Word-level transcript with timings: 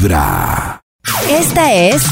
Vibra. 0.00 0.80
Esta 1.28 1.74
es 1.74 2.02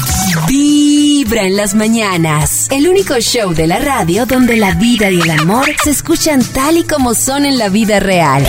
Vibra 0.47 1.41
en 1.41 1.57
las 1.57 1.73
mañanas, 1.73 2.67
el 2.69 2.87
único 2.87 3.15
show 3.15 3.51
de 3.55 3.65
la 3.65 3.79
radio 3.79 4.27
donde 4.27 4.57
la 4.57 4.75
vida 4.75 5.09
y 5.09 5.19
el 5.19 5.31
amor 5.31 5.65
se 5.83 5.89
escuchan 5.89 6.43
tal 6.53 6.77
y 6.77 6.83
como 6.83 7.15
son 7.15 7.47
en 7.47 7.57
la 7.57 7.67
vida 7.69 7.99
real. 7.99 8.45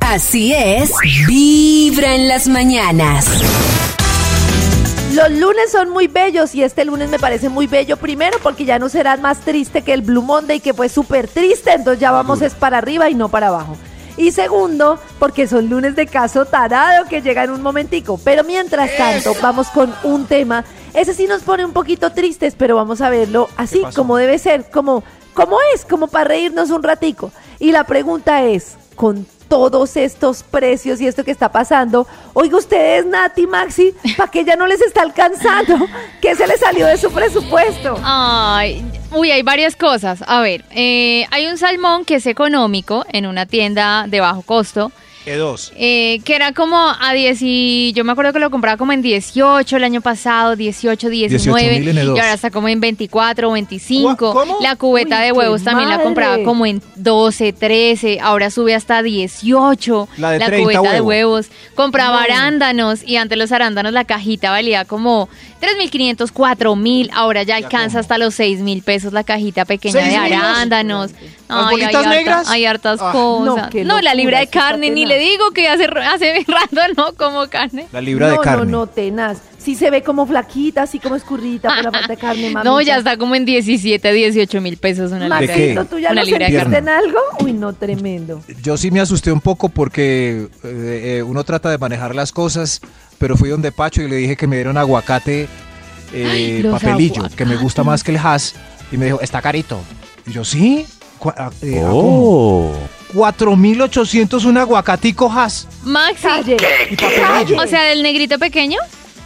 Así 0.00 0.54
es, 0.54 0.92
Vibra 1.26 2.14
en 2.14 2.26
las 2.26 2.48
mañanas. 2.48 3.26
Los 5.12 5.30
lunes 5.32 5.70
son 5.70 5.90
muy 5.90 6.06
bellos 6.06 6.54
y 6.54 6.62
este 6.62 6.86
lunes 6.86 7.10
me 7.10 7.18
parece 7.18 7.50
muy 7.50 7.66
bello. 7.66 7.98
Primero 7.98 8.38
porque 8.42 8.64
ya 8.64 8.78
no 8.78 8.88
será 8.88 9.18
más 9.18 9.40
triste 9.40 9.82
que 9.82 9.92
el 9.92 10.00
Blue 10.00 10.22
Monday 10.22 10.60
que 10.60 10.72
fue 10.72 10.88
súper 10.88 11.28
triste, 11.28 11.74
entonces 11.74 12.00
ya 12.00 12.12
vamos 12.12 12.40
es 12.40 12.54
para 12.54 12.78
arriba 12.78 13.10
y 13.10 13.14
no 13.14 13.28
para 13.28 13.48
abajo. 13.48 13.76
Y 14.16 14.30
segundo, 14.32 14.98
porque 15.18 15.46
son 15.46 15.68
lunes 15.68 15.96
de 15.96 16.06
caso 16.06 16.44
tarado 16.44 17.06
que 17.06 17.22
llega 17.22 17.44
en 17.44 17.50
un 17.50 17.62
momentico. 17.62 18.20
Pero 18.22 18.44
mientras 18.44 18.96
tanto, 18.96 19.34
vamos 19.40 19.68
con 19.68 19.94
un 20.02 20.26
tema. 20.26 20.64
Ese 20.94 21.14
sí 21.14 21.26
nos 21.26 21.42
pone 21.42 21.64
un 21.64 21.72
poquito 21.72 22.12
tristes, 22.12 22.54
pero 22.56 22.76
vamos 22.76 23.00
a 23.00 23.08
verlo 23.08 23.48
así, 23.56 23.82
como 23.94 24.16
debe 24.16 24.38
ser, 24.38 24.70
como, 24.70 25.02
como 25.32 25.56
es, 25.74 25.84
como 25.84 26.08
para 26.08 26.24
reírnos 26.24 26.70
un 26.70 26.82
ratico. 26.82 27.32
Y 27.58 27.72
la 27.72 27.84
pregunta 27.84 28.42
es, 28.42 28.76
con 28.94 29.26
todos 29.52 29.98
estos 29.98 30.42
precios 30.42 30.98
y 31.02 31.06
esto 31.06 31.24
que 31.24 31.30
está 31.30 31.52
pasando, 31.52 32.06
oiga 32.32 32.56
ustedes, 32.56 33.04
Nati, 33.04 33.46
Maxi, 33.46 33.94
¿para 34.16 34.30
qué 34.30 34.46
ya 34.46 34.56
no 34.56 34.66
les 34.66 34.80
está 34.80 35.02
alcanzando? 35.02 35.74
¿Qué 36.22 36.34
se 36.34 36.46
les 36.46 36.58
salió 36.58 36.86
de 36.86 36.96
su 36.96 37.12
presupuesto? 37.12 37.98
Ay, 38.02 38.82
uy, 39.10 39.30
hay 39.30 39.42
varias 39.42 39.76
cosas. 39.76 40.24
A 40.26 40.40
ver, 40.40 40.64
eh, 40.70 41.26
hay 41.30 41.48
un 41.48 41.58
salmón 41.58 42.06
que 42.06 42.14
es 42.14 42.24
económico 42.24 43.04
en 43.10 43.26
una 43.26 43.44
tienda 43.44 44.06
de 44.08 44.20
bajo 44.20 44.40
costo. 44.40 44.90
E2. 45.26 45.72
eh, 45.76 46.20
que 46.24 46.34
era 46.34 46.52
como 46.52 46.76
a 46.76 47.12
10 47.12 47.38
y 47.42 47.92
yo 47.94 48.04
me 48.04 48.12
acuerdo 48.12 48.32
que 48.32 48.38
lo 48.38 48.50
compraba 48.50 48.76
como 48.76 48.92
en 48.92 49.02
18 49.02 49.76
el 49.76 49.84
año 49.84 50.00
pasado, 50.00 50.56
18, 50.56 51.08
19 51.08 51.80
18.000 51.80 51.88
en 51.88 51.96
E2. 51.96 52.16
y 52.16 52.20
ahora 52.20 52.32
está 52.34 52.50
como 52.50 52.68
en 52.68 52.80
24 52.80 53.48
o 53.48 53.52
25. 53.52 54.32
¿Cómo? 54.32 54.58
La 54.60 54.76
cubeta 54.76 55.18
Uy, 55.20 55.24
de 55.26 55.32
huevos 55.32 55.62
también 55.64 55.88
la 55.88 56.00
compraba 56.02 56.32
madre. 56.32 56.44
como 56.44 56.66
en 56.66 56.82
12, 56.96 57.52
13, 57.52 58.18
ahora 58.20 58.50
sube 58.50 58.74
hasta 58.74 59.02
18 59.02 60.08
La 60.18 60.30
de 60.32 60.38
30 60.40 60.62
cubeta 60.64 60.80
de 60.92 61.00
huevo. 61.00 61.08
huevos. 61.08 61.46
Compraba 61.74 62.18
No. 62.18 62.34
arándanos 62.34 63.02
y 63.04 63.16
antes 63.16 63.38
los 63.38 63.52
arándanos 63.52 63.92
la 63.92 64.04
cajita 64.04 64.50
valía 64.50 64.84
como 64.84 65.28
3.500, 65.62 66.32
4.000, 66.32 67.10
ahora 67.14 67.44
ya 67.44 67.56
alcanza 67.56 68.00
hasta 68.00 68.18
los 68.18 68.38
6.000 68.38 68.82
pesos 68.82 69.12
la 69.12 69.22
cajita 69.24 69.64
pequeña 69.64 70.00
de 70.08 70.16
arándanos. 70.16 71.12
¿Las 71.48 71.66
Ay, 71.68 71.82
hay, 71.82 71.94
harta- 71.94 72.08
negras? 72.10 72.48
hay 72.50 72.64
hartas 72.66 72.98
Ah. 73.02 73.12
cosas. 73.12 73.70
No, 73.74 73.84
No, 73.84 74.00
la 74.00 74.14
libra 74.14 74.40
de 74.40 74.46
carne, 74.48 74.90
ni 74.90 75.06
le 75.06 75.18
digo 75.18 75.50
que 75.52 75.68
hace, 75.68 75.84
hace 75.84 76.44
rato 76.48 76.80
no 76.96 77.12
como 77.14 77.46
carne. 77.48 77.86
La 77.92 78.00
libra 78.00 78.26
no, 78.28 78.32
de 78.32 78.38
carne. 78.40 78.64
No, 78.66 78.78
no, 78.78 78.86
tenaz. 78.86 79.38
Sí 79.58 79.76
se 79.76 79.90
ve 79.90 80.02
como 80.02 80.26
flaquita, 80.26 80.82
así 80.82 80.98
como 80.98 81.14
escurridita 81.14 81.68
por 81.68 81.84
la 81.84 81.90
falta 81.92 82.08
de 82.08 82.16
carne, 82.16 82.42
mamita. 82.50 82.64
No, 82.64 82.80
ya 82.80 82.96
está 82.96 83.16
como 83.16 83.34
en 83.36 83.44
17, 83.44 84.12
18 84.12 84.60
mil 84.60 84.76
pesos 84.78 85.12
una 85.12 85.38
libra 85.40 85.54
¿De 85.56 85.84
¿tú 85.88 85.98
ya 86.00 86.10
Una 86.10 86.22
lo 86.22 86.26
libra 86.26 86.46
de 86.48 86.52
sentiste 86.58 86.78
en 86.78 86.84
carne. 86.86 86.90
algo? 87.06 87.18
Uy, 87.44 87.52
no, 87.52 87.72
tremendo. 87.72 88.42
Yo 88.62 88.76
sí 88.76 88.90
me 88.90 89.00
asusté 89.00 89.30
un 89.30 89.40
poco 89.40 89.68
porque 89.68 90.48
eh, 90.64 91.18
eh, 91.18 91.22
uno 91.22 91.44
trata 91.44 91.70
de 91.70 91.78
manejar 91.78 92.14
las 92.16 92.32
cosas, 92.32 92.80
pero 93.22 93.36
fui 93.36 93.50
donde 93.50 93.70
Pacho 93.70 94.02
y 94.02 94.08
le 94.08 94.16
dije 94.16 94.36
que 94.36 94.48
me 94.48 94.56
dieron 94.56 94.76
aguacate 94.76 95.46
eh, 96.12 96.28
Ay, 96.28 96.62
papelillo, 96.68 97.22
que 97.36 97.44
me 97.44 97.54
gusta 97.54 97.84
más 97.84 98.02
que 98.02 98.10
el 98.10 98.16
has. 98.16 98.56
Y 98.90 98.96
me 98.96 99.04
dijo, 99.04 99.20
está 99.20 99.40
carito. 99.40 99.80
Y 100.26 100.32
yo, 100.32 100.44
¿sí? 100.44 100.84
Ah, 101.36 101.48
eh, 101.62 101.80
ah, 101.84 101.90
Oh. 101.92 102.72
¿cómo? 103.14 103.28
4.800 103.28 104.44
un 104.44 104.58
aguacatico 104.58 105.30
has. 105.32 105.68
Maxi. 105.84 106.56
Y 106.90 106.96
papelillo. 106.96 107.62
o 107.62 107.66
sea, 107.68 107.84
del 107.84 108.02
negrito 108.02 108.40
pequeño. 108.40 108.78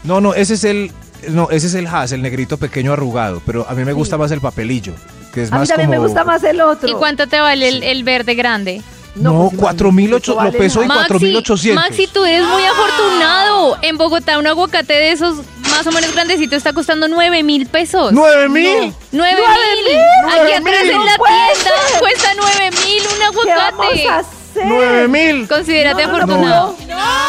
No, 0.05 0.21
no, 0.21 0.35
ese 0.35 0.55
es 0.55 0.65
el... 0.65 0.93
No, 1.31 1.49
ese 1.51 1.69
es 1.69 1.75
el 1.75 1.87
has, 1.87 2.13
el 2.13 2.21
negrito 2.21 2.59
pequeño 2.59 2.93
arrugado. 2.93 3.41
Pero 3.47 3.67
a 3.67 3.73
mí 3.73 3.83
me 3.83 3.95
gusta 3.95 4.19
más 4.19 4.31
el 4.31 4.43
papelillo, 4.43 4.93
que 5.33 5.45
es 5.45 5.51
A 5.51 5.55
mí 5.55 5.61
más 5.61 5.69
también 5.71 5.89
como... 5.89 6.03
me 6.03 6.06
gusta 6.06 6.23
más 6.23 6.45
el 6.45 6.61
otro. 6.61 6.87
¿Y 6.87 6.93
cuánto 6.93 7.29
te 7.29 7.41
vale 7.41 7.67
el, 7.67 7.83
el 7.83 8.05
verde 8.05 8.35
grande? 8.35 8.83
No, 9.16 9.50
pues, 9.56 9.77
4.800, 9.77 10.34
vale 10.34 10.53
lo 10.53 10.59
peso 10.59 10.82
y 10.82 10.87
más. 10.87 11.09
4.800. 11.09 11.75
Maxi, 11.75 12.06
tú 12.06 12.25
eres 12.25 12.44
muy 12.47 12.62
afortunado. 12.65 13.78
En 13.82 13.97
Bogotá 13.97 14.38
un 14.38 14.47
aguacate 14.47 14.93
de 14.93 15.12
esos 15.12 15.38
más 15.71 15.87
o 15.87 15.93
menos 15.93 16.12
grandecito 16.12 16.56
está 16.56 16.72
costando 16.72 17.09
9 17.09 17.43
mil 17.43 17.66
pesos. 17.66 18.12
¡Nueve 18.12 18.49
mil! 18.49 18.93
9 19.12 19.37
mil. 19.43 19.99
Aquí 20.31 20.53
atrás 20.53 20.82
en 20.82 21.05
la 21.05 21.16
tienda 21.16 21.99
cuesta 21.99 22.31
9 22.37 22.71
mil 22.71 23.03
un 23.03 23.44
¿Qué 23.44 23.50
vamos 23.50 23.87
a 23.87 24.19
aguacate. 24.19 24.36
Hacer? 24.61 24.67
¡Nueve 24.67 25.09
mil! 25.09 25.49
Considérate 25.49 26.03
No, 26.06 26.12
no, 26.12 26.19
no, 26.19 26.25
afortunado. 26.25 26.77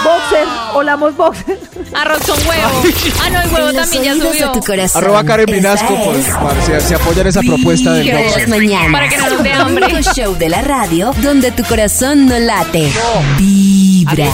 Boxer, 0.03 0.47
olamos 0.75 1.15
boxer. 1.17 1.59
Arroz 1.95 2.19
con 2.19 2.37
huevo. 2.47 2.83
Ah, 3.23 3.29
no, 3.29 3.41
el 3.41 3.49
huevo 3.53 3.73
también 3.73 4.03
ya 4.03 4.13
subió. 4.15 4.47
de 4.47 4.53
tu 4.53 4.59
corazón. 4.65 5.03
Arroba 5.03 5.23
Karen 5.23 5.49
es 5.53 5.65
para 5.65 6.81
si, 6.81 6.87
si 6.87 6.93
apoyan 6.93 7.27
esa 7.27 7.41
propuesta 7.41 7.93
del 7.93 8.11
boxer. 8.11 8.47
mañanas. 8.49 8.91
Para 8.91 9.09
que 9.09 9.17
no 9.17 9.29
nos 9.29 9.43
dé 9.43 9.51
El 9.51 9.61
hambre. 9.61 10.03
show 10.15 10.35
de 10.37 10.49
la 10.49 10.61
radio 10.61 11.11
donde 11.21 11.51
tu 11.51 11.63
corazón 11.63 12.27
no 12.27 12.37
late. 12.39 12.91
Vibra. 13.37 14.25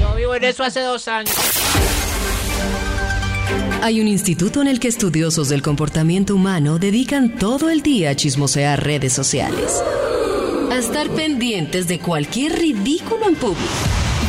Yo 0.00 0.14
vivo 0.16 0.34
en 0.34 0.44
eso 0.44 0.64
hace 0.64 0.80
dos 0.80 1.06
años. 1.08 1.34
Hay 3.80 4.00
un 4.00 4.08
instituto 4.08 4.60
en 4.60 4.66
el 4.68 4.80
que 4.80 4.88
estudiosos 4.88 5.48
del 5.48 5.62
comportamiento 5.62 6.34
humano 6.34 6.78
dedican 6.78 7.36
todo 7.36 7.70
el 7.70 7.80
día 7.82 8.10
a 8.10 8.16
chismosear 8.16 8.82
redes 8.84 9.12
sociales. 9.12 9.82
A 10.70 10.76
estar 10.76 11.08
pendientes 11.10 11.88
de 11.88 11.98
cualquier 11.98 12.52
ridículo 12.52 13.26
en 13.26 13.34
público. 13.36 13.62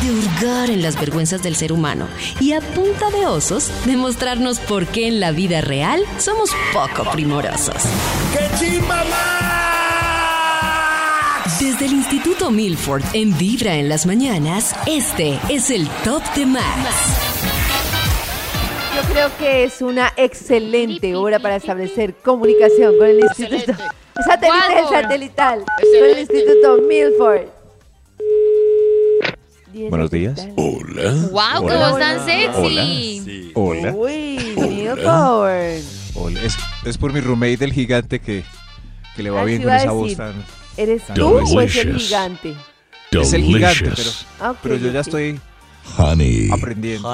De 0.02 0.10
hurgar 0.10 0.70
en 0.70 0.82
las 0.82 0.98
vergüenzas 0.98 1.42
del 1.42 1.54
ser 1.54 1.70
humano. 1.70 2.08
Y 2.40 2.52
a 2.52 2.60
punta 2.60 3.10
de 3.10 3.26
osos, 3.26 3.70
demostrarnos 3.84 4.58
por 4.60 4.86
qué 4.86 5.06
en 5.06 5.20
la 5.20 5.32
vida 5.32 5.60
real 5.60 6.02
somos 6.18 6.50
poco 6.72 7.10
primorosos. 7.10 7.76
Desde 11.60 11.84
el 11.84 11.92
Instituto 11.92 12.50
Milford 12.50 13.02
en 13.12 13.36
Vibra 13.36 13.74
en 13.74 13.90
las 13.90 14.06
mañanas, 14.06 14.74
este 14.86 15.38
es 15.50 15.70
el 15.70 15.86
Top 16.04 16.22
de 16.34 16.46
Max. 16.46 16.64
Yo 18.96 19.12
creo 19.12 19.36
que 19.38 19.64
es 19.64 19.82
una 19.82 20.12
excelente 20.16 21.14
hora 21.14 21.38
para 21.38 21.56
establecer 21.56 22.14
comunicación 22.14 22.96
con 22.96 23.06
el 23.08 23.20
Instituto 23.20 23.74
Satelital, 24.24 24.88
satelital 24.90 25.64
con 25.64 26.10
el 26.10 26.18
Instituto 26.18 26.78
Milford. 26.88 27.46
Buenos 29.88 30.10
días. 30.10 30.46
Hola. 30.56 31.12
Wow, 31.30 31.66
qué 31.66 31.74
Hola. 31.74 31.90
voz 31.90 31.98
tan 31.98 32.24
sexy. 32.24 33.52
Hola. 33.54 33.92
Uy, 33.94 34.54
Milford. 34.56 35.06
Hola. 36.14 36.40
Es, 36.42 36.56
es 36.84 36.98
por 36.98 37.12
mi 37.12 37.20
roommate 37.20 37.56
del 37.58 37.72
gigante 37.72 38.18
que, 38.20 38.42
que 39.16 39.22
le 39.22 39.30
va 39.30 39.42
Ah, 39.42 39.44
bien 39.44 39.62
con 39.62 39.72
esa 39.72 39.92
voz 39.92 40.16
tan... 40.16 40.44
¿Eres 40.76 41.02
tú 41.14 41.26
o 41.28 41.60
es 41.60 41.76
el 41.76 41.86
Delicious. 41.86 42.02
gigante? 42.02 42.54
Es 43.12 43.32
el 43.32 43.42
gigante, 43.42 43.90
pero, 43.96 44.10
Ah, 44.40 44.54
pero 44.62 44.76
yo 44.76 44.90
ya 44.90 45.00
estoy 45.00 45.40
Honey. 45.98 46.50
aprendiendo. 46.50 47.08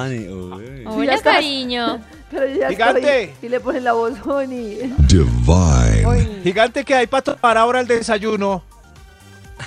Hola, 0.87 1.19
cariño. 1.23 2.01
Pero 2.31 2.47
yo 2.47 2.61
ya 2.61 2.69
Gigante. 2.71 3.23
estoy. 3.25 3.47
Y 3.47 3.49
le 3.51 3.61
ponen 3.61 3.85
la 3.85 3.93
voz, 3.93 4.15
honey. 4.25 4.93
Divine. 5.09 6.43
Gigante 6.43 6.85
que 6.85 6.95
hay 6.95 7.07
para 7.07 7.23
tomar 7.23 7.57
ahora 7.57 7.81
el 7.81 7.87
desayuno. 7.87 8.63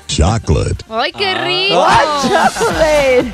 Chocolate. 0.07 0.85
Ay, 0.89 1.11
qué 1.11 1.33
rico. 1.35 1.83
¡Chocolate! 2.21 3.33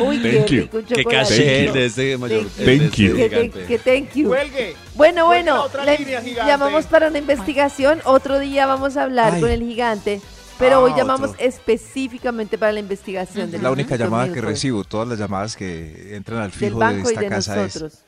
Uy, 0.00 0.20
qué 0.20 0.32
thank 0.32 0.46
you. 0.50 0.60
rico 0.62 0.76
un 0.78 0.84
Qué 0.84 0.94
chocolate. 0.96 1.16
caché 1.28 1.66
you. 1.66 1.72
de 1.72 1.86
ese 1.86 2.16
mayor. 2.18 2.44
Thank 2.44 2.56
de 2.66 2.76
you. 2.76 2.80
ese 2.80 2.84
Thank 2.84 2.92
Que, 2.92 3.28
gigante. 3.28 3.50
thank- 3.60 3.66
que 3.68 3.78
thank 3.78 4.14
you. 4.14 4.28
Cuelgue. 4.28 4.76
Bueno, 4.94 5.26
Cuelgue 5.26 5.42
bueno, 5.52 5.62
otra 5.62 5.84
le- 5.84 5.98
línea, 5.98 6.20
gigante. 6.22 6.50
llamamos 6.50 6.86
para 6.86 7.08
una 7.08 7.18
investigación. 7.18 8.00
Otro 8.04 8.38
día 8.40 8.66
vamos 8.66 8.96
a 8.96 9.04
hablar 9.04 9.34
Ay. 9.34 9.40
con 9.40 9.50
el 9.50 9.60
gigante. 9.62 10.20
Pero 10.60 10.76
Ah, 10.76 10.80
hoy 10.80 10.92
llamamos 10.96 11.30
otro. 11.30 11.44
específicamente 11.44 12.56
para 12.58 12.70
la 12.70 12.78
investigación 12.80 13.50
del 13.50 13.62
La 13.62 13.70
única 13.72 13.96
llamada 13.96 14.32
que 14.32 14.40
recibo, 14.40 14.84
todas 14.84 15.08
las 15.08 15.18
llamadas 15.18 15.56
que 15.56 16.14
entran 16.14 16.40
al 16.42 16.52
fijo 16.52 16.78
de 16.78 17.00
esta 17.00 17.20
de 17.20 17.26
casa 17.28 17.56
es, 17.64 17.74
nosotros. 17.76 17.98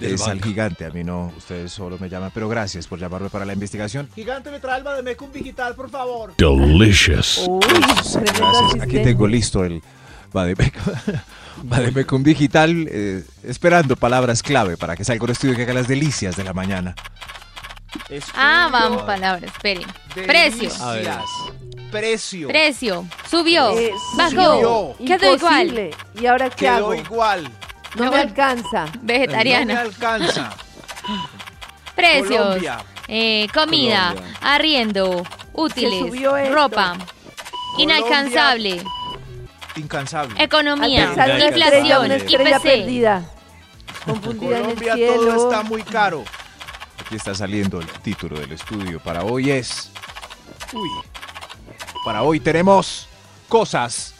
Es 0.00 0.22
al 0.22 0.42
gigante. 0.42 0.84
A 0.84 0.90
mí 0.90 1.02
no, 1.02 1.32
ustedes 1.36 1.72
solo 1.72 1.96
me 1.98 2.08
llaman, 2.08 2.30
pero 2.34 2.48
gracias 2.48 2.86
por 2.86 2.98
llamarme 2.98 3.30
para 3.30 3.44
la 3.44 3.52
investigación. 3.54 4.08
Gigante, 4.14 4.50
me 4.50 4.60
trae 4.60 4.78
el 4.78 4.84
Bademecum 4.84 5.32
digital, 5.32 5.74
por 5.74 5.90
favor. 5.90 6.34
Delicious. 6.36 7.44
Uy, 7.48 7.60
Gracias. 7.68 8.82
Aquí 8.82 8.98
tengo 9.02 9.26
listo 9.26 9.64
el 9.64 9.80
Bademecum, 10.32 10.92
Bademecum 11.64 12.22
digital, 12.22 12.86
eh, 12.90 13.24
esperando 13.44 13.96
palabras 13.96 14.42
clave 14.42 14.76
para 14.76 14.96
que 14.96 15.04
salga 15.04 15.24
un 15.24 15.30
estudio 15.30 15.56
que 15.56 15.62
haga 15.62 15.74
las 15.74 15.88
delicias 15.88 16.36
de 16.36 16.44
la 16.44 16.52
mañana. 16.52 16.94
Ah, 18.34 18.68
vamos, 18.72 19.02
palabras. 19.02 19.52
Esperen. 19.52 19.86
Precio. 20.14 20.70
A 20.80 20.92
ver. 20.94 21.10
Precio. 21.92 22.48
Precio. 22.48 23.06
Subió. 23.30 23.70
Eh, 23.78 23.92
Bajó. 24.16 24.30
subió. 24.30 25.06
Quedó 25.06 25.34
igual. 25.34 25.90
¿Y 26.20 26.26
ahora 26.26 26.50
qué 26.50 26.56
Quedó 26.66 26.72
hago? 26.74 26.94
igual. 26.94 27.50
No 27.96 28.06
No 28.06 28.10
me 28.12 28.18
alcanza. 28.18 28.86
No 28.86 28.92
me 29.02 29.12
Vegetariana. 29.18 29.80
alcanza. 29.82 30.56
Precios. 31.94 32.38
Colombia. 32.38 32.78
Eh, 33.08 33.46
comida. 33.52 34.08
Colombia. 34.14 34.38
Arriendo. 34.40 35.22
Útiles. 35.52 36.50
Ropa. 36.50 36.96
Inalcanzable. 37.78 38.82
incansable. 39.76 40.42
Economía, 40.42 41.04
inflación, 41.04 42.04
una 42.06 42.14
estrella 42.16 42.56
IPC. 42.56 42.62
perdida. 42.62 43.24
Confundida 44.06 44.50
en 44.50 44.56
el 44.56 44.62
Colombia 44.62 44.94
cielo. 44.94 45.14
todo 45.14 45.50
está 45.50 45.62
muy 45.62 45.82
caro. 45.82 46.24
Aquí 47.04 47.16
está 47.16 47.34
saliendo 47.34 47.80
el 47.80 47.86
título 47.86 48.38
del 48.38 48.52
estudio. 48.52 49.00
Para 49.00 49.24
hoy 49.24 49.50
es. 49.50 49.90
Uy. 50.72 50.88
Para 52.04 52.22
hoy 52.22 52.40
tenemos 52.40 53.08
cosas 53.48 54.14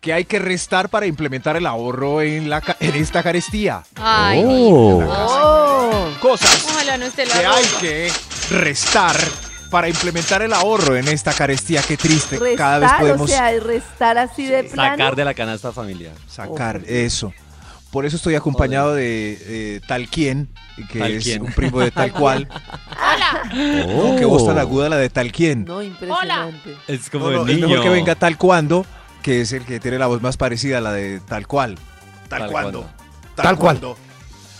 que 0.00 0.12
hay 0.12 0.24
que 0.24 0.38
restar 0.38 0.88
para 0.88 1.06
implementar 1.06 1.56
el 1.56 1.66
ahorro 1.66 2.22
en, 2.22 2.48
la, 2.48 2.60
ca- 2.60 2.76
en 2.80 2.94
esta 2.94 3.22
carestía. 3.22 3.82
Ay, 3.96 4.42
Oh. 4.46 5.02
Oh. 5.04 6.08
Cosas 6.20 6.64
ojalá 6.70 6.96
no 6.96 7.06
esté 7.06 7.26
la 7.26 7.34
que 7.34 7.46
hay 7.46 7.64
que 7.80 8.12
restar 8.50 9.16
para 9.70 9.88
implementar 9.88 10.40
el 10.42 10.52
ahorro 10.54 10.96
en 10.96 11.08
esta 11.08 11.32
carestía. 11.34 11.82
Qué 11.82 11.96
triste. 11.96 12.38
Cada 12.56 12.78
vez 12.78 12.90
o 12.92 12.98
podemos 13.00 13.30
sea, 13.30 13.50
restar 13.60 14.16
así 14.18 14.46
de 14.46 14.64
plano. 14.64 14.96
Sacar 14.96 15.16
de 15.16 15.24
la 15.24 15.34
canasta 15.34 15.72
familiar. 15.72 16.14
sacar 16.28 16.80
eso. 16.86 17.32
Por 17.90 18.04
eso 18.04 18.16
estoy 18.16 18.34
acompañado 18.34 18.94
de 18.94 19.38
eh, 19.40 19.80
tal 19.88 20.08
quien, 20.08 20.48
que 20.92 20.98
Tal 20.98 21.12
es 21.12 21.24
quien. 21.24 21.42
un 21.42 21.52
primo 21.52 21.80
de 21.80 21.90
tal 21.90 22.12
cual. 22.12 22.46
Hola. 22.90 23.84
No, 23.86 24.16
que 24.16 24.24
voz 24.26 24.46
tan 24.46 24.58
aguda 24.58 24.88
la 24.90 24.96
de 24.98 25.08
tal 25.08 25.32
quien. 25.32 25.64
No, 25.64 25.82
impresionante. 25.82 26.76
Es 26.86 27.08
como 27.08 27.30
No, 27.30 27.36
no, 27.38 27.42
el 27.44 27.50
es 27.50 27.54
niño. 27.56 27.68
mejor 27.68 27.84
que 27.84 27.88
venga 27.90 28.14
tal 28.14 28.36
cuando, 28.36 28.84
que 29.22 29.40
es 29.40 29.52
el 29.52 29.64
que 29.64 29.80
tiene 29.80 29.98
la 29.98 30.06
voz 30.06 30.20
más 30.20 30.36
parecida 30.36 30.78
a 30.78 30.80
la 30.82 30.92
de 30.92 31.20
tal 31.20 31.46
cual. 31.46 31.76
Tal, 32.28 32.40
Tal 32.40 32.50
cuando. 32.50 32.80
cuando. 32.82 33.34
Tal, 33.34 33.56
cuando. 33.56 33.96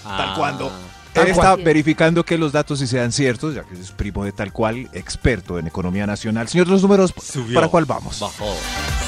Ah. 0.06 0.16
tal 0.16 0.34
cuando. 0.34 0.72
Tal 1.12 1.26
Él 1.26 1.32
está 1.32 1.56
verificando 1.56 2.25
que 2.25 2.38
los 2.38 2.52
datos 2.52 2.78
sí 2.78 2.86
sean 2.86 3.12
ciertos, 3.12 3.54
ya 3.54 3.62
que 3.64 3.75
es 3.75 3.90
primo 3.90 4.25
de 4.25 4.32
tal 4.32 4.52
cual, 4.52 4.88
experto 4.94 5.58
en 5.58 5.66
economía 5.66 6.06
nacional. 6.06 6.48
Señor, 6.48 6.69
los 6.69 6.80
números, 6.80 7.12
Subió. 7.20 7.54
¿para 7.56 7.69
cuál 7.69 7.84
vamos? 7.84 8.20
Bajó. 8.20 8.54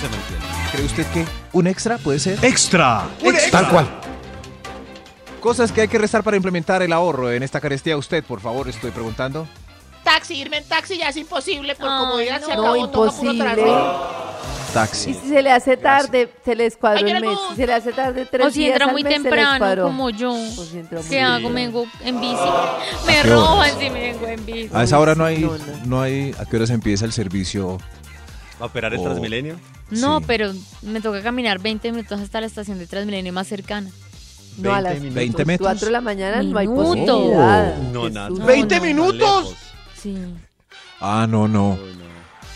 Se 0.01 0.09
me 0.09 0.17
entiende. 0.17 0.47
¿Cree 0.73 0.85
usted 0.87 1.07
que 1.07 1.25
un 1.53 1.67
extra 1.67 1.97
puede 1.99 2.19
ser? 2.19 2.39
Extra. 2.45 3.09
Un 3.23 3.35
extra. 3.35 3.61
Tal 3.63 3.71
cual. 3.71 4.01
Cosas 5.41 5.73
que 5.73 5.81
hay 5.83 5.89
que 5.89 5.99
restar 5.99 6.23
para 6.23 6.37
implementar 6.37 6.83
el 6.83 6.93
ahorro 6.93 7.33
en 7.33 7.43
esta 7.43 7.61
carestía. 7.61 7.97
Usted, 7.97 8.23
por 8.25 8.41
favor, 8.41 8.69
estoy 8.69 8.91
preguntando. 8.91 9.49
Taxi, 10.05 10.35
irme 10.37 10.59
en 10.59 10.65
taxi 10.65 10.97
ya 10.99 11.09
es 11.09 11.17
imposible. 11.17 11.75
Por 11.75 11.87
comodidad 11.89 12.41
se 12.41 12.55
no. 12.55 12.63
acabó. 12.63 12.77
Imposible. 12.77 13.43
transporte. 13.45 14.21
Y 14.71 14.73
Taxi. 14.73 15.15
si 15.15 15.29
se 15.29 15.43
le 15.43 15.51
hace 15.51 15.77
tarde, 15.77 16.33
se 16.45 16.55
le 16.55 16.67
escuadró 16.67 17.07
el 17.07 17.21
mes. 17.21 17.39
Si 17.51 17.57
se 17.57 17.67
le 17.67 17.73
hace 17.75 17.93
tarde 17.93 18.25
tres 18.31 18.47
O 18.47 18.51
si 18.51 18.61
días 18.61 18.73
entra 18.73 18.87
muy 18.93 19.03
mes, 19.03 19.13
se 19.15 19.19
le 19.19 19.25
temprano, 19.25 19.53
escuadró. 19.55 19.83
como 19.85 20.11
yo. 20.11 20.31
O 20.33 20.65
si 20.65 20.79
entra 20.79 21.01
muy 21.01 21.09
¿Qué 21.09 21.21
hago? 21.21 21.49
temprano. 21.49 21.55
Me 21.55 21.67
vengo 21.67 21.87
en 22.05 22.21
bici. 22.21 23.07
Me 23.07 23.23
roban 23.25 23.71
si 23.81 23.91
me 23.91 24.01
vengo 24.01 24.27
en 24.29 24.47
bici. 24.47 24.71
A 24.73 24.85
esa 24.85 24.99
hora 25.01 25.15
no 25.15 25.25
hay, 25.25 25.49
no, 25.87 26.01
hay. 26.03 26.35
¿A 26.39 26.45
qué 26.47 26.57
hora 26.57 26.67
se 26.67 26.75
empieza 26.75 27.05
el 27.05 27.13
servicio? 27.13 27.79
¿Va 28.61 28.67
a 28.67 28.69
operar 28.69 28.93
el 28.95 29.01
Oh. 29.01 29.05
Transmilenio? 29.05 29.59
No, 29.91 30.19
Sí. 30.21 30.25
pero 30.29 30.53
me 30.83 31.01
toca 31.01 31.21
caminar 31.23 31.59
20 31.59 31.91
minutos 31.91 32.21
hasta 32.21 32.41
la 32.41 32.47
estación 32.47 32.79
de 32.79 32.87
Transmilenio 32.87 33.33
más 33.33 33.49
cercana. 33.49 33.91
No, 34.59 34.75
a 34.75 34.81
las 34.81 34.93
20 35.01 35.11
20 35.15 35.45
metros. 35.45 35.67
4 35.69 35.87
de 35.87 35.93
la 35.93 36.01
mañana 36.01 36.43
no 36.43 36.59
hay 36.59 36.67
Minutos. 36.69 36.97
posibilidad. 36.97 37.77
No, 37.93 38.03
Qué 38.05 38.11
nada. 38.11 38.29
susto. 38.29 38.47
¿20 38.47 38.77
no. 38.77 38.83
minutos? 38.83 39.55
Sí. 39.97 40.17
Ah, 41.01 41.27
no, 41.29 41.49
no. 41.49 41.79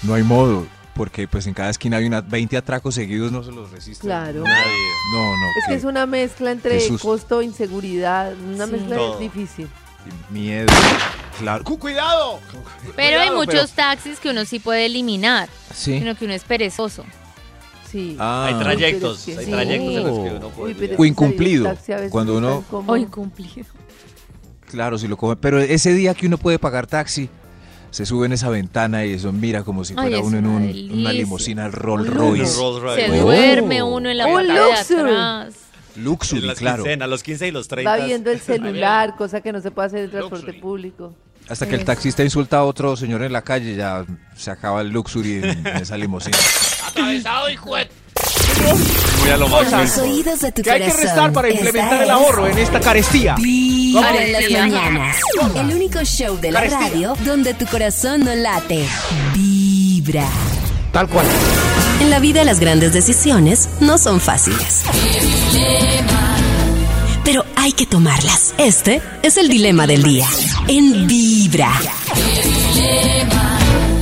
No. 0.03 0.15
Hay 0.15 0.23
modo. 0.23 0.67
Porque 0.95 1.27
pues 1.27 1.47
en 1.49 1.55
cada 1.55 1.71
esquina 1.71 1.97
hay 1.97 2.05
unas 2.05 2.29
20 2.29 2.57
atracos 2.57 2.95
seguidos, 2.95 3.33
no 3.33 3.43
se 3.43 3.51
los 3.51 3.71
resiste. 3.73 4.03
Claro. 4.07 4.45
Nadie. 4.45 4.73
No, 5.13 5.19
no. 5.37 5.47
Es 5.59 5.65
que 5.69 5.75
es 5.75 5.85
una 5.85 6.07
mezcla 6.07 6.53
entre 6.53 6.79
susto. 6.81 7.09
costo 7.09 7.41
e 7.41 7.47
inseguridad. 7.47 8.33
Una 8.35 8.67
Sí. 8.67 8.73
mezcla 8.73 8.97
Todo. 8.97 9.19
difícil. 9.19 9.69
Miedo. 10.31 10.73
Claro. 11.41 11.65
¡Cu- 11.65 11.79
¡Cuidado! 11.79 12.39
Pero 12.95 13.21
hay 13.21 13.31
muchos 13.31 13.73
taxis 13.73 14.21
que 14.21 14.31
uno 14.31 14.45
sí 14.45 14.61
puede 14.61 14.87
eliminar, 14.87 15.49
Sí. 15.75 15.99
sino 15.99 16.15
que 16.15 16.27
uno 16.27 16.35
es 16.35 16.45
perezoso. 16.45 17.05
Sí. 17.95 18.17
Ah. 18.19 18.47
Hay 18.49 18.55
trayectos, 18.59 19.29
hay 19.29 19.45
sí. 19.45 19.51
trayectos 19.53 19.95
en 19.95 20.03
los 20.03 20.19
que 20.19 20.35
uno 20.37 20.47
Uy, 20.59 20.75
puede. 20.75 20.93
es 20.95 20.99
O 20.99 21.05
incumplido, 21.05 21.73
cuando 22.11 22.37
uno-. 22.39 22.65
O 22.73 22.97
incumplido. 22.97 23.67
Claro, 24.69 24.99
si 24.99 25.07
lo 25.07 25.17
coge. 25.17 25.37
Pero 25.37 25.61
ese 25.61 25.93
día 25.95 26.13
que 26.15 26.27
uno 26.27 26.37
puede 26.37 26.59
pagar 26.59 26.89
taxi, 26.89 27.29
se 27.91 28.05
sube 28.05 28.27
en 28.27 28.33
esa 28.33 28.49
ventana 28.49 29.05
y 29.07 29.13
eso 29.13 29.31
mira 29.33 29.63
como 29.63 29.85
si 29.85 29.95
Ay, 29.97 30.09
fuera 30.09 30.19
es 30.19 30.25
uno 30.25 30.39
en 30.39 30.47
una 30.47 30.57
un- 30.67 30.91
una 31.03 31.13
limusina 31.13 31.69
Rolls 31.69 32.09
Royce. 32.13 32.57
Rolls 32.59 32.83
Royce. 32.83 33.07
Se 33.09 33.21
Oh. 33.21 33.25
duerme 33.27 33.83
uno 33.85 34.11
en 34.11 34.19
la 34.19 34.27
Un 34.27 34.35
parte 34.35 34.53
de 34.53 34.59
luxury. 34.59 35.01
atrás. 35.13 35.55
En 35.97 36.03
Luxury, 36.05 36.41
las 36.41 36.59
claro. 36.59 36.83
quincenas, 36.83 37.09
los 37.09 37.23
15 37.23 37.47
y 37.47 37.51
los 37.53 37.69
30. 37.69 37.97
Va 37.97 38.05
viendo 38.05 38.33
el 38.33 38.41
celular, 38.41 39.15
cosa 39.17 39.41
que 39.41 39.53
no 39.53 39.61
se 39.61 39.71
puede 39.71 39.87
hacer 39.87 40.01
en 40.07 40.11
transporte 40.11 40.47
Luxury. 40.47 40.61
público. 40.61 41.15
Hasta 41.49 41.67
que 41.67 41.75
el 41.75 41.85
taxista 41.85 42.23
insulta 42.25 42.59
a 42.59 42.65
otro 42.65 42.97
señor 42.97 43.23
en 43.23 43.33
la 43.33 43.43
calle, 43.43 43.77
ya 43.77 44.05
se 44.37 44.51
acaba 44.51 44.81
el 44.81 44.89
luxury 44.89 45.37
en, 45.37 45.45
en 45.67 45.67
esa 45.83 45.97
limusina. 45.97 46.39
Atravesado 46.89 47.51
y 47.51 47.57
juez. 47.57 47.89
Muy 49.21 49.31
a 49.31 49.37
lo. 49.37 49.49
Los 49.49 49.99
oídos 49.99 50.41
de 50.41 50.53
tu 50.53 50.63
¿Qué 50.63 50.71
hay 50.71 50.81
que 50.83 50.93
restar 50.93 51.33
para 51.33 51.49
Esta 51.49 51.65
implementar 51.65 52.03
el 52.03 52.09
es 52.09 52.11
ahorro 52.11 52.47
en 52.47 52.59
esta 52.59 52.81
carestía? 52.81 53.35
En 53.39 54.33
las 54.33 54.51
mañanas. 54.51 55.17
El 55.55 55.75
único 55.75 56.03
show 56.05 56.39
de 56.41 56.51
la 56.53 56.61
Carestía. 56.61 56.89
radio 56.89 57.15
donde 57.25 57.55
tu 57.55 57.67
corazón 57.67 58.25
no 58.25 58.35
late. 58.35 58.87
Vibra. 59.35 60.27
Tal 60.93 61.09
cual. 61.09 61.27
En 62.01 62.11
la 62.11 62.19
vida 62.21 62.45
las 62.45 62.61
grandes 62.61 62.93
decisiones 62.93 63.69
no 63.81 63.99
son 63.99 64.21
fáciles. 64.21 64.85
Pero 67.25 67.45
hay 67.57 67.73
que 67.73 67.87
tomarlas. 67.87 68.55
Este 68.59 69.01
es 69.23 69.37
el 69.37 69.49
dilema 69.49 69.87
del 69.87 70.03
día. 70.03 70.27
En 70.69 71.07
Vibra. 71.07 71.71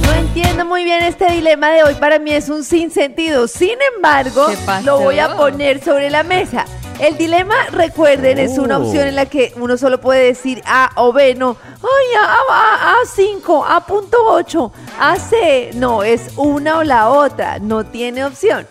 No 0.05 0.13
entiendo 0.13 0.65
muy 0.65 0.85
bien 0.85 1.03
este 1.05 1.31
dilema 1.33 1.71
de 1.71 1.85
hoy. 1.85 1.95
Para 1.95 2.19
mí 2.19 2.33
es 2.33 2.49
un 2.49 2.65
sinsentido. 2.65 3.47
Sin 3.47 3.77
embargo, 3.97 4.49
lo 4.85 4.99
voy 5.01 5.19
a 5.21 5.37
poner 5.37 5.83
sobre 5.85 6.11
la 6.11 6.23
mesa. 6.25 6.65
El 6.99 7.17
dilema, 7.17 7.55
recuerden, 7.73 8.39
es 8.39 8.59
una 8.59 8.79
Oh. 8.79 8.85
opción 8.87 9.09
en 9.09 9.17
la 9.17 9.27
que 9.27 9.53
uno 9.57 9.77
solo 9.77 10.01
puede 10.01 10.25
decir 10.25 10.63
A 10.67 10.91
o 10.97 11.13
B, 11.13 11.35
no. 11.35 11.57
Ay, 11.83 12.17
A, 12.21 12.37
A, 12.51 12.95
A5, 13.05 13.65
A.8, 13.67 14.73
AC. 15.01 15.71
No, 15.75 16.03
es 16.03 16.23
una 16.37 16.79
o 16.79 16.85
la 16.85 17.09
otra. 17.11 17.59
No 17.59 17.85
tiene 17.85 18.25
opción. 18.25 18.67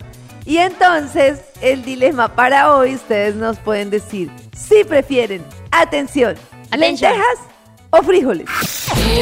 Y 0.46 0.58
entonces, 0.58 1.40
el 1.60 1.84
dilema 1.84 2.34
para 2.34 2.74
hoy, 2.74 2.94
ustedes 2.94 3.34
nos 3.36 3.58
pueden 3.58 3.90
decir 3.90 4.30
si 4.68 4.84
prefieren, 4.84 5.44
atención, 5.70 6.36
Atención. 6.70 7.12
lentejas 7.12 7.38
o 7.90 8.02
frijoles. 8.02 8.46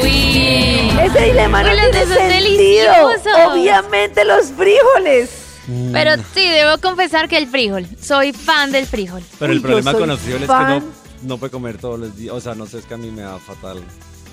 Uy. 0.02 0.90
Ese 1.02 1.20
dilema 1.24 1.62
no 1.62 1.70
Uy, 1.70 1.76
los 1.76 1.90
tiene 1.90 2.06
dos 2.06 2.08
son 2.16 2.28
sentido. 2.30 2.92
deliciosos. 2.92 3.52
Obviamente 3.52 4.24
los 4.24 4.46
frijoles. 4.52 5.30
Pero 5.92 6.12
sí, 6.34 6.48
debo 6.48 6.78
confesar 6.78 7.28
que 7.28 7.36
el 7.38 7.46
frijol. 7.46 7.86
Soy 8.00 8.32
fan 8.32 8.72
del 8.72 8.86
frijol. 8.86 9.22
Pero 9.38 9.52
el 9.52 9.58
yo 9.60 9.62
problema 9.62 9.90
soy 9.92 10.00
con 10.00 10.08
los 10.08 10.20
frijoles 10.20 10.42
es 10.42 10.48
fan. 10.48 10.80
que 10.80 10.86
no, 10.86 10.92
no 11.22 11.38
puede 11.38 11.50
comer 11.52 11.78
todos 11.78 11.98
los 12.00 12.16
días. 12.16 12.34
O 12.34 12.40
sea, 12.40 12.54
no 12.54 12.66
sé, 12.66 12.78
es 12.78 12.86
que 12.86 12.94
a 12.94 12.96
mí 12.96 13.10
me 13.10 13.22
da 13.22 13.38
fatal. 13.38 13.82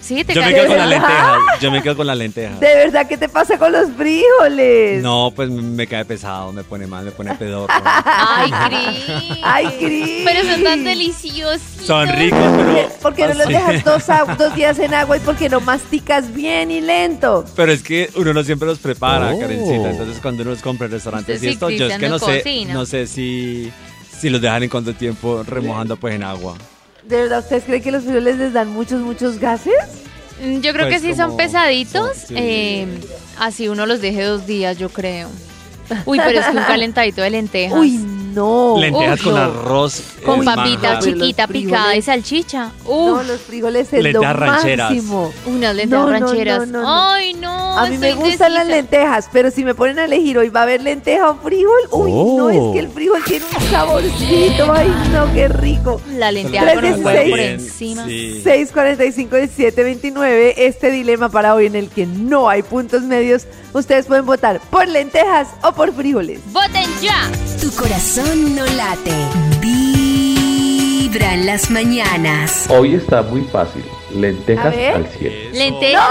Sí, 0.07 0.23
te 0.23 0.33
Yo 0.33 0.41
me 0.41 0.53
quedo 0.53 0.67
con 0.67 0.77
las 0.77 0.87
lentejas. 0.89 1.37
Yo 1.61 1.71
me 1.71 1.81
quedo 1.83 1.97
con 1.97 2.07
las 2.07 2.17
lentejas. 2.17 2.59
De 2.61 2.75
verdad, 2.75 3.07
¿qué 3.09 3.17
te 3.17 3.27
pasa 3.27 3.57
con 3.57 3.73
los 3.73 3.89
frijoles? 3.91 5.03
No, 5.03 5.33
pues 5.35 5.49
me- 5.49 5.85
cae 5.85 6.05
pesado, 6.05 6.53
me 6.53 6.63
pone 6.63 6.87
mal, 6.87 7.03
me 7.03 7.11
pone 7.11 7.35
pedorro. 7.35 7.67
Ay, 7.83 8.49
Cris. 8.69 9.37
Ay, 9.43 9.67
Cris. 9.79 10.21
Pero 10.23 10.49
son 10.49 10.63
tan 10.63 10.83
deliciosos. 10.85 11.61
Son 11.85 12.07
ricos, 12.07 12.39
pero. 12.39 12.89
¿Por 13.01 13.15
qué 13.15 13.27
no 13.27 13.33
los 13.33 13.47
dejas 13.47 13.83
dos, 14.37 14.55
días 14.55 14.79
en 14.79 14.93
agua 14.93 15.17
y 15.17 15.19
por 15.19 15.35
qué 15.35 15.49
no 15.49 15.59
masticas 15.59 16.33
bien 16.33 16.71
y 16.71 16.79
lento? 16.79 17.43
Pero 17.55 17.73
es 17.73 17.83
que 17.83 18.09
uno 18.15 18.33
no 18.33 18.43
siempre 18.43 18.65
los 18.67 18.79
prepara, 18.79 19.33
Oh. 19.33 19.39
Karencita. 19.39 19.89
Entonces, 19.91 20.19
cuando 20.21 20.43
uno 20.43 20.51
los 20.51 20.61
compra 20.61 20.85
en 20.85 20.93
restaurantes 20.93 21.35
Usted 21.35 21.47
y 21.47 21.49
sí, 21.49 21.53
esto, 21.53 21.69
yo 21.69 21.87
es 21.87 21.97
que 21.97 22.07
no 22.07 22.17
no 22.17 22.19
sé, 22.19 22.65
no 22.67 22.85
sé 22.85 23.07
si, 23.07 23.71
si 24.17 24.29
los 24.29 24.39
dejan 24.39 24.63
en 24.63 24.69
cuánto 24.69 24.93
tiempo 24.93 25.43
remojando 25.45 25.97
pues 25.97 26.15
en 26.15 26.23
agua. 26.23 26.55
¿De 27.07 27.15
verdad 27.21 27.39
ustedes 27.39 27.63
creen 27.63 27.81
que 27.81 27.91
los 27.91 28.03
frijoles 28.03 28.37
les 28.37 28.53
dan 28.53 28.69
muchos, 28.69 29.01
muchos 29.01 29.39
gases? 29.39 29.73
Mm, 30.43 30.59
Yo 30.59 30.73
creo 30.73 30.87
Pues 30.87 31.01
que 31.01 31.07
sí 31.11 31.15
son 31.15 31.37
pesaditos. 31.37 32.17
sí. 32.27 32.33
eh, 32.37 32.87
así 33.39 33.69
uno 33.69 33.85
los 33.85 34.01
deje 34.01 34.23
dos 34.23 34.45
días, 34.45 34.77
yo 34.77 34.89
creo. 34.89 35.29
Uy, 36.05 36.19
pero 36.23 36.39
es 36.39 36.45
que 36.47 36.57
un 36.57 36.63
calentadito 36.67 37.21
de 37.21 37.29
lentejas. 37.29 37.79
Uy, 37.79 37.97
no. 38.37 38.75
Lentejas 38.79 39.21
con 39.21 39.33
no. 39.33 39.39
arroz. 39.41 40.01
con 40.25 40.39
es 40.39 40.45
papita 40.45 40.99
chiquita 40.99 41.47
picada 41.47 41.95
y 41.95 42.01
salchicha. 42.01 42.71
No, 42.85 43.23
los 43.23 43.41
frijoles 43.41 43.87
es 43.91 44.03
lo 44.03 44.03
Lentejas 44.03 44.35
rancheras. 44.35 44.91
máximo. 44.91 45.31
unas 45.45 45.75
lentejas 45.75 46.05
No, 46.05 46.11
no, 46.19 46.25
rancheras. 46.27 46.59
no, 46.59 46.65
no, 46.65 46.81
no. 46.83 47.11
Ay, 47.13 47.33
no. 47.33 47.77
A 47.77 47.89
mí 47.89 47.97
me 47.97 48.09
estoy 48.09 48.29
gustan 48.29 48.53
las 48.53 48.63
indecisa. 48.63 48.75
lentejas, 48.97 49.29
pero 49.31 49.51
si 49.51 49.63
me 49.63 49.75
ponen 49.75 49.99
a 49.99 50.05
elegir 50.05 50.37
hoy 50.37 50.49
va 50.49 50.61
a 50.61 50.63
haber 50.63 50.81
lenteja 50.81 51.29
o 51.29 51.35
frijol, 51.37 51.79
uy, 51.91 52.11
no, 52.11 52.49
es 52.49 52.57
Oh. 52.59 52.73
que 52.73 52.79
el 52.79 52.89
frijol 52.89 53.23
tiene 53.23 53.45
un 53.45 53.63
saborcito, 53.69 54.71
ay, 54.73 54.91
no, 55.11 55.31
qué 55.33 55.47
rico. 55.47 56.01
La 56.13 56.31
lenteja 56.31 56.73
con 56.73 56.85
un 56.85 57.03
316. 57.03 57.05
huevo 57.05 57.29
por 57.29 57.39
encima. 57.39 58.05
sí. 58.05 58.41
645 58.43 59.37
y 59.37 59.47
729, 59.47 60.53
este 60.67 60.91
dilema 60.91 61.29
para 61.29 61.53
hoy 61.55 61.65
en 61.67 61.75
el 61.75 61.89
que 61.89 62.05
no 62.05 62.49
hay 62.49 62.61
puntos 62.63 63.01
medios, 63.03 63.45
ustedes 63.73 64.05
pueden 64.05 64.25
votar 64.25 64.59
por 64.69 64.87
lentejas 64.87 65.47
o 65.63 65.71
por 65.71 65.93
frijoles. 65.93 66.39
¡Voten 66.51 66.89
ya! 67.01 67.29
Tu 67.61 67.71
corazón 67.71 68.26
no 68.35 68.65
late. 68.65 69.13
Vibra 69.61 71.33
en 71.33 71.45
las 71.45 71.69
mañanas. 71.69 72.67
Hoy 72.69 72.95
está 72.95 73.21
muy 73.21 73.41
fácil. 73.41 73.83
Lentejas 74.13 74.75
al 74.95 75.07
100. 75.07 75.53
¿Lentejas? 75.53 76.03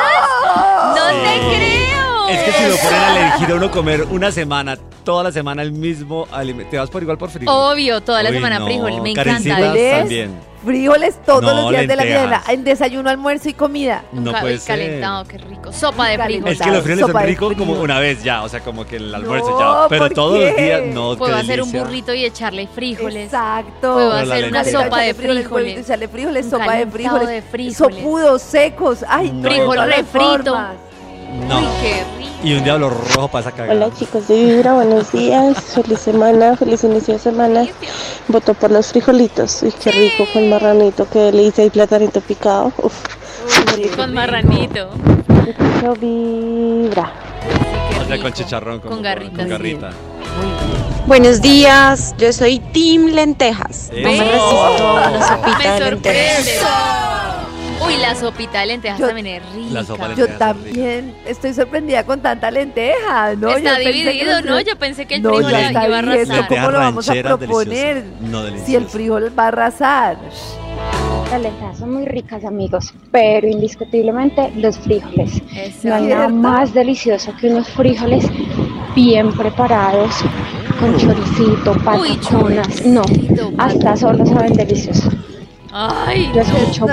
¡No, 0.45 1.07
te 1.07 1.57
creo! 1.57 2.29
Es 2.29 2.43
que 2.43 2.53
si 2.53 2.69
lo 2.69 2.77
ponen 2.77 3.01
a 3.01 3.29
elegir 3.29 3.51
a 3.51 3.55
uno 3.55 3.71
comer 3.71 4.03
una 4.11 4.33
semana 4.33 4.77
toda 5.07 5.23
la 5.23 5.33
semana 5.33 5.63
el 5.63 5.71
mismo 5.73 6.27
alimento. 6.33 6.71
¿Te 6.73 6.79
vas 6.79 6.91
por 6.91 7.01
igual 7.01 7.17
por 7.17 7.31
frijol? 7.31 7.55
Obvio, 7.73 8.03
toda 8.03 8.23
la 8.25 8.29
Uy, 8.31 8.37
semana 8.37 8.59
no, 8.59 8.67
frijol. 8.67 9.01
Me 9.01 9.11
encanta. 9.13 9.37
¿Frijoles? 9.41 9.99
también. 10.01 10.57
Frijoles 10.65 11.23
todos 11.25 11.43
No, 11.43 11.55
los 11.55 11.71
días 11.71 11.87
de 11.87 11.95
la 11.95 12.03
vida, 12.03 12.21
lentejas. 12.23 12.49
en 12.49 12.65
desayuno, 12.65 13.09
almuerzo 13.09 13.49
y 13.49 13.53
comida. 13.55 14.03
No 14.11 14.33
Ca- 14.33 14.41
puede 14.41 14.59
ser. 14.59 14.77
calentado, 14.77 15.25
qué 15.29 15.39
rico. 15.39 15.73
Sopa 15.73 16.09
de 16.09 16.17
Calentado. 16.17 16.27
frijol. 16.27 16.49
Es 16.53 16.59
que 16.61 16.71
los 16.73 16.83
frijoles 16.83 17.07
Sopa 17.07 17.21
son 17.21 17.29
ricos 17.29 17.55
como 17.57 17.73
una 17.81 18.01
vez 18.01 18.25
ya, 18.25 18.43
o 18.43 18.49
sea, 18.49 18.59
como 18.61 18.85
que 18.85 18.97
el 18.97 19.15
almuerzo 19.15 19.51
No, 19.51 19.61
ya. 19.83 19.89
Pero 19.89 20.03
¿por 20.07 20.13
todos 20.15 20.41
los 20.41 20.57
días, 20.57 20.83
no, 20.93 21.13
qué 21.13 21.19
Puedo 21.19 21.37
hacer 21.37 21.63
un 21.63 21.71
burrito 21.71 22.13
y 22.15 22.25
echarle 22.25 22.67
frijoles. 22.67 23.27
Exacto. 23.27 23.95
Puedo 23.95 24.11
Pero 24.11 24.33
hacer 24.33 24.49
una 24.51 24.65
sopa 24.65 25.01
de 25.03 25.15
frijoles, 25.15 25.45
frijoles. 25.45 25.79
echarle 25.79 26.09
frijoles, 26.09 26.45
Un 26.47 26.51
sopa 26.51 26.73
de 26.75 26.87
frijoles, 26.89 27.29
de 27.29 27.43
frijoles. 27.43 27.77
sopudos 27.97 28.43
secos, 28.43 29.05
ay, 29.09 29.31
No. 29.31 29.49
no, 29.49 29.83
de 29.87 30.03
No. 31.49 31.59
Uy, 31.61 31.67
qué 31.83 32.05
rico. 32.19 32.31
Y 32.43 32.55
un 32.55 32.65
diablo 32.65 32.91
rojo 32.91 33.29
pasa 33.29 33.51
cagado. 33.53 33.73
Hola 33.79 33.95
chicos 33.95 34.29
de 34.29 34.37
Vibra, 34.37 34.75
buenos 34.75 35.11
días, 35.13 35.57
feliz 35.61 36.01
semana, 36.01 36.57
feliz 36.57 36.85
inicio 36.85 37.15
de 37.15 37.21
semana. 37.21 37.67
Voto 38.29 38.55
por 38.55 38.71
los 38.71 38.89
frijolitos, 38.89 39.63
uy 39.63 39.73
qué 39.83 39.91
rico 39.93 40.25
con 40.33 40.49
marranito, 40.49 41.09
qué 41.11 41.19
delicia 41.19 41.65
y 41.65 41.71
platanito 41.71 42.21
picado. 42.21 42.73
Uf, 42.79 42.95
Con 43.97 44.15
marranito. 44.15 44.91
escucho 45.47 45.95
Vibra. 46.01 47.13
Qué 47.91 48.01
O 48.01 48.05
sea, 48.07 48.23
con 48.23 48.33
chicharrón, 48.33 48.81
como 48.81 48.95
Con 48.95 49.03
garritas. 49.03 49.37
Con 49.39 49.49
garrita. 49.49 49.91
Buenos 51.07 51.41
días, 51.41 52.15
yo 52.19 52.33
soy 52.33 52.59
Team 52.59 53.07
Lentejas. 53.07 53.91
No 53.93 54.11
me 54.11 54.19
resisto 54.25 54.97
a 54.97 55.11
la 55.11 55.29
sopita 55.29 55.59
Me 55.59 55.81
de 55.81 55.91
lentejas. 55.91 56.63
Uy, 57.85 57.97
la 57.99 58.15
sopita 58.15 58.61
de 58.61 58.67
lentejas 58.67 58.99
Yo- 58.99 59.07
también 59.07 59.27
es 59.27 59.53
rica. 59.55 59.73
La 59.73 59.85
sopa 59.85 60.09
de 60.09 60.15
Yo 60.17 60.25
es 60.27 60.39
también 60.39 61.15
estoy 61.27 61.53
sorprendida 61.55 62.05
con 62.05 62.21
tanta 62.21 62.51
lenteja, 62.51 63.35
¿no? 63.35 63.51
Yo 63.51 63.57
Está 63.57 63.77
pensé 63.77 63.85
que 63.85 63.93
dividido, 63.93 64.43
¿no? 64.43 64.61
Yo 64.61 64.77
pensé 64.77 65.07
que 65.07 65.17
el 65.17 65.23
No, 65.23 65.35
frijol 65.35 65.51
ya 65.53 65.71
iba 65.87 65.97
a 65.97 65.99
arrasar. 65.99 66.49
¿cómo 66.49 66.71
lo 66.71 66.79
vamos 66.79 67.09
a 67.09 67.15
proponer? 67.15 68.05
No 68.21 68.43
Si 68.65 68.75
el 68.75 68.87
frijol 68.87 69.33
va 69.39 69.45
a 69.45 69.49
arrasar. 69.49 70.17
Las 71.31 71.41
lentejas 71.43 71.79
son 71.79 71.93
muy 71.93 72.05
ricas, 72.07 72.45
amigos, 72.45 72.95
pero 73.11 73.49
indiscutiblemente 73.49 74.53
los 74.57 74.79
frijoles. 74.79 75.43
Eso. 75.55 75.89
No 75.89 75.95
hay 75.97 76.03
nada 76.07 76.29
más 76.29 76.73
delicioso 76.73 77.33
que 77.41 77.49
unos 77.49 77.69
frijoles 77.71 78.25
bien 78.95 79.33
preparados, 79.33 80.15
con 80.79 80.97
choricito, 80.97 81.73
pataconas. 81.85 82.87
No, 82.87 83.03
hasta 83.59 83.97
solo 83.97 84.25
saben 84.25 84.53
delicioso. 84.55 85.11
Ay, 85.79 86.31
Yo 86.33 86.87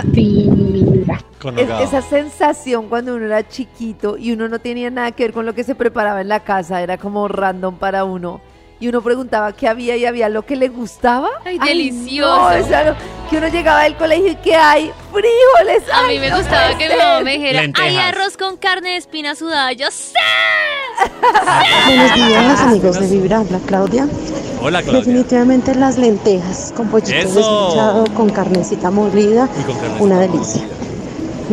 Es- 1.79 1.87
esa 1.87 2.01
sensación 2.01 2.89
cuando 2.89 3.15
uno 3.15 3.25
era 3.25 3.47
chiquito 3.47 4.17
y 4.17 4.33
uno 4.33 4.49
no 4.49 4.59
tenía 4.59 4.89
nada 4.89 5.11
que 5.13 5.23
ver 5.23 5.33
con 5.33 5.45
lo 5.45 5.53
que 5.55 5.63
se 5.63 5.73
preparaba 5.73 6.19
en 6.19 6.27
la 6.27 6.41
casa, 6.41 6.81
era 6.81 6.97
como 6.97 7.27
random 7.29 7.75
para 7.77 8.03
uno. 8.03 8.41
Y 8.83 8.89
uno 8.89 9.01
preguntaba 9.01 9.53
qué 9.53 9.69
había 9.69 9.95
y 9.95 10.05
había 10.05 10.27
lo 10.27 10.45
que 10.45 10.57
le 10.57 10.67
gustaba. 10.67 11.29
Ay, 11.45 11.57
delicioso. 11.57 12.47
o 12.47 12.67
sea, 12.67 12.83
no, 12.83 13.29
que 13.29 13.37
uno 13.37 13.47
llegaba 13.47 13.83
del 13.83 13.95
colegio 13.95 14.33
y 14.33 14.35
¿qué 14.35 14.55
hay? 14.57 14.91
¡Frijoles! 15.09 15.89
a 15.89 15.99
¡Ay, 16.05 16.15
mí 16.15 16.19
me 16.19 16.29
no 16.29 16.37
gustaba 16.39 16.77
que 16.77 16.89
mi 16.89 16.95
mamá 16.97 17.21
me 17.21 17.31
dijera, 17.37 17.59
hay 17.61 17.67
Lentejas. 17.67 18.05
arroz 18.13 18.35
con 18.35 18.57
carne 18.57 18.89
de 18.89 18.97
espina 18.97 19.35
sudada. 19.35 19.71
Yo 19.71 19.89
sé. 19.89 20.11
Buenos 21.87 22.13
días 22.13 22.59
amigos 22.59 22.99
de 22.99 23.07
Vibra, 23.07 23.37
habla 23.39 23.59
Claudia. 23.65 24.05
Hola, 24.61 24.81
Claudia. 24.81 24.99
Definitivamente 24.99 25.75
las 25.75 25.97
lentejas 25.97 26.73
con 26.75 26.89
pollito 26.89 27.13
desmechado, 27.15 28.03
con 28.13 28.29
carnecita 28.31 28.91
molida, 28.91 29.47
Y 29.61 29.63
con 29.63 29.77
carne 29.77 29.95
una 30.01 30.19
delicia. 30.19 30.61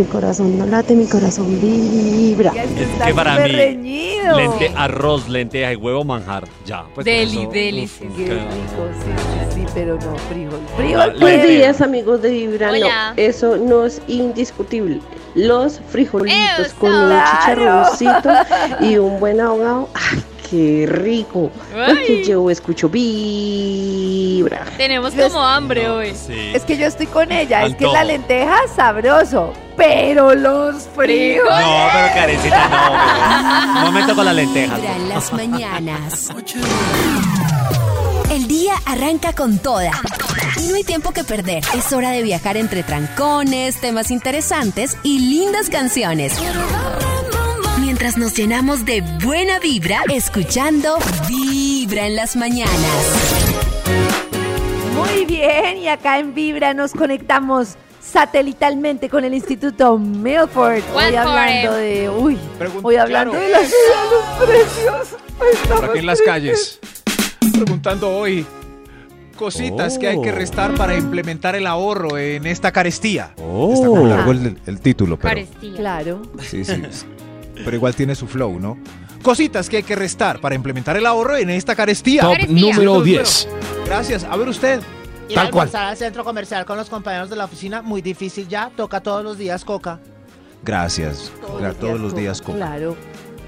Mi 0.01 0.07
corazón 0.07 0.57
no 0.59 0.65
late, 0.65 0.95
mi 0.95 1.05
corazón 1.07 1.61
vibra. 1.61 2.53
Es 2.57 3.05
que 3.07 3.13
para 3.13 3.39
mí, 3.41 3.53
reñido. 3.53 4.35
Lente, 4.35 4.73
arroz, 4.75 5.29
lenteja 5.29 5.75
y 5.75 5.77
huevo 5.77 6.05
manjar. 6.05 6.45
Ya. 6.65 6.85
Pues 6.95 7.05
Deli, 7.05 7.43
eso, 7.43 7.51
deli, 7.51 7.85
uf, 7.85 7.99
sí, 7.99 8.09
Qué 8.17 8.25
qué- 8.25 8.31
rico, 8.33 8.89
sí, 9.05 9.55
sí, 9.57 9.67
pero 9.75 9.97
no, 9.97 10.17
frijol. 10.31 10.59
Frijol. 10.79 11.17
Buenos 11.21 11.47
días 11.47 11.81
amigos 11.83 12.23
de 12.23 12.31
Vibra, 12.31 12.71
Hola. 12.71 13.13
no, 13.15 13.23
eso 13.23 13.59
no 13.59 13.85
es 13.85 14.01
indiscutible. 14.09 15.01
Los 15.35 15.83
frijolitos 15.91 16.39
Eso. 16.69 16.75
con 16.79 16.95
un 16.95 17.07
Claro. 17.09 17.31
chicharroncito 17.31 18.31
y 18.81 18.97
un 18.97 19.21
buen 19.21 19.39
ahogado, 19.39 19.91
¡ay, 19.93 20.23
qué 20.51 20.87
rico! 20.89 21.51
Porque 21.73 22.25
yo 22.25 22.51
escucho 22.51 22.89
Vibra. 22.89 24.65
Tenemos 24.77 25.15
Yo 25.15 25.29
como 25.29 25.43
hambre 25.43 25.89
hoy. 25.89 26.15
Sí. 26.15 26.53
Es 26.55 26.65
que 26.65 26.77
yo 26.77 26.87
estoy 26.87 27.07
con 27.07 27.31
ella, 27.31 27.67
es 27.67 27.77
que 27.77 27.87
la 27.87 28.05
lenteja 28.05 28.57
sabroso, 28.75 29.53
pero 29.77 30.35
los 30.35 30.89
frijoles. 30.95 31.45
No, 31.45 31.89
pero 31.93 32.15
carecita, 32.15 32.69
no. 32.69 33.83
Momento 33.87 34.15
con 34.17 34.25
las 34.25 34.35
lentejas. 34.35 34.81
Vibra 34.81 34.97
en 34.97 35.09
las 35.09 35.33
mañanas. 35.33 36.31
El 38.31 38.47
día 38.47 38.75
arranca 38.87 39.33
con 39.33 39.59
toda. 39.59 39.91
Y 40.63 40.69
no 40.69 40.77
hay 40.77 40.85
tiempo 40.85 41.11
que 41.11 41.25
perder. 41.25 41.65
Es 41.75 41.93
hora 41.93 42.11
de 42.11 42.23
viajar 42.23 42.57
entre 42.57 42.85
trancones, 42.85 43.81
temas 43.81 44.13
interesantes 44.13 44.97
y 45.03 45.19
lindas 45.19 45.69
canciones. 45.69 46.35
Mientras 48.01 48.17
nos 48.17 48.35
llenamos 48.35 48.87
de 48.87 49.03
buena 49.23 49.59
vibra, 49.59 50.01
escuchando 50.11 50.97
Vibra 51.29 52.07
en 52.07 52.17
las 52.17 52.35
mañanas. 52.35 52.73
Muy 54.97 55.27
bien, 55.27 55.77
y 55.77 55.87
acá 55.87 56.19
en 56.19 56.33
Vibra 56.35 56.73
nos 56.73 56.93
conectamos 56.93 57.75
satelitalmente 58.01 59.11
con 59.11 59.25
el 59.25 59.35
Instituto 59.35 59.99
Milford. 59.99 60.81
Hoy 60.95 61.15
hablando 61.15 61.75
de. 61.75 62.09
Uy, 62.09 62.39
hoy 62.83 62.97
hablando 62.97 63.35
de 63.35 63.49
las 63.51 63.71
los 63.71 64.49
precios. 64.49 65.21
Por 65.69 65.91
aquí 65.91 65.99
en 65.99 66.07
las 66.07 66.23
calles. 66.23 66.79
Preguntando 67.53 68.17
hoy 68.17 68.47
cositas 69.37 69.99
que 69.99 70.09
hay 70.09 70.23
que 70.23 70.33
Oh. 70.33 70.37
restar 70.37 70.75
para 70.75 70.97
implementar 70.97 71.55
el 71.55 71.67
ahorro 71.67 72.17
en 72.17 72.47
esta 72.47 72.73
carestía. 72.73 73.35
Oh. 73.37 73.75
Está 73.75 73.87
como 73.89 74.07
largo 74.07 74.33
el, 74.33 74.57
el 74.65 74.81
título, 74.81 75.19
pero. 75.19 75.29
Carestía. 75.35 75.77
Claro. 75.77 76.23
Sí, 76.41 76.65
sí. 76.65 76.83
Pero 77.65 77.77
igual 77.77 77.95
tiene 77.95 78.15
su 78.15 78.27
flow, 78.27 78.59
¿no? 78.61 78.79
Cositas 79.23 79.69
que 79.69 79.79
hay 79.79 79.83
que 79.83 79.97
restar 79.97 80.41
para 80.41 80.55
implementar 80.55 80.97
el 80.97 81.05
ahorro 81.07 81.37
en 81.37 81.51
esta 81.51 81.75
carestía. 81.77 82.23
Top 82.23 82.33
Carestía. 82.33 82.61
número 82.61 83.03
10. 83.03 83.49
Gracias. 83.87 84.25
A 84.25 84.37
ver 84.37 84.49
usted. 84.49 84.81
Ir 85.29 85.35
Tal 85.37 85.47
a 85.49 85.51
cual. 85.51 85.71
al 85.75 85.97
centro 85.97 86.25
comercial 86.25 86.65
con 86.65 86.77
los 86.77 86.89
compañeros 86.89 87.29
de 87.31 87.37
la 87.37 87.45
oficina, 87.45 87.83
muy 87.83 88.01
difícil 88.03 88.49
ya. 88.49 88.71
Toca 88.75 89.01
todos 89.01 89.23
los 89.23 89.37
días 89.39 89.65
coca. 89.65 90.01
Gracias. 90.65 91.31
Gra- 91.59 91.75
Todos 91.75 92.01
los 92.01 92.15
días 92.15 92.41
con. 92.43 92.57
Claro. 92.57 92.97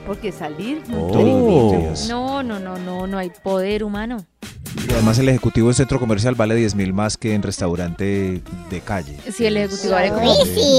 Porque 0.07 0.33
salir. 0.33 0.83
no 0.89 0.99
Oh. 1.07 1.95
No, 2.09 2.43
no, 2.43 2.59
no, 2.59 2.79
no, 2.79 3.07
no 3.07 3.19
hay 3.19 3.31
poder 3.43 3.85
humano. 3.85 4.19
Y 4.89 4.93
además 4.93 5.19
el 5.19 5.29
ejecutivo 5.29 5.69
en 5.69 5.75
centro 5.75 6.01
comercial 6.01 6.35
vale 6.35 6.55
10 6.55 6.75
mil 6.75 6.93
más 6.93 7.17
que 7.17 7.35
en 7.35 7.43
restaurante 7.43 8.43
de 8.71 8.81
calle. 8.81 9.17
Si 9.31 9.45
el 9.47 9.57
ejecutivo 9.57 9.93
vale 9.93 10.09
como 10.11 10.35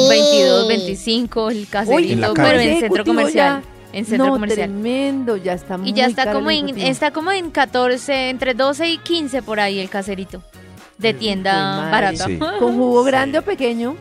22, 0.09 0.67
25, 0.67 1.49
el 1.49 1.57
En 1.57 1.63
la 1.63 1.69
caserito, 1.69 2.33
calle. 2.33 2.49
pero 2.49 2.59
en 2.61 2.79
centro 2.79 3.05
comercial. 3.05 3.61
ya- 3.63 3.69
En 3.97 4.05
centro 4.05 4.25
no, 4.27 4.33
comercial. 4.33 4.69
tremendo, 4.69 5.37
ya 5.37 5.53
está 5.53 5.77
muy 5.77 5.89
Y 5.89 5.93
ya 5.93 6.07
está 6.07 6.33
como 6.33 6.49
en, 6.49 6.69
está 6.79 7.11
como 7.11 7.31
en 7.31 7.51
14, 7.51 8.29
entre 8.29 8.55
12 8.55 8.89
y 8.89 8.97
15 8.97 9.43
por 9.43 9.59
ahí 9.59 9.79
el 9.79 9.89
caserito. 9.89 10.41
De 10.97 11.13
tienda 11.13 11.89
barata. 11.91 12.25
Sí. 12.25 12.37
¿Con 12.37 12.75
jugo 12.75 13.03
grande 13.03 13.37
o 13.39 13.41
pequeño? 13.43 13.95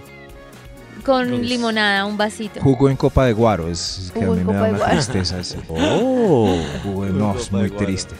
Con 1.04 1.42
limonada, 1.42 2.04
un 2.06 2.16
vasito. 2.16 2.60
Jugo 2.60 2.88
en 2.88 2.96
copa 2.96 3.24
de 3.26 3.32
guaro, 3.32 3.68
es 3.68 4.10
que 4.14 4.24
a 4.24 4.28
mí 4.28 4.44
me 4.44 4.52
da 4.52 4.62
una 4.68 4.78
guaro. 4.78 4.92
tristeza 4.92 5.40
ese. 5.40 5.58
Oh. 5.68 6.56
Jugo, 6.84 7.06
En 7.06 7.18
no, 7.18 7.34
es 7.36 7.50
muy 7.50 7.70
triste. 7.70 8.14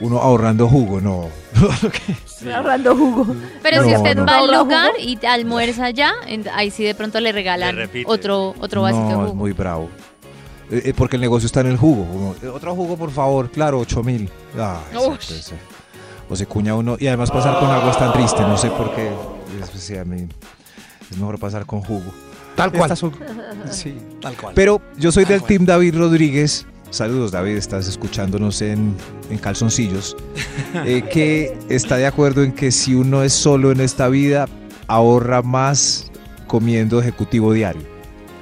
Uno 0.00 0.18
ahorrando 0.18 0.68
jugo, 0.68 1.00
no. 1.00 1.28
Ahorrando 2.54 2.96
jugo. 2.96 3.26
Pero 3.62 3.82
No, 3.82 3.88
si 3.88 3.94
usted 3.94 4.16
no. 4.16 4.26
va 4.26 4.38
al 4.38 4.40
¿Ahorra 4.52 4.58
lugar 4.58 4.90
y 4.98 5.18
almuerza 5.24 5.90
ya, 5.90 6.12
ahí 6.54 6.70
sí 6.72 6.82
de 6.82 6.94
pronto 6.96 7.20
le 7.20 7.30
regalan 7.30 7.76
Le 7.76 7.88
otro, 8.06 8.54
otro 8.58 8.82
vasito 8.82 9.04
de 9.04 9.10
no, 9.12 9.18
jugo. 9.18 9.28
es 9.28 9.34
muy 9.34 9.52
bravo. 9.52 9.88
Eh, 10.70 10.82
eh, 10.86 10.94
porque 10.96 11.16
el 11.16 11.22
negocio 11.22 11.46
está 11.46 11.60
en 11.60 11.68
el 11.68 11.76
jugo. 11.76 12.02
Uno, 12.02 12.34
eh, 12.42 12.48
otro 12.48 12.74
jugo, 12.74 12.96
por 12.96 13.12
favor. 13.12 13.50
Claro, 13.50 13.78
8 13.78 14.02
mil. 14.02 14.28
Ah. 14.58 14.80
O 16.28 16.34
se 16.34 16.46
cuña 16.46 16.74
uno. 16.74 16.96
Y 16.98 17.06
además 17.06 17.30
pasar 17.30 17.60
con 17.60 17.70
agua 17.70 17.90
es 17.92 17.98
tan 17.98 18.12
triste. 18.12 18.40
No 18.42 18.56
sé 18.58 18.70
por 18.70 18.92
qué. 18.94 19.12
Es, 19.62 19.82
sí, 19.82 19.96
a 19.96 20.04
mí 20.04 20.26
es 21.12 21.18
mejor 21.18 21.38
pasar 21.38 21.66
con 21.66 21.80
jugo. 21.80 22.12
Tal 22.56 22.70
cual. 22.70 22.82
Estas 22.82 22.98
son- 22.98 23.12
sí. 23.70 23.96
Tal 24.20 24.34
cual. 24.34 24.54
Pero 24.54 24.80
yo 24.96 25.12
soy 25.12 25.24
del 25.24 25.42
team 25.42 25.64
David 25.64 25.96
Rodríguez. 25.96 26.66
Saludos, 26.90 27.30
David, 27.32 27.56
estás 27.56 27.88
escuchándonos 27.88 28.60
en, 28.60 28.94
en 29.30 29.38
calzoncillos. 29.38 30.16
eh, 30.84 31.02
que 31.10 31.56
está 31.70 31.96
de 31.96 32.06
acuerdo 32.06 32.42
en 32.42 32.52
que 32.52 32.70
si 32.70 32.94
uno 32.94 33.22
es 33.22 33.32
solo 33.32 33.72
en 33.72 33.80
esta 33.80 34.08
vida, 34.08 34.46
ahorra 34.88 35.40
más 35.42 36.10
comiendo 36.46 37.00
ejecutivo 37.00 37.52
diario. 37.52 37.92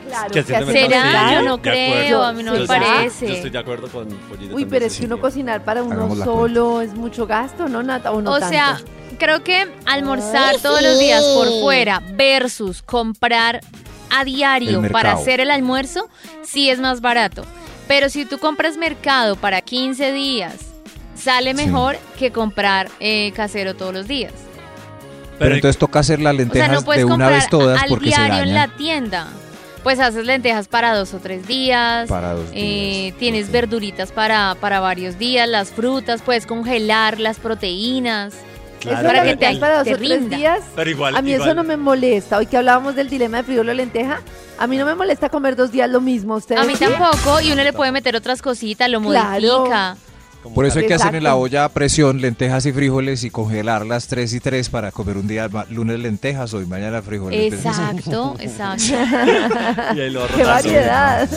Claro, 0.08 0.32
Que 0.32 0.42
¿Será? 0.42 1.34
Yo 1.34 1.42
no 1.42 1.62
creo, 1.62 2.24
a 2.24 2.32
mí 2.32 2.42
no 2.42 2.52
me 2.52 2.58
Yo 2.58 2.66
parece. 2.66 3.28
Yo 3.28 3.34
estoy 3.34 3.50
de 3.50 3.58
acuerdo 3.58 3.86
con 3.86 4.08
Pollito 4.08 4.56
Uy, 4.56 4.64
pero 4.64 4.86
es 4.86 4.98
que 4.98 5.06
uno 5.06 5.20
cocinar 5.20 5.64
para 5.64 5.84
uno 5.84 5.94
Hagamos 5.94 6.18
solo 6.18 6.80
es 6.80 6.92
mucho 6.94 7.28
gasto, 7.28 7.68
¿no, 7.68 7.84
Nata? 7.84 8.10
¿O, 8.10 8.20
no 8.20 8.32
O 8.32 8.38
sea? 8.40 8.80
Creo 9.20 9.44
que 9.44 9.68
almorzar 9.86 10.56
todos 10.60 10.82
los 10.82 10.98
días 10.98 11.22
por 11.22 11.48
fuera 11.60 12.02
versus 12.14 12.82
comprar 12.82 13.60
a 14.10 14.24
diario 14.24 14.82
para 14.90 15.12
hacer 15.12 15.40
el 15.40 15.52
almuerzo, 15.52 16.08
sí 16.42 16.70
es 16.70 16.80
más 16.80 17.00
barato. 17.00 17.44
Pero 17.86 18.08
si 18.08 18.24
tú 18.24 18.38
compras 18.38 18.76
mercado 18.76 19.36
para 19.36 19.60
15 19.60 20.12
días, 20.12 20.54
sale 21.14 21.54
mejor 21.54 21.98
que 22.18 22.32
comprar 22.32 22.90
eh, 22.98 23.30
casero 23.36 23.74
todos 23.74 23.94
los 23.94 24.08
días. 24.08 24.32
Pero 25.38 25.54
entonces 25.54 25.78
toca 25.78 26.00
hacer 26.00 26.20
las 26.20 26.34
O 26.34 26.36
sea, 26.36 26.44
lentejas 26.44 26.72
no 26.72 26.82
puedes 26.82 27.00
de 27.00 27.04
una 27.04 27.14
comprar 27.14 27.32
vez 27.32 27.48
todas 27.48 27.82
al 27.82 27.88
porque 27.88 28.10
se 28.10 28.16
diario 28.16 28.42
en 28.42 28.54
la 28.54 28.60
dañan. 28.60 28.76
tienda. 28.76 29.28
Pues 29.82 29.98
haces 29.98 30.26
lentejas 30.26 30.68
para 30.68 30.94
dos 30.94 31.14
o 31.14 31.18
tres 31.18 31.46
días. 31.46 32.08
Para 32.08 32.34
dos 32.34 32.48
eh, 32.52 33.14
tienes 33.18 33.50
verduritas 33.50 34.12
para, 34.12 34.54
para 34.60 34.80
varios 34.80 35.18
días, 35.18 35.48
las 35.48 35.70
frutas, 35.70 36.20
puedes 36.22 36.46
congelar 36.46 37.18
las 37.18 37.38
proteínas. 37.38 38.34
Eso 38.88 39.02
para 39.02 39.22
que 39.24 39.36
te, 39.36 39.56
para 39.56 39.78
dos 39.78 39.84
te 39.84 39.94
o 39.94 39.96
tres 39.98 40.20
rinda. 40.20 40.36
días. 40.36 40.60
Pero 40.74 40.90
igual, 40.90 41.16
a 41.16 41.22
mí 41.22 41.32
eso 41.32 41.54
no 41.54 41.64
me 41.64 41.76
molesta. 41.76 42.38
Hoy 42.38 42.46
que 42.46 42.56
hablábamos 42.56 42.94
del 42.94 43.08
dilema 43.10 43.38
de 43.38 43.42
frijol 43.44 43.68
o 43.68 43.74
lenteja, 43.74 44.20
a 44.58 44.66
mí 44.66 44.76
no 44.76 44.86
me 44.86 44.94
molesta 44.94 45.28
comer 45.28 45.56
dos 45.56 45.72
días 45.72 45.88
lo 45.90 46.00
mismo. 46.00 46.34
¿Ustedes 46.36 46.60
A 46.60 46.64
mí 46.64 46.74
sí? 46.76 46.84
tampoco, 46.84 47.40
y 47.40 47.52
uno 47.52 47.62
le 47.62 47.72
puede 47.72 47.92
meter 47.92 48.16
otras 48.16 48.40
cositas, 48.42 48.88
lo 48.88 49.00
Claro. 49.02 49.40
modifica. 49.40 49.96
Por 50.54 50.64
eso 50.64 50.78
hay 50.78 50.86
que 50.86 50.94
hacer 50.94 51.14
en 51.14 51.22
la 51.24 51.36
olla 51.36 51.64
a 51.64 51.68
presión 51.68 52.20
lentejas 52.20 52.64
y 52.66 52.72
frijoles 52.72 53.24
y 53.24 53.30
congelarlas 53.30 54.06
tres 54.06 54.32
y 54.32 54.40
tres 54.40 54.68
para 54.70 54.90
comer 54.90 55.16
un 55.18 55.28
día 55.28 55.48
lunes 55.70 55.98
lentejas 55.98 56.54
hoy 56.54 56.64
mañana 56.66 57.02
frijoles. 57.02 57.52
Exacto, 57.52 58.36
exacto. 58.40 58.84
Y 59.96 60.00
ahí 60.00 60.10
lo 60.10 60.26
¡Qué 60.28 60.44
variedad! 60.44 61.28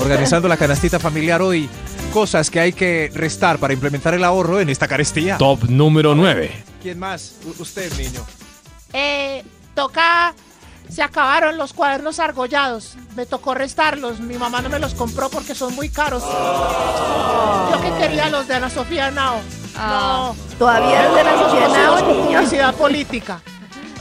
Organizando 0.00 0.48
la 0.48 0.56
canastita 0.56 0.98
familiar 0.98 1.42
hoy, 1.42 1.68
cosas 2.12 2.50
que 2.50 2.60
hay 2.60 2.72
que 2.72 3.10
restar 3.14 3.58
para 3.58 3.72
implementar 3.74 4.14
el 4.14 4.24
ahorro 4.24 4.60
en 4.60 4.70
esta 4.70 4.88
carestía. 4.88 5.36
Top 5.36 5.64
número 5.68 6.14
9. 6.14 6.50
¿Quién 6.82 6.98
más? 6.98 7.34
U- 7.44 7.62
usted, 7.62 7.92
niño. 7.98 8.24
Eh, 8.92 9.44
toca. 9.74 10.34
Se 10.90 11.02
acabaron 11.02 11.58
los 11.58 11.72
cuadernos 11.72 12.18
argollados. 12.18 12.94
Me 13.14 13.26
tocó 13.26 13.54
restarlos. 13.54 14.20
Mi 14.20 14.36
mamá 14.36 14.62
no 14.62 14.68
me 14.68 14.78
los 14.78 14.94
compró 14.94 15.28
porque 15.28 15.54
son 15.54 15.74
muy 15.74 15.88
caros. 15.88 16.22
Yo 17.72 17.80
que 17.80 17.92
quería 18.00 18.28
los 18.30 18.48
de 18.48 18.54
Ana 18.54 18.70
Sofía 18.70 19.10
Nao. 19.10 19.40
Ah. 19.76 20.32
No. 20.34 20.58
Todavía 20.58 21.06
es 21.06 21.14
de 21.14 21.38
sociedad, 21.38 21.86
Los 21.86 22.02
niño. 22.02 22.38
publicidad 22.40 22.74
política. 22.74 23.40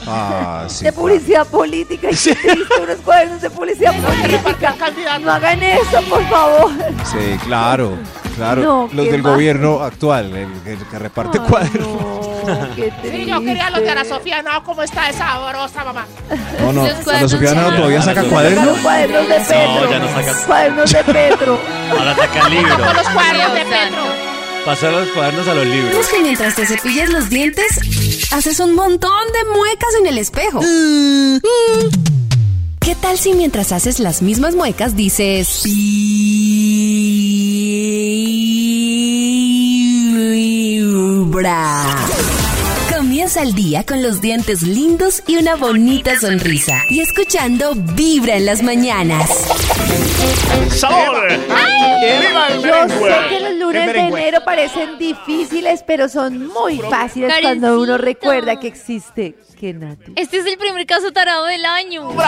Ah, 0.08 0.66
sí. 0.70 0.86
De 0.86 0.94
publicidad 0.94 1.46
política. 1.48 2.08
Y 2.10 2.16
qué 2.16 2.36
triste, 2.36 2.82
unos 2.82 2.96
cuadernos 3.04 3.42
de 3.42 3.50
publicidad 3.50 3.94
política. 4.02 4.76
No 5.20 5.32
hagan 5.32 5.62
eso, 5.62 6.02
por 6.10 6.24
favor. 6.30 6.72
Sí, 7.04 7.38
claro, 7.46 7.98
claro. 8.38 8.62
No, 8.62 8.90
los 8.94 9.06
del 9.12 9.22
mal. 9.22 9.34
gobierno 9.34 9.82
actual, 9.84 10.28
el, 10.36 10.50
el 10.66 10.78
que 10.90 11.00
reparte 11.00 11.40
Ay, 11.42 11.48
cuadernos. 11.50 11.88
no, 12.48 12.76
qué 12.76 12.94
Sí, 13.12 13.26
yo 13.26 13.40
quería 13.42 13.70
los 13.72 13.82
de 13.82 13.90
Ana. 13.90 14.06
Sofía 14.06 14.42
Nao. 14.42 14.64
¿Cómo 14.64 14.82
está 14.84 15.10
esa 15.10 15.28
sabrosa, 15.28 15.84
mamá? 15.84 16.06
No, 16.62 16.72
no, 16.74 16.84
Ana 16.86 16.94
cuadernos 17.04 17.32
Sofía 17.32 17.54
ya- 17.54 17.76
todavía 17.76 18.02
saca 18.02 18.24
cuadernos. 18.24 18.78
Cuadernos 18.80 19.28
de 19.28 19.36
Petro. 19.36 19.90
ya 19.92 20.00
no 20.00 20.08
sacan. 20.08 20.36
Cuadernos 20.48 20.92
de 20.94 21.04
Petro. 21.04 21.60
Ahora 21.92 22.16
saca 22.16 22.50
libros. 22.50 22.78
Con 22.80 22.96
los 22.96 23.10
cuadernos 23.10 23.54
de. 23.54 23.60
Petro. 23.66 24.04
Pasar 24.66 24.92
los 24.92 25.08
cuadernos 25.10 25.48
a 25.48 25.54
los 25.54 25.66
libros. 25.66 25.96
Es 25.96 26.08
que 26.08 26.20
mientras 26.22 26.56
te 26.56 26.66
cepillas 26.66 27.10
los 27.10 27.30
dientes, 27.30 27.68
haces 28.32 28.60
un 28.60 28.76
montón 28.76 29.12
de 29.34 29.52
muecas 29.58 29.90
en 30.02 30.08
el 30.08 30.18
espejo. 30.18 30.60
¿Qué 32.82 32.96
tal 32.96 33.18
si 33.18 33.34
mientras 33.34 33.72
haces 33.72 34.00
las 34.00 34.22
mismas 34.22 34.56
muecas 34.56 34.96
dices... 34.98 35.64
Vibra"? 41.38 41.84
Comienza 42.96 43.44
el 43.44 43.54
día 43.54 43.84
con 43.84 44.02
los 44.02 44.22
dientes 44.22 44.64
lindos 44.64 45.22
y 45.28 45.36
una 45.38 45.56
bonita 45.56 46.20
sonrisa. 46.20 46.82
Y 46.90 47.02
escuchando 47.02 47.74
Vibra 47.76 48.38
en 48.38 48.46
las 48.48 48.64
mañanas. 48.64 49.30
¡Sabor! 50.72 51.28
¡Viva 51.30 52.48
el 52.48 52.62
Yo 52.64 52.90
sé 52.90 53.30
que 53.30 53.40
los 53.40 53.54
lunes 53.60 53.82
de 53.82 53.88
merengue. 53.88 54.20
enero 54.22 54.44
parecen 54.44 54.98
difíciles, 54.98 55.84
pero 55.86 56.10
son 56.10 56.48
muy 56.48 56.80
fáciles 56.80 57.32
cuando 57.42 57.80
uno 57.80 57.98
recuerda 58.00 58.60
que 58.60 58.68
existe. 58.68 59.36
¿Qué, 59.60 59.74
Nati? 59.74 60.14
Este 60.16 60.38
es 60.38 60.46
el 60.46 60.58
primer 60.58 60.86
caso 60.88 61.12
tarado 61.12 61.46
del 61.46 61.66
año. 61.66 62.10
¡Que 62.10 62.24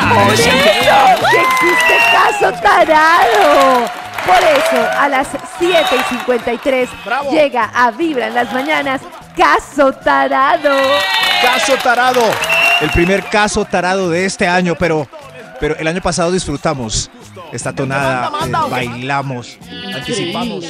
existe 1.42 1.96
caso 2.12 2.52
tarado! 2.62 4.09
Por 4.30 4.44
eso, 4.44 4.90
a 5.00 5.10
las 5.10 5.28
7 5.58 5.84
y 5.92 6.16
53 6.16 6.90
llega 7.32 7.72
a 7.74 7.90
Vibra 7.92 8.28
en 8.28 8.36
las 8.36 8.54
mañanas 8.54 9.02
Caso 9.36 9.92
Tarado. 9.94 10.76
Caso 11.42 11.74
tarado. 11.84 12.22
El 12.82 12.90
primer 12.92 13.24
caso 13.26 13.66
tarado 13.66 14.10
de 14.10 14.26
este 14.26 14.48
año, 14.48 14.76
pero, 14.78 15.08
pero 15.60 15.76
el 15.78 15.88
año 15.88 16.02
pasado 16.02 16.32
disfrutamos 16.32 17.10
esta 17.52 17.74
tonada, 17.74 18.32
eh, 18.46 18.52
bailamos, 18.70 19.58
anticipamos. 19.96 20.66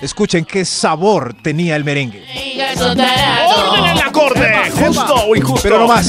Escuchen 0.00 0.44
qué 0.44 0.64
sabor 0.64 1.34
tenía 1.42 1.76
el 1.76 1.84
merengue. 1.84 2.24
¡Orden 2.78 3.84
en 3.84 3.96
el 3.96 4.00
acorde! 4.00 4.70
¡Justo 4.70 5.14
o 5.28 5.36
injusto! 5.36 5.60
Pero 5.62 5.78
no 5.80 5.88
más. 5.88 6.08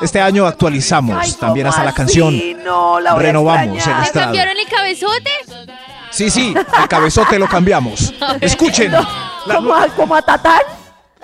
Este 0.00 0.20
año 0.20 0.46
actualizamos 0.46 1.16
Ay, 1.20 1.32
también 1.32 1.66
¿cómo 1.66 1.74
hasta 1.76 1.84
la 1.84 1.92
canción. 1.92 2.62
No, 2.64 3.00
la 3.00 3.14
Renovamos 3.14 3.86
el 3.86 3.96
¿Le 3.96 4.02
estrado. 4.04 4.26
cambiaron 4.26 4.56
el 4.58 4.66
cabezote? 4.68 5.30
Sí, 6.16 6.30
sí, 6.30 6.54
el 6.80 6.88
cabezote 6.88 7.38
lo 7.38 7.46
cambiamos. 7.46 8.14
Escuchen. 8.40 8.90
No, 8.90 9.06
¿Como, 9.54 9.74
a, 9.74 9.86
como 9.88 10.14
a 10.16 10.22
Tatán? 10.22 10.60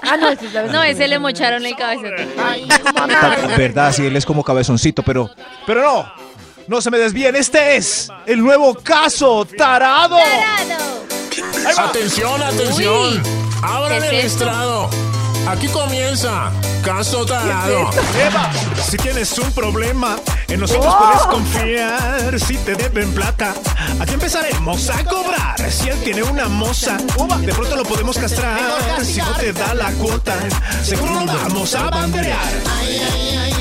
Ah, 0.03 0.17
no, 0.19 0.29
ese 0.29 0.47
es 0.47 0.53
la 0.53 0.63
No, 0.65 0.83
ese 0.83 1.09
le 1.09 1.19
mocharon 1.19 1.65
el 1.65 1.75
cabezote. 1.77 2.27
Ta- 2.37 3.47
Verdad, 3.57 3.93
sí, 3.93 4.05
él 4.07 4.17
es 4.17 4.27
como 4.27 4.45
cabezoncito, 4.45 5.03
pero. 5.03 5.31
Pero 5.67 5.83
no. 5.83 6.13
No 6.69 6.81
se 6.83 6.91
me 6.91 6.99
desvíen. 6.99 7.35
Este 7.37 7.77
es 7.77 8.09
el 8.27 8.41
nuevo 8.43 8.75
caso 8.75 9.47
tarado. 9.57 10.19
Atención, 11.79 12.43
atención. 12.43 13.23
Abran 13.63 14.01
¿Qué 14.03 14.09
el 14.09 14.15
es 14.17 14.25
estrado. 14.27 14.91
Aquí 15.49 15.67
comienza 15.69 16.51
Caso 16.85 17.27
Tarado. 17.27 17.91
Eva, 18.27 18.51
si 18.89 18.97
tienes 18.97 19.37
un 19.39 19.51
problema, 19.53 20.17
en 20.49 20.61
nosotros 20.61 20.95
Oh. 20.97 21.03
puedes 21.05 21.23
confiar. 21.27 22.41
Si 22.41 22.57
te 22.59 22.75
deben 22.75 23.13
plata, 23.13 23.55
aquí 24.01 24.15
empezaremos 24.15 24.89
a 24.91 25.05
cobrar. 25.05 25.71
Si 25.71 25.89
él 25.89 25.99
tiene 26.03 26.23
una 26.23 26.49
moza, 26.49 26.97
de 27.41 27.53
pronto 27.55 27.77
lo 27.77 27.83
podemos 27.85 28.17
castrar. 28.19 28.59
Si 29.05 29.19
no 29.19 29.33
te 29.35 29.53
da 29.53 29.75
la 29.75 29.91
cuota, 29.93 30.35
seguro 30.85 31.21
lo 31.21 31.27
vamos 31.27 31.75
a 31.75 31.91
banderear. 31.91 32.39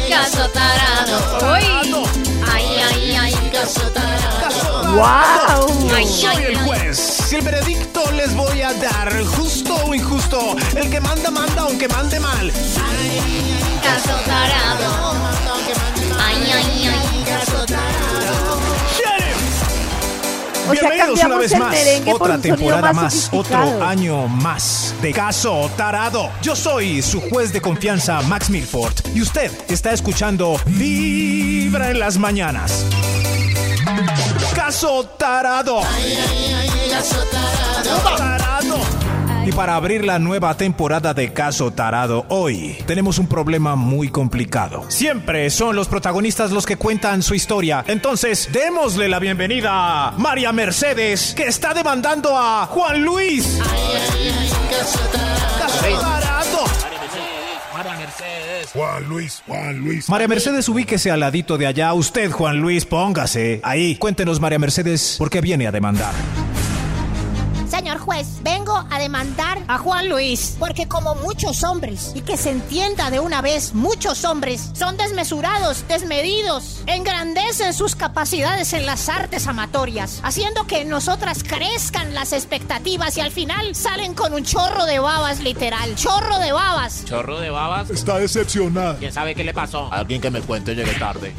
Caso 0.10 0.48
tarado. 0.50 1.54
Uy. 1.54 2.06
Ay, 2.52 2.66
ay, 2.90 3.16
ay. 3.16 3.41
¡Wow! 3.52 5.92
Ay, 5.94 6.06
Soy 6.06 6.44
el 6.44 6.58
juez. 6.60 6.98
Si 6.98 7.36
el 7.36 7.42
veredicto 7.42 8.10
les 8.14 8.34
voy 8.34 8.62
a 8.62 8.74
dar, 8.74 9.12
justo 9.26 9.76
o 9.86 9.94
injusto, 9.94 10.56
el 10.76 10.90
que 10.90 11.02
manda, 11.02 11.30
manda, 11.32 11.64
aunque 11.64 11.88
mande 11.90 12.20
mal. 12.20 12.52
Caso 13.84 14.14
tarado. 14.26 15.16
Ay, 16.18 16.52
ay, 16.54 16.88
ay, 16.88 17.24
caso 17.26 17.66
tarado. 17.66 18.60
O 20.70 20.74
sea, 20.74 20.82
Bienvenidos 20.90 21.24
una 21.24 21.38
vez 21.38 21.58
más. 21.60 21.76
Otra 22.08 22.38
temporada 22.38 22.94
más 22.94 23.04
más, 23.04 23.30
otro 23.34 23.84
año 23.84 24.28
más 24.28 24.96
de 25.02 25.12
caso 25.12 25.70
tarado. 25.76 26.30
Yo 26.42 26.56
soy 26.56 27.02
su 27.02 27.20
juez 27.20 27.52
de 27.52 27.60
confianza, 27.60 28.22
Max 28.22 28.50
Milford, 28.50 28.94
y 29.14 29.22
usted 29.22 29.52
está 29.68 29.92
escuchando 29.92 30.58
Vibra 30.68 31.90
en 31.92 32.00
las 32.00 32.18
mañanas. 32.18 32.86
Caso 34.72 35.04
tarado. 35.18 35.82
Tarado. 38.16 38.78
Y 39.46 39.52
para 39.52 39.76
abrir 39.76 40.06
la 40.06 40.18
nueva 40.18 40.56
temporada 40.56 41.14
de 41.14 41.34
Caso 41.34 41.72
Tarado, 41.72 42.26
hoy 42.30 42.78
tenemos 42.86 43.20
un 43.20 43.28
problema 43.28 43.76
muy 43.76 44.08
complicado. 44.08 44.86
Siempre 44.88 45.50
son 45.50 45.76
los 45.76 45.90
protagonistas 45.90 46.52
los 46.52 46.66
que 46.66 46.78
cuentan 46.78 47.22
su 47.22 47.36
historia. 47.36 47.84
Entonces, 47.86 48.48
démosle 48.54 49.10
la 49.10 49.20
bienvenida 49.20 50.08
a 50.08 50.12
María 50.12 50.54
Mercedes, 50.54 51.34
que 51.36 51.48
está 51.48 51.74
demandando 51.74 52.38
a 52.38 52.66
Juan 52.68 53.04
Luis. 53.04 53.60
Caso 54.70 56.00
Tarado. 56.00 56.31
Juan 58.68 59.08
Luis, 59.10 59.44
Juan 59.48 59.80
Luis. 59.80 60.10
María 60.10 60.28
Mercedes, 60.28 60.68
ubíquese 60.70 61.12
al 61.12 61.20
ladito 61.20 61.58
de 61.58 61.68
allá. 61.68 61.94
Usted, 61.94 62.32
Juan 62.32 62.60
Luis, 62.60 62.86
póngase 62.86 63.60
ahí. 63.64 63.96
Cuéntenos, 63.96 64.40
María 64.40 64.60
Mercedes, 64.60 65.16
por 65.18 65.30
qué 65.30 65.42
viene 65.42 65.68
a 65.68 65.72
demandar. 65.72 66.14
Señor 67.72 68.00
juez, 68.00 68.28
vengo 68.44 68.86
a 68.90 69.00
demandar 69.00 69.58
a 69.70 69.78
Juan 69.78 70.10
Luis 70.10 70.58
porque 70.60 70.90
como 70.90 71.16
muchos 71.16 71.64
hombres, 71.64 72.12
y 72.14 72.20
que 72.20 72.36
se 72.36 72.50
entienda 72.50 73.10
de 73.10 73.22
una 73.22 73.42
vez, 73.42 73.74
muchos 73.74 74.26
hombres 74.26 74.72
son 74.74 74.98
desmesurados, 74.98 75.86
desmedidos, 75.88 76.84
engrandecen 76.86 77.74
sus 77.74 77.96
capacidades 77.96 78.74
en 78.74 78.86
las 78.86 79.08
artes 79.08 79.48
amatorias, 79.48 80.20
haciendo 80.22 80.68
que 80.68 80.82
en 80.82 80.90
nosotras 80.90 81.46
crezcan 81.48 82.14
las 82.14 82.34
expectativas 82.34 83.16
y 83.16 83.22
al 83.22 83.32
final 83.32 83.74
salen 83.74 84.16
con 84.16 84.34
un 84.34 84.44
chorro 84.44 84.86
de 84.86 85.00
babas 85.00 85.40
literal, 85.40 85.96
chorro 85.96 86.40
de 86.40 86.52
babas. 86.52 87.06
Chorro 87.06 87.40
de 87.40 87.52
babas. 87.52 87.90
Está 87.90 88.18
decepcionada. 88.18 88.98
¿Quién 88.98 89.14
sabe 89.14 89.34
qué 89.34 89.46
le 89.46 89.54
pasó? 89.54 89.88
Alguien 89.94 90.20
que 90.20 90.30
me 90.30 90.42
cuente, 90.42 90.76
llegué 90.76 90.94
tarde. 90.96 91.34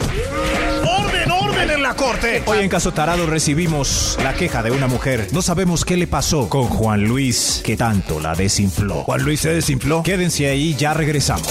¡Orden, 0.99 1.31
orden 1.31 1.71
en 1.71 1.83
la 1.83 1.95
corte! 1.95 2.43
Hoy 2.47 2.61
en 2.61 2.71
Caso 2.71 2.93
Tarado 2.93 3.27
recibimos 3.27 4.17
la 4.23 4.33
queja 4.33 4.63
de 4.63 4.71
una 4.71 4.87
mujer. 4.87 5.29
No 5.33 5.43
sabemos 5.43 5.85
qué 5.85 5.99
le 5.99 6.07
pasó 6.07 6.22
con 6.31 6.69
Juan 6.69 7.03
Luis, 7.05 7.61
que 7.65 7.77
tanto 7.77 8.21
la 8.21 8.35
desinfló. 8.37 9.03
Juan 9.03 9.23
Luis 9.25 9.41
se 9.41 9.53
desinfló. 9.55 10.05
Quédense 10.05 10.47
ahí, 10.47 10.75
ya 10.77 10.95
regresamos. 10.95 11.49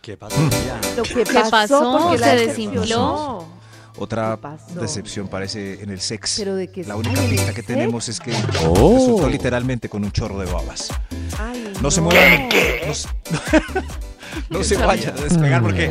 ¿Qué 0.00 0.16
pasó? 0.16 0.36
Lo 0.96 1.02
que 1.02 1.24
¿Qué 1.24 1.40
pasó? 1.50 2.16
¿Se 2.16 2.36
desinfló? 2.36 3.44
Otra 3.98 4.36
¿Qué 4.36 4.42
pasó? 4.42 4.80
decepción 4.80 5.28
parece 5.28 5.82
en 5.82 5.90
el 5.90 6.00
sex. 6.00 6.36
¿Pero 6.38 6.54
de 6.54 6.68
qué 6.72 6.84
La 6.84 6.96
única 6.96 7.20
Ay, 7.20 7.26
¿en 7.26 7.30
pista 7.32 7.52
que 7.52 7.62
tenemos 7.62 8.08
es 8.08 8.18
que 8.18 8.32
Oh. 8.66 8.96
resultó 8.96 9.28
literalmente 9.28 9.90
con 9.90 10.04
un 10.04 10.10
chorro 10.10 10.38
de 10.38 10.50
babas. 10.50 10.88
Ay, 11.38 11.70
No 11.82 11.90
se 11.90 12.00
muevan. 12.00 12.48
No, 12.86 12.94
se- 12.94 13.08
no 14.48 14.64
se 14.64 14.76
vayan 14.78 15.18
a 15.18 15.20
despegar 15.20 15.60
porque 15.62 15.90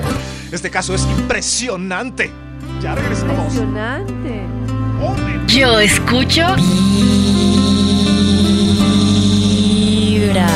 este 0.52 0.72
caso 0.72 0.96
es 0.96 1.04
impresionante. 1.04 2.32
Ya 2.82 2.96
regresamos. 2.96 3.54
Impresionante. 3.54 4.49
Yo 5.60 5.78
escucho 5.82 6.42
Vibra. 9.36 10.48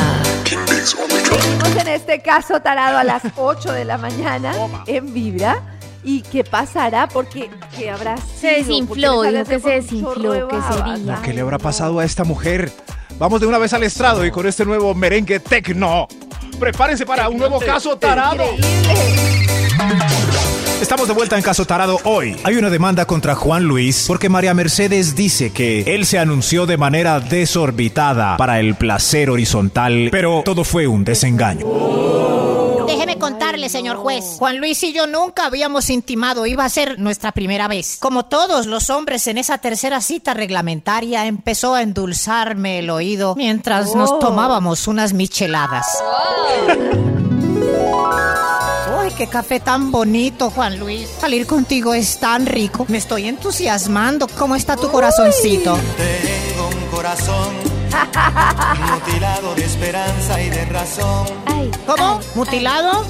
Seguimos 0.44 1.76
en 1.78 1.88
este 1.88 2.20
caso 2.22 2.60
tarado 2.60 2.96
a 2.96 3.04
las 3.04 3.22
8 3.36 3.72
de 3.72 3.84
la 3.84 3.98
mañana 3.98 4.54
en 4.86 5.12
Vibra. 5.12 5.60
¿Y 6.02 6.22
qué 6.22 6.42
pasará? 6.44 7.06
Porque 7.06 7.50
¿qué 7.76 7.90
habrá 7.90 8.16
Se 8.16 8.62
sido? 8.64 8.86
¿Por 8.86 8.96
qué 8.96 9.02
desinfló, 9.02 9.22
le 9.24 9.30
dijo 9.30 9.44
que 9.44 9.60
se 9.60 9.70
desinfló, 9.70 10.14
chorro 10.14 10.32
de 10.32 10.38
¿qué 10.48 10.56
babas? 10.56 10.98
sería? 10.98 11.20
¿Qué 11.22 11.32
le 11.34 11.40
habrá 11.42 11.58
pasado 11.58 11.98
a 11.98 12.04
esta 12.04 12.24
mujer? 12.24 12.72
Vamos 13.18 13.40
de 13.42 13.46
una 13.46 13.58
vez 13.58 13.72
al 13.74 13.82
estrado 13.82 14.24
y 14.24 14.30
con 14.30 14.46
este 14.46 14.64
nuevo 14.64 14.94
merengue 14.94 15.40
tecno. 15.40 16.08
Prepárense 16.58 17.04
para 17.04 17.28
un 17.28 17.38
nuevo 17.38 17.60
caso 17.60 17.96
tarado. 17.96 18.44
Increíble. 18.54 19.23
Estamos 20.80 21.08
de 21.08 21.14
vuelta 21.14 21.36
en 21.36 21.42
Caso 21.42 21.64
Tarado 21.64 21.98
hoy. 22.04 22.36
Hay 22.44 22.56
una 22.56 22.68
demanda 22.68 23.06
contra 23.06 23.34
Juan 23.34 23.64
Luis 23.64 24.04
porque 24.06 24.28
María 24.28 24.52
Mercedes 24.54 25.14
dice 25.16 25.50
que 25.52 25.82
él 25.94 26.04
se 26.04 26.18
anunció 26.18 26.66
de 26.66 26.76
manera 26.76 27.20
desorbitada 27.20 28.36
para 28.36 28.60
el 28.60 28.74
placer 28.74 29.30
horizontal, 29.30 30.08
pero 30.10 30.42
todo 30.44 30.62
fue 30.64 30.86
un 30.86 31.04
desengaño. 31.04 31.66
Déjeme 32.86 33.18
contarle, 33.18 33.70
señor 33.70 33.96
juez. 33.96 34.36
Juan 34.38 34.58
Luis 34.58 34.82
y 34.82 34.92
yo 34.92 35.06
nunca 35.06 35.46
habíamos 35.46 35.88
intimado, 35.88 36.44
iba 36.44 36.64
a 36.64 36.68
ser 36.68 36.98
nuestra 36.98 37.32
primera 37.32 37.66
vez. 37.66 37.96
Como 37.98 38.26
todos 38.26 38.66
los 38.66 38.90
hombres 38.90 39.26
en 39.26 39.38
esa 39.38 39.56
tercera 39.58 40.02
cita 40.02 40.34
reglamentaria, 40.34 41.26
empezó 41.26 41.74
a 41.74 41.82
endulzarme 41.82 42.80
el 42.80 42.90
oído 42.90 43.34
mientras 43.36 43.94
nos 43.94 44.10
Oh. 44.12 44.18
tomábamos 44.18 44.86
unas 44.86 45.14
micheladas. 45.14 45.86
¡Ay, 49.14 49.18
qué 49.18 49.26
café 49.28 49.60
tan 49.60 49.92
bonito, 49.92 50.50
Juan 50.50 50.80
Luis! 50.80 51.08
Salir 51.20 51.46
contigo 51.46 51.94
es 51.94 52.18
tan 52.18 52.46
rico. 52.46 52.84
Me 52.88 52.98
estoy 52.98 53.28
entusiasmando. 53.28 54.26
¿Cómo 54.26 54.56
está 54.56 54.76
tu 54.76 54.90
corazoncito? 54.90 55.78
Tengo 55.96 56.68
un 56.68 56.90
corazón 56.90 57.54
mutilado 58.92 59.54
de 59.54 59.64
esperanza 59.64 60.42
y 60.42 60.50
de 60.50 60.64
razón. 60.64 61.28
¿Cómo? 61.86 62.18
¿Mutilado? 62.34 63.04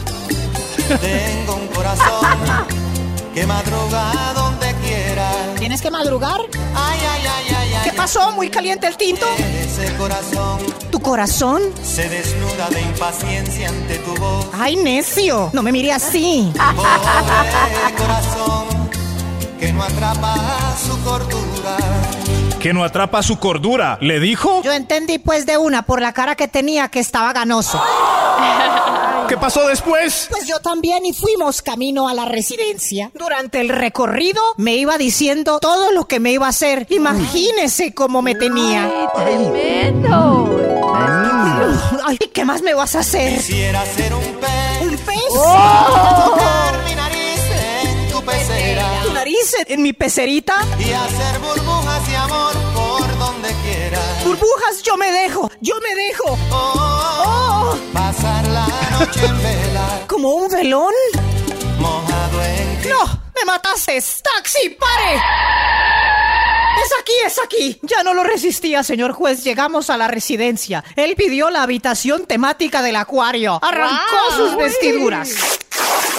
Tengo 1.01 1.55
un 1.55 1.69
corazón 1.69 2.39
que 3.33 3.47
madruga 3.47 4.13
donde 4.35 4.74
quiera. 5.33 5.55
¿Tienes 5.59 5.81
que 5.81 5.91
madrugar? 5.91 6.41
Ay, 6.75 6.99
ay, 7.01 7.23
ay, 7.27 7.55
ay, 7.57 7.75
ay. 7.75 7.81
¿Qué 7.85 7.93
pasó? 7.93 8.33
¿Muy 8.33 8.49
caliente 8.51 8.87
el 8.87 8.97
tinto? 8.97 9.27
Ese 9.39 9.93
corazón 9.97 10.59
¿Tu 10.91 11.01
corazón? 11.01 11.63
se 11.83 12.09
desnuda 12.09 12.69
de 12.71 12.81
impaciencia 12.83 13.69
ante 13.69 13.97
tu 13.99 14.15
voz. 14.17 14.47
¡Ay, 14.53 14.77
necio! 14.77 15.51
No 15.53 15.63
me 15.63 15.73
mire 15.73 15.93
así. 15.93 16.53
Pobre 16.55 17.95
corazón 17.97 18.91
que 19.59 19.73
no 19.73 19.83
atrapa 19.83 20.37
su 20.87 20.99
cordura. 21.03 21.77
Que 22.65 22.73
no 22.73 22.83
atrapa 22.83 23.23
su 23.23 23.39
cordura, 23.39 23.99
¿le 24.01 24.21
dijo? 24.21 24.63
Yo 24.63 24.73
entendí 24.73 25.19
pues 25.19 25.45
de 25.45 25.59
una 25.59 25.83
por 25.83 26.01
la 26.01 26.15
cara 26.15 26.35
que 26.35 26.49
tenía 26.49 26.89
que 26.89 26.99
estaba 26.99 27.35
ganoso. 27.35 27.79
¿Qué 29.29 29.37
pasó 29.37 29.69
después? 29.69 30.29
Pues 30.31 30.47
yo 30.47 30.61
también 30.61 31.05
y 31.05 31.13
fuimos 31.13 31.61
camino 31.61 32.09
a 32.09 32.15
la 32.15 32.25
residencia. 32.25 33.11
Durante 33.13 33.61
el 33.61 33.69
recorrido 33.69 34.41
me 34.57 34.77
iba 34.77 34.97
diciendo 34.97 35.59
todo 35.61 35.93
lo 35.93 36.07
que 36.07 36.21
me 36.21 36.33
iba 36.33 36.47
a 36.47 36.49
hacer. 36.49 36.87
Imagínese 36.89 37.93
cómo 37.93 38.23
me 38.23 38.35
tenía. 38.35 38.85
¡Ay, 38.85 39.09
tremendo! 39.27 40.59
Ay, 42.07 42.17
¿qué 42.17 42.47
más 42.47 42.63
me 42.63 42.73
vas 42.73 42.97
a 42.97 43.01
hacer? 43.01 43.37
Quisiera 43.37 43.85
ser 43.85 44.15
un 44.15 44.23
pez. 44.23 44.81
¿Un 44.81 44.97
pez? 44.97 45.29
Tocar 45.29 46.74
¿Tu 49.45 49.51
nariz 49.51 49.69
en, 49.69 49.83
mi 49.83 49.93
pecerita? 49.93 50.55
Y 50.79 50.91
hacer 50.93 51.39
burbujas 51.41 52.09
de 52.09 52.17
amor 52.17 52.53
por 52.75 53.19
donde 53.19 53.49
quiera. 53.63 53.99
Burbujas, 54.25 54.83
yo 54.83 54.97
me 54.97 55.11
dejo, 55.13 55.51
yo 55.61 55.75
me 55.81 55.95
dejo. 55.95 56.39
Oh, 56.51 57.77
pasar 57.93 58.47
la 58.49 58.67
noche 58.99 59.25
en 59.27 59.43
vela. 59.43 60.01
¿Como 60.09 60.31
un 60.35 60.51
velón? 60.51 60.95
Mojado 61.79 62.43
en 62.43 62.81
ti. 62.83 62.89
¡No! 62.89 63.05
¡Me 63.35 63.45
mataste! 63.45 64.03
¡Taxi, 64.23 64.71
pare! 64.71 65.17
Es 66.83 66.91
aquí, 67.01 67.13
es 67.27 67.39
aquí. 67.45 67.79
Ya 67.83 68.03
no 68.03 68.15
lo 68.15 68.25
resistía, 68.25 68.83
señor 68.83 69.13
juez. 69.13 69.45
Llegamos 69.45 69.91
a 69.91 69.99
la 69.99 70.09
residencia. 70.09 70.83
Él 70.97 71.17
pidió 71.17 71.51
la 71.51 71.63
habitación 71.63 72.27
temática 72.27 72.81
del 72.83 72.97
acuario. 72.97 73.59
Arrancó 73.63 74.17
Wow. 74.31 74.37
sus 74.37 74.57
vestiduras. 74.57 75.31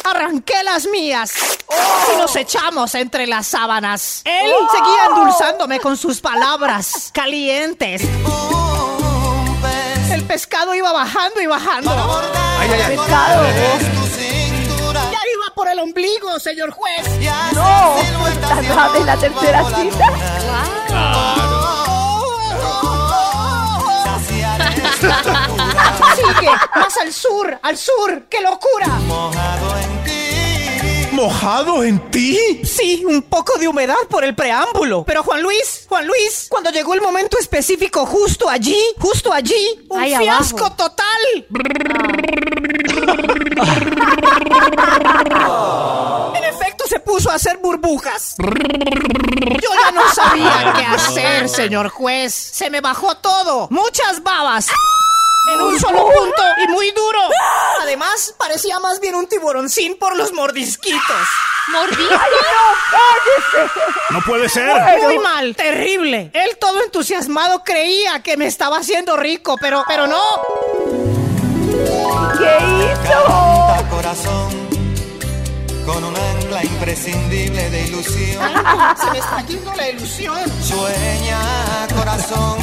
Arranqué 0.09 0.63
las 0.63 0.85
mías. 0.87 1.33
Y 2.13 2.17
nos 2.17 2.35
echamos 2.35 2.93
entre 2.95 3.25
las 3.27 3.47
sábanas. 3.47 4.21
Él 4.23 4.53
seguía 4.71 5.05
endulzándome 5.09 5.79
con 5.79 5.97
sus 5.97 6.21
palabras 6.21 7.09
calientes. 7.13 8.03
El 10.11 10.23
pescado 10.23 10.75
iba 10.75 10.91
bajando 10.91 11.41
y 11.41 11.47
bajando. 11.47 11.91
Ay, 12.59 12.69
ay, 12.71 12.81
ay. 12.81 12.97
Pescado. 12.97 13.43
Ya 14.93 15.19
iba 15.33 15.53
por 15.55 15.67
el 15.67 15.79
ombligo, 15.79 16.39
señor 16.39 16.71
juez. 16.71 17.07
No, 17.53 17.95
siluetas 18.01 18.57
de 18.61 18.67
¿estás 18.67 18.95
en 18.95 19.05
la 19.05 19.17
tercera 19.17 19.63
cita? 19.65 20.05
Saciar 20.87 21.54
Sigue, 26.15 26.49
más 26.75 26.97
al 26.97 27.13
sur, 27.13 27.59
al 27.61 27.77
sur. 27.77 28.23
¡Qué 28.29 28.41
locura! 28.41 28.87
Mojado 29.07 29.77
en 29.77 30.03
ti. 30.03 31.09
¿Mojado 31.11 31.83
en 31.83 32.11
ti? 32.11 32.61
Sí, 32.63 33.03
un 33.05 33.21
poco 33.23 33.57
de 33.57 33.67
humedad 33.67 33.95
por 34.09 34.23
el 34.23 34.35
preámbulo. 34.35 35.03
Pero 35.05 35.23
Juan 35.23 35.41
Luis, 35.41 35.85
Juan 35.87 36.05
Luis, 36.07 36.47
cuando 36.49 36.71
llegó 36.71 36.93
el 36.93 37.01
momento 37.01 37.37
específico 37.39 38.05
justo 38.05 38.49
allí, 38.49 38.77
justo 38.99 39.31
allí, 39.31 39.85
un 39.89 40.01
Ahí 40.01 40.15
fiasco 40.15 40.59
abajo. 40.65 40.75
total. 40.75 41.45
En 46.35 46.43
efecto, 46.43 46.64
se 46.87 46.99
puso 46.99 47.31
a 47.31 47.35
hacer 47.35 47.57
burbujas. 47.57 48.35
Yo 48.37 49.69
ya 49.83 49.91
no 49.91 50.13
sabía 50.13 50.73
qué 50.75 50.85
hacer, 50.85 51.49
señor 51.49 51.89
juez. 51.89 52.33
Se 52.33 52.69
me 52.69 52.81
bajó 52.81 53.15
todo. 53.17 53.67
Muchas 53.69 54.21
babas. 54.23 54.67
En 55.53 55.61
un 55.61 55.79
solo 55.79 56.05
punto 56.05 56.41
y 56.63 56.67
muy 56.71 56.91
duro. 56.91 57.19
Además, 57.81 58.33
parecía 58.37 58.79
más 58.79 58.99
bien 58.99 59.13
un 59.15 59.27
tiburoncín 59.27 59.97
por 59.99 60.15
los 60.17 60.33
mordisquitos. 60.33 61.27
¿Mordisco? 61.71 62.15
No 64.09 64.21
puede 64.21 64.49
ser. 64.49 64.71
Muy 65.03 65.19
mal, 65.19 65.55
terrible. 65.55 66.31
Él 66.33 66.57
todo 66.59 66.83
entusiasmado 66.83 67.63
creía 67.63 68.21
que 68.23 68.37
me 68.37 68.47
estaba 68.47 68.77
haciendo 68.77 69.17
rico, 69.17 69.55
pero, 69.59 69.83
pero 69.87 70.07
no. 70.07 70.21
¿Qué 72.37 72.57
hizo? 72.57 73.25
Canta 73.67 73.89
corazón 73.89 74.65
con 75.85 76.03
un 76.03 76.15
ancla 76.15 76.24
imprescindible 76.89 77.69
de 77.71 77.81
ilusión. 77.87 78.43
Se 79.01 79.11
me 79.11 79.17
está 79.17 79.41
yendo 79.47 79.73
la 79.73 79.89
ilusión. 79.89 80.37
Sueña 80.61 81.39
corazón, 81.97 82.59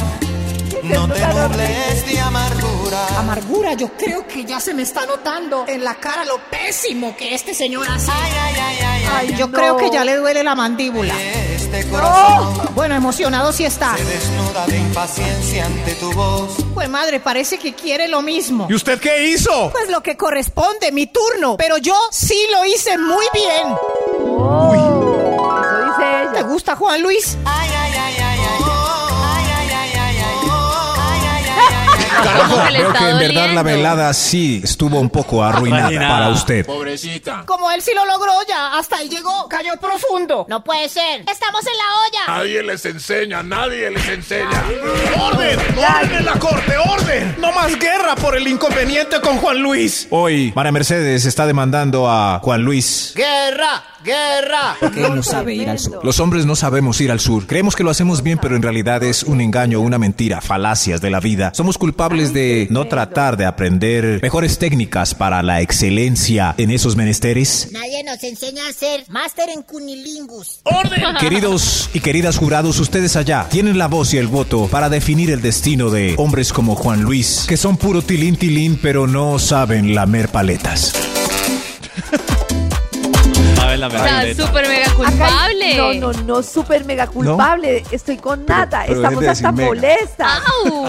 no 0.83 1.07
te 1.09 1.19
nubles 1.27 2.05
de 2.05 2.19
amargura. 2.21 3.07
Amargura, 3.19 3.73
yo 3.73 3.89
creo 3.97 4.25
que 4.25 4.45
ya 4.45 4.61
se 4.61 4.73
me 4.73 4.83
está 4.83 5.05
notando 5.05 5.65
en 5.67 5.83
la 5.83 5.95
cara 5.95 6.23
lo 6.23 6.37
pésimo 6.49 7.15
que 7.17 7.35
este 7.35 7.53
señor 7.53 7.85
hace. 7.89 8.11
Ay, 8.11 8.31
ay, 8.41 8.55
ay, 8.61 8.77
ay, 8.85 9.05
ay. 9.29 9.35
Yo 9.37 9.47
no. 9.47 9.57
creo 9.57 9.75
que 9.77 9.89
ya 9.91 10.05
le 10.05 10.15
duele 10.15 10.41
la 10.41 10.55
mandíbula. 10.55 11.13
Este 11.53 11.85
corazón 11.89 12.69
Bueno, 12.75 12.95
emocionado 12.95 13.51
sí 13.51 13.65
está. 13.65 13.97
se 13.97 14.05
desnuda 14.05 14.65
de 14.67 14.77
impaciencia 14.77 15.65
ante 15.65 15.95
tu 15.95 16.13
voz. 16.13 16.55
Pues 16.73 16.87
madre, 16.89 17.19
parece 17.19 17.57
que 17.57 17.73
quiere 17.73 18.07
lo 18.07 18.21
mismo. 18.21 18.67
¿Y 18.69 18.73
usted 18.75 18.99
qué 18.99 19.25
hizo? 19.29 19.69
Pues 19.71 19.89
lo 19.89 20.01
que 20.01 20.15
corresponde, 20.15 20.91
mi 20.91 21.07
turno. 21.07 21.57
Pero 21.57 21.77
yo 21.77 21.95
sí 22.11 22.37
lo 22.51 22.63
hice 22.65 22.97
muy 22.97 23.25
bien. 23.33 23.75
Gusta 26.53 26.75
Juan 26.75 27.01
Luis? 27.01 27.35
Carajo, 32.23 32.63
que 32.65 32.71
le 32.71 32.79
veo 32.79 32.87
está 32.89 32.99
que 32.99 33.09
en 33.09 33.17
verdad 33.17 33.53
la 33.53 33.63
velada 33.63 34.13
sí 34.13 34.61
estuvo 34.63 34.99
un 34.99 35.09
poco 35.09 35.43
arruinada 35.43 35.85
Arruinada. 35.87 36.09
para 36.09 36.29
usted. 36.29 36.65
Pobrecita. 36.65 37.43
Como 37.45 37.69
él 37.71 37.81
sí 37.81 37.91
lo 37.95 38.05
logró 38.05 38.31
ya, 38.47 38.77
hasta 38.77 38.97
ahí 38.97 39.09
llegó, 39.09 39.49
cayó 39.49 39.73
profundo. 39.81 40.45
No 40.47 40.63
puede 40.63 40.87
ser. 40.89 41.21
Estamos 41.29 41.61
en 41.65 41.73
la 41.77 41.83
olla. 42.29 42.37
Nadie 42.39 42.63
les 42.63 42.85
enseña, 42.85 43.43
nadie 43.43 43.89
les 43.91 44.07
enseña. 44.07 44.63
¡Orden! 45.19 45.59
¡Orden 45.77 46.15
en 46.17 46.25
la 46.25 46.33
corte! 46.39 46.77
¡Orden! 46.77 47.35
¡No 47.39 47.51
más 47.51 47.77
guerra 47.77 48.15
por 48.15 48.37
el 48.37 48.47
inconveniente 48.47 49.19
con 49.19 49.37
Juan 49.39 49.57
Luis! 49.59 50.07
Hoy, 50.11 50.53
María 50.55 50.71
Mercedes 50.71 51.25
está 51.25 51.45
demandando 51.45 52.09
a 52.09 52.39
Juan 52.41 52.61
Luis. 52.61 53.11
Guerra, 53.15 53.83
guerra. 54.03 54.75
Porque 54.79 55.05
él 55.05 55.15
no 55.15 55.23
sabe 55.23 55.55
ir 55.55 55.69
al 55.69 55.79
sur. 55.79 56.03
Los 56.03 56.19
hombres 56.19 56.45
no 56.45 56.55
sabemos 56.55 56.99
ir 57.01 57.11
al 57.11 57.19
sur. 57.19 57.47
Creemos 57.47 57.75
que 57.75 57.83
lo 57.83 57.89
hacemos 57.89 58.23
bien, 58.23 58.39
pero 58.41 58.55
en 58.55 58.61
realidad 58.61 59.03
es 59.03 59.23
un 59.23 59.41
engaño, 59.41 59.79
una 59.79 59.97
mentira, 59.97 60.41
falacias 60.41 61.01
de 61.01 61.09
la 61.09 61.19
vida. 61.19 61.51
Somos 61.53 61.77
culpables 61.77 62.33
de 62.33 62.67
no 62.69 62.87
tratar 62.87 63.37
de 63.37 63.45
aprender 63.45 64.19
mejores 64.21 64.57
técnicas 64.57 65.15
para 65.15 65.41
la 65.41 65.61
excelencia 65.61 66.55
en 66.57 66.71
esos 66.71 66.95
menesteres. 66.95 67.69
Nadie 67.71 68.03
nos 68.03 68.23
enseña 68.23 68.67
a 68.67 68.73
ser 68.73 69.05
máster 69.09 69.49
en 69.49 69.61
cunilingus. 69.63 70.61
Queridos 71.19 71.89
y 71.93 71.99
queridas 71.99 72.37
jurados, 72.37 72.79
ustedes 72.79 73.15
allá 73.15 73.47
tienen 73.49 73.77
la 73.77 73.87
voz 73.87 74.13
y 74.13 74.17
el 74.17 74.27
voto 74.27 74.67
para 74.67 74.89
definir 74.89 75.31
el 75.31 75.41
destino 75.41 75.89
de 75.89 76.15
hombres 76.17 76.51
como 76.51 76.75
Juan 76.75 77.01
Luis, 77.01 77.45
que 77.47 77.57
son 77.57 77.77
puro 77.77 78.01
tilín 78.01 78.35
tilín, 78.35 78.79
pero 78.81 79.07
no 79.07 79.39
saben 79.39 79.95
lamer 79.95 80.29
paletas. 80.29 81.22
Sabe 83.73 83.77
la 83.77 83.87
O 83.87 83.91
sea, 83.91 84.35
súper 84.45 84.67
mega 84.67 84.85
Acá- 84.85 84.95
culpable. 84.95 85.77
No, 85.77 85.93
no, 86.13 86.21
no, 86.23 86.43
súper 86.43 86.85
mega 86.85 87.07
culpable. 87.07 87.83
Estoy 87.91 88.17
con 88.17 88.45
nata. 88.45 88.83
pero 88.87 88.95
Estamos 89.01 89.19
dejen 89.21 89.25
de 89.25 89.29
hasta 89.29 89.51
decir 89.51 89.57
mega. 89.57 89.67
molestas. 89.67 90.41
Au. 90.65 90.87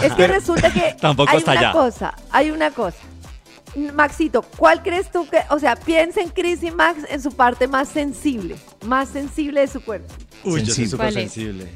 Es 0.04 0.12
que 0.14 0.26
resulta 0.26 0.72
que 0.72 0.96
Tampoco 1.00 1.30
hay 1.30 1.38
hasta 1.38 1.50
una 1.52 1.60
allá. 1.60 1.72
cosa, 1.72 2.14
hay 2.30 2.50
una 2.50 2.70
cosa. 2.70 2.98
Maxito, 3.94 4.40
¿cuál 4.42 4.82
crees 4.82 5.10
tú 5.10 5.28
que, 5.28 5.40
o 5.50 5.58
sea, 5.58 5.76
piensa 5.76 6.20
en 6.22 6.30
Chris 6.30 6.62
y 6.62 6.70
Max 6.70 7.00
en 7.10 7.20
su 7.22 7.30
parte 7.32 7.68
más 7.68 7.88
sensible, 7.90 8.56
más 8.86 9.10
sensible 9.10 9.60
de 9.60 9.66
su 9.66 9.82
cuerpo? 9.82 10.14
Uy, 10.44 10.60
yo 10.62 10.66
soy 10.72 10.86
Sensible. 10.86 10.88
súper 10.90 11.06
¿Cuál 11.12 11.16
es? 11.24 11.32
sensible. 11.32 11.70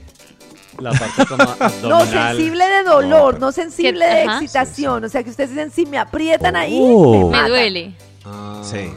La 0.78 0.90
parte 0.92 1.26
como 1.26 1.44
No, 1.88 1.96
abdominal. 1.96 2.36
sensible 2.36 2.64
de 2.68 2.82
dolor, 2.84 3.38
no, 3.38 3.52
sensible 3.52 4.06
Que- 4.08 4.14
de 4.14 4.22
ajá. 4.22 4.32
excitación. 4.36 5.04
O 5.04 5.08
sea, 5.10 5.22
que 5.22 5.28
ustedes 5.30 5.50
dicen, 5.50 5.70
si 5.70 5.84
me 5.84 5.98
aprietan 5.98 6.56
ahí, 6.56 6.78
Oh. 6.82 7.10
me 7.12 7.18
Me 7.18 7.30
matan. 7.32 7.48
duele. 7.48 7.94
Ah. 8.24 8.62
Sí. 8.64 8.90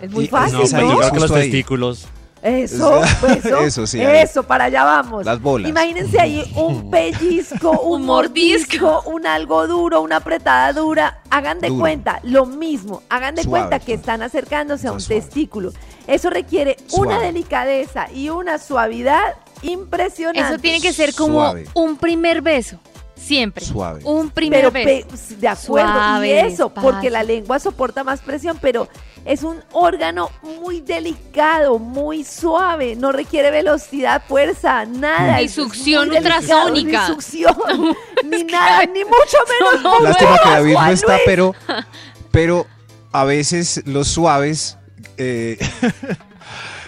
Es 0.00 0.10
muy 0.10 0.24
Y- 0.24 0.28
fácil, 0.28 0.58
No, 0.58 0.64
yo 0.92 0.98
creo 0.98 1.12
que 1.12 1.20
los 1.20 1.30
ahí. 1.32 1.42
testículos. 1.42 2.06
Eso, 2.42 3.02
pues, 3.20 3.44
eso, 3.44 3.58
Eso 3.60 3.86
sí, 3.86 4.00
eso, 4.00 4.42
para 4.44 4.64
allá 4.64 4.82
vamos. 4.82 5.26
Las 5.26 5.42
bolas. 5.42 5.68
Imagínense 5.68 6.18
ahí 6.18 6.50
un 6.56 6.90
pellizco, 6.90 7.70
un, 7.82 8.00
Un 8.00 8.06
mordisco, 8.06 9.02
un 9.06 9.26
algo 9.26 9.66
duro, 9.66 10.00
una 10.00 10.16
apretada 10.16 10.72
dura. 10.72 11.20
Hagan 11.28 11.60
de 11.60 11.68
Duro. 11.68 11.80
cuenta, 11.80 12.18
lo 12.22 12.46
mismo. 12.46 13.02
Hagan 13.10 13.34
de 13.34 13.42
Suave. 13.42 13.66
cuenta 13.68 13.84
que 13.84 13.92
están 13.92 14.22
acercándose 14.22 14.88
a 14.88 14.92
un 14.92 15.02
Suave. 15.02 15.20
testículo. 15.20 15.72
Eso 16.06 16.30
requiere 16.30 16.78
una 16.92 17.20
delicadeza 17.20 18.10
y 18.10 18.30
una 18.30 18.58
suavidad 18.58 19.34
impresionante. 19.60 20.40
Eso 20.54 20.58
tiene 20.58 20.80
que 20.80 20.94
ser 20.94 21.14
como 21.14 21.40
Suave. 21.40 21.66
un 21.74 21.96
primer 21.98 22.40
beso. 22.40 22.78
Siempre. 23.14 23.62
Suave. 23.66 24.00
Un 24.04 24.30
primer 24.30 24.70
pero 24.72 25.02
beso. 25.04 25.34
de 25.38 25.46
acuerdo 25.46 25.92
Suave, 25.92 26.26
y 26.28 26.30
eso 26.32 26.64
despacio. 26.64 26.90
porque 26.90 27.10
la 27.10 27.22
lengua 27.22 27.58
soporta 27.58 28.02
más 28.02 28.20
presión 28.20 28.56
pero 28.62 28.88
es 29.24 29.42
un 29.42 29.62
órgano 29.72 30.30
muy 30.42 30.80
delicado 30.80 31.78
muy 31.78 32.24
suave 32.24 32.96
no 32.96 33.12
requiere 33.12 33.50
velocidad 33.50 34.22
fuerza 34.26 34.84
nada 34.86 35.38
Ni 35.40 35.48
succión 35.48 36.10
ultrasónica. 36.10 37.02
ni 37.08 37.14
succión 37.14 37.54
ni 38.24 38.44
nada 38.44 38.84
ni 38.86 39.04
mucho 39.04 39.36
menos 39.72 39.82
No, 39.82 40.00
Lástima 40.00 40.38
que 40.42 40.48
David 40.50 40.74
no 40.74 40.90
está, 40.90 41.18
pero, 41.26 41.54
pero 42.30 42.66
a 43.12 43.24
veces 43.24 43.82
los 43.86 44.08
suaves 44.08 44.78
eh, 45.18 45.58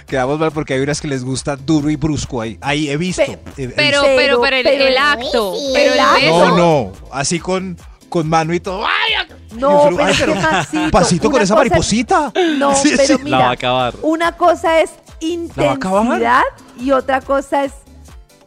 quedamos 0.06 0.38
mal 0.38 0.52
porque 0.52 0.74
hay 0.74 0.80
unas 0.80 1.00
que 1.00 1.08
les 1.08 1.24
gusta 1.24 1.56
duro 1.56 1.90
y 1.90 1.96
brusco 1.96 2.40
ahí. 2.40 2.58
Ahí 2.60 2.88
he 2.90 2.96
visto. 2.96 3.22
Pe- 3.24 3.38
he- 3.56 3.64
he 3.64 3.68
Pero, 3.68 4.02
pero, 4.02 4.40
pero 4.40 4.56
el, 4.56 4.62
pero- 4.64 4.86
el 4.86 4.96
acto, 4.98 5.54
Sí, 5.56 5.70
pero 5.74 5.92
el 5.94 6.22
beso. 6.22 6.48
No, 6.48 6.56
no, 6.56 6.92
así 7.10 7.38
con, 7.40 7.76
con 8.08 8.28
mano 8.28 8.52
y 8.54 8.60
todo. 8.60 8.84
¡Ay! 8.86 9.14
No 9.56 9.84
Ay, 9.88 9.94
pero 9.96 10.08
es 10.08 10.18
que 10.18 10.24
pero 10.24 10.34
Maxito, 10.40 10.90
pasito 10.90 11.30
con 11.30 11.42
esa 11.42 11.54
es- 11.54 11.58
mariposita. 11.58 12.32
no 12.58 12.74
Sí, 12.82 12.92
pero 12.96 13.18
sí. 13.18 13.24
La 13.24 13.38
va 13.38 13.44
a 13.44 13.48
mira 13.48 13.50
acabar. 13.50 13.94
una 14.02 14.32
cosa 14.36 14.80
es 14.80 14.90
intensidad 15.20 16.42
y 16.78 16.90
otra 16.90 17.20
cosa 17.20 17.64
es 17.64 17.72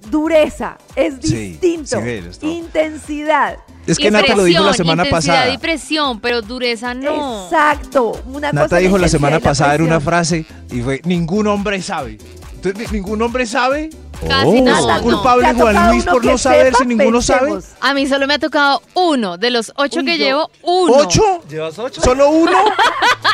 dureza 0.10 0.78
es 0.96 1.16
Sí, 1.22 1.58
distinto 1.60 2.00
intensidad 2.42 3.58
Es 3.88 3.98
que 3.98 4.08
Y 4.08 4.12
Nata 4.12 4.36
lo 4.36 4.44
dijo 4.44 4.64
la 4.64 4.74
semana 4.74 5.04
intensidad 5.06 5.34
pasada. 5.36 5.54
y 5.54 5.58
presión, 5.58 6.20
pero 6.20 6.42
dureza 6.42 6.94
no. 6.96 7.46
Exacto. 7.46 8.20
Una 8.28 8.52
Nata 8.52 8.68
cosa 8.68 8.78
dijo 8.78 8.98
la 8.98 9.08
semana 9.08 9.38
la 9.38 9.44
pasada 9.44 9.76
en 9.76 9.82
una 9.84 10.00
frase 10.00 10.46
y 10.72 10.82
fue, 10.82 11.02
ningún 11.06 11.46
hombre 11.48 11.82
sabe. 11.84 12.18
Entonces, 12.56 12.92
ni- 12.92 12.98
ningún 13.00 13.22
hombre 13.22 13.46
sabe. 13.46 13.90
Casi 14.28 14.62
no, 14.62 14.78
¿Es 14.78 14.86
no. 14.86 15.02
culpable 15.02 15.44
¿Te 15.44 15.50
ha 15.50 15.54
Juan 15.54 15.90
Luis 15.92 16.04
por 16.06 16.26
no 16.26 16.38
saber 16.38 16.66
sepa? 16.68 16.78
si 16.80 16.86
ninguno 16.86 17.22
sabe? 17.22 17.52
Pensemos. 17.52 17.66
A 17.82 17.94
mí 17.94 18.08
solo 18.08 18.28
me 18.28 18.34
ha 18.34 18.40
tocado 18.40 18.82
uno 18.96 19.38
de 19.38 19.52
los 19.52 19.72
ocho 19.76 20.00
Uy, 20.00 20.06
que 20.06 20.18
yo- 20.18 20.26
llevo, 20.26 20.52
uno. 20.64 20.94
¿Ocho? 20.98 21.22
¿Llevas 21.50 21.78
ocho? 21.80 22.02
¿Solo 22.02 22.30
uno? 22.30 22.52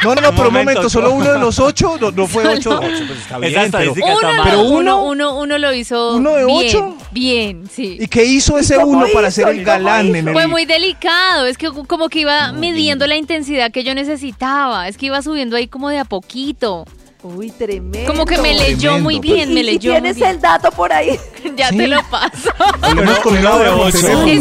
No, 0.04 0.16
no, 0.16 0.22
no, 0.22 0.30
Un 0.30 0.36
pero 0.36 0.48
un 0.48 0.54
momento, 0.56 0.72
momento, 0.82 0.90
¿solo 0.90 1.12
uno 1.12 1.32
de 1.32 1.38
los 1.38 1.60
ocho? 1.60 1.96
No, 2.02 2.10
no 2.10 2.26
fue 2.26 2.48
ocho. 2.48 2.72
Solo- 2.72 2.88
Ocho, 2.88 3.04
pues 3.06 3.20
está 3.20 3.38
Esa 3.38 3.60
bien, 3.60 3.72
pero- 3.72 3.92
está 3.94 4.06
Uno. 4.32 4.44
Pero 4.44 4.62
uno, 4.64 5.04
uno- 5.04 5.38
uno, 5.38 5.58
lo 5.60 5.74
hizo 5.74 6.16
¿Uno 6.16 6.32
de 6.32 6.46
bien, 6.46 6.68
ocho? 6.68 6.98
bien, 7.12 7.70
sí. 7.72 7.98
¿Y 8.00 8.08
qué 8.08 8.24
hizo 8.26 8.58
ese 8.58 8.80
uno 8.80 9.06
para 9.14 9.28
hizo? 9.28 9.42
ser 9.46 9.54
¿Y 9.56 9.60
el 9.60 9.66
galán 9.66 10.08
en 10.16 10.28
el... 10.30 10.34
Fue 10.34 10.48
muy 10.48 10.66
delicado, 10.66 11.46
es 11.46 11.56
que 11.56 11.70
como 11.70 12.10
que 12.10 12.20
iba 12.22 12.52
midiendo 12.52 13.06
la 13.06 13.16
intensidad 13.16 13.70
que 13.72 13.84
yo 13.84 13.94
necesitaba, 13.94 14.88
es 14.88 14.98
que 14.98 15.06
iba 15.06 15.22
subiendo 15.22 15.56
ahí 15.56 15.68
como 15.68 15.90
de 15.90 16.00
a 16.00 16.06
poquito. 16.06 16.86
Uy, 17.24 17.52
tremendo. 17.52 18.12
Como 18.12 18.26
que 18.26 18.38
me 18.40 18.54
leyó 18.56 18.94
Tremendo. 18.94 19.04
muy 19.04 19.20
bien, 19.20 19.52
Y 19.52 19.54
me 19.54 19.60
si 19.60 19.66
leyó 19.66 19.92
muy 19.92 20.00
tienes 20.02 20.16
bien. 20.18 20.30
el 20.32 20.42
dato 20.42 20.72
por 20.72 20.92
ahí. 20.92 21.18
Ya 21.56 21.70
Sí. 21.70 21.78
te 21.78 21.88
lo 21.88 22.02
paso. 22.10 22.50
Con 23.24 23.44
por. 23.44 23.88
Es 23.90 24.04
un 24.04 24.36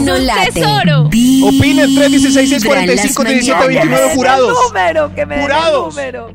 tesoro. 0.53 1.01
Opinen, 1.49 1.95
3, 1.95 2.11
16, 2.11 2.49
6, 2.51 2.63
Vibra 2.63 2.63
en 2.63 2.69
45, 2.69 3.23
las 3.25 3.33
17, 3.33 3.67
mañanas. 3.67 3.67
29 3.67 3.81
Que 3.81 3.89
me 3.89 4.01
den 4.01 4.17
jurados. 4.17 4.49
El 4.49 4.55
número, 4.69 5.15
que 5.15 5.27
me 5.27 5.35
den 5.35 5.45
el 5.45 5.51
Jurados. 5.51 5.95
número. 5.95 6.33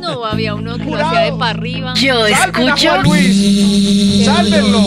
No, 0.00 0.24
había 0.24 0.54
uno 0.54 0.78
que 0.78 0.84
lo 0.84 0.96
hacía 0.96 1.20
de 1.20 1.32
para 1.32 1.50
arriba. 1.50 1.94
Yo 1.94 2.14
Salven 2.28 2.34
a 2.34 2.44
escucho 2.74 2.88
Juan 2.90 3.02
Luis. 3.04 4.24
Sálvenlo. 4.24 4.80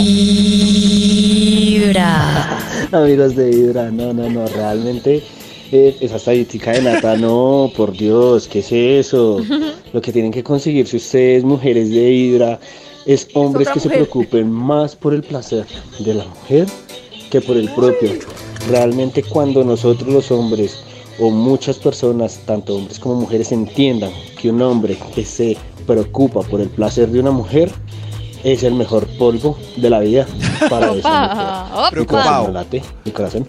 Vibra. 1.26 2.60
Amigos 2.92 3.36
de 3.36 3.50
Hidra, 3.52 3.92
no, 3.92 4.14
no, 4.14 4.30
no, 4.30 4.48
realmente 4.48 5.24
eh, 5.72 5.96
esa 6.00 6.18
estadística 6.18 6.72
de 6.72 6.82
Nata, 6.82 7.18
no, 7.18 7.72
por 7.76 7.92
Dios, 7.92 8.48
¿qué 8.48 8.60
es 8.60 8.72
eso? 8.72 9.40
Lo 9.94 10.02
que 10.02 10.12
tienen 10.12 10.32
que 10.32 10.44
conseguir 10.44 10.88
si 10.88 10.98
ustedes, 10.98 11.44
mujeres 11.44 11.90
de 11.90 12.12
Hidra, 12.12 12.60
es 13.06 13.28
hombres 13.34 13.70
que 13.70 13.80
se 13.80 13.90
preocupen 13.90 14.52
más 14.52 14.96
por 14.96 15.14
el 15.14 15.22
placer 15.24 15.66
de 16.00 16.14
la 16.16 16.26
mujer 16.26 16.68
que 17.30 17.42
por 17.42 17.58
el 17.58 17.70
propio. 17.70 18.12
Realmente 18.70 19.22
cuando 19.24 19.64
nosotros 19.64 20.12
los 20.12 20.32
hombres 20.32 20.80
o 21.20 21.30
muchas 21.30 21.78
personas, 21.78 22.40
tanto 22.46 22.76
hombres 22.76 23.00
como 23.00 23.16
mujeres, 23.16 23.52
entiendan 23.52 24.12
que 24.40 24.50
un 24.50 24.62
hombre 24.62 24.98
que 25.14 25.24
se 25.24 25.56
preocupa 25.86 26.42
por 26.42 26.62
el 26.62 26.70
placer 26.70 27.10
de 27.10 27.20
una 27.20 27.32
mujer 27.32 27.72
es 28.44 28.64
el 28.64 28.74
mejor 28.74 29.08
polvo 29.18 29.58
de 29.76 29.90
la 29.90 30.00
vida 30.00 30.28
para 30.70 30.92
esa 30.96 31.10
mujer. 31.22 31.46
Opa, 31.46 31.70
opa. 31.74 31.86
Mi 31.86 31.92
Preocupado. 31.92 32.26
corazón 32.26 32.54
no 32.54 32.60
late, 32.60 32.84
mi 33.06 33.12
corazón. 33.12 33.48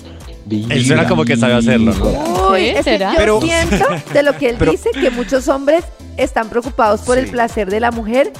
Él 0.50 0.84
suena 0.86 1.06
como 1.08 1.24
que 1.24 1.36
sabe 1.36 1.54
hacerlo, 1.54 1.92
¿no? 1.94 2.50
Uy, 2.52 2.66
es 2.68 2.84
yo 2.84 3.06
Pero- 3.16 3.40
siento 3.40 3.84
de 4.12 4.22
lo 4.22 4.36
que 4.36 4.48
él 4.50 4.56
Pero- 4.58 4.72
dice 4.72 4.90
que 4.92 5.10
muchos 5.10 5.48
hombres 5.48 5.84
están 6.16 6.48
preocupados 6.48 7.00
por 7.02 7.18
el 7.18 7.26
placer 7.28 7.68
de 7.70 7.80
la 7.80 7.90
mujer 7.90 8.32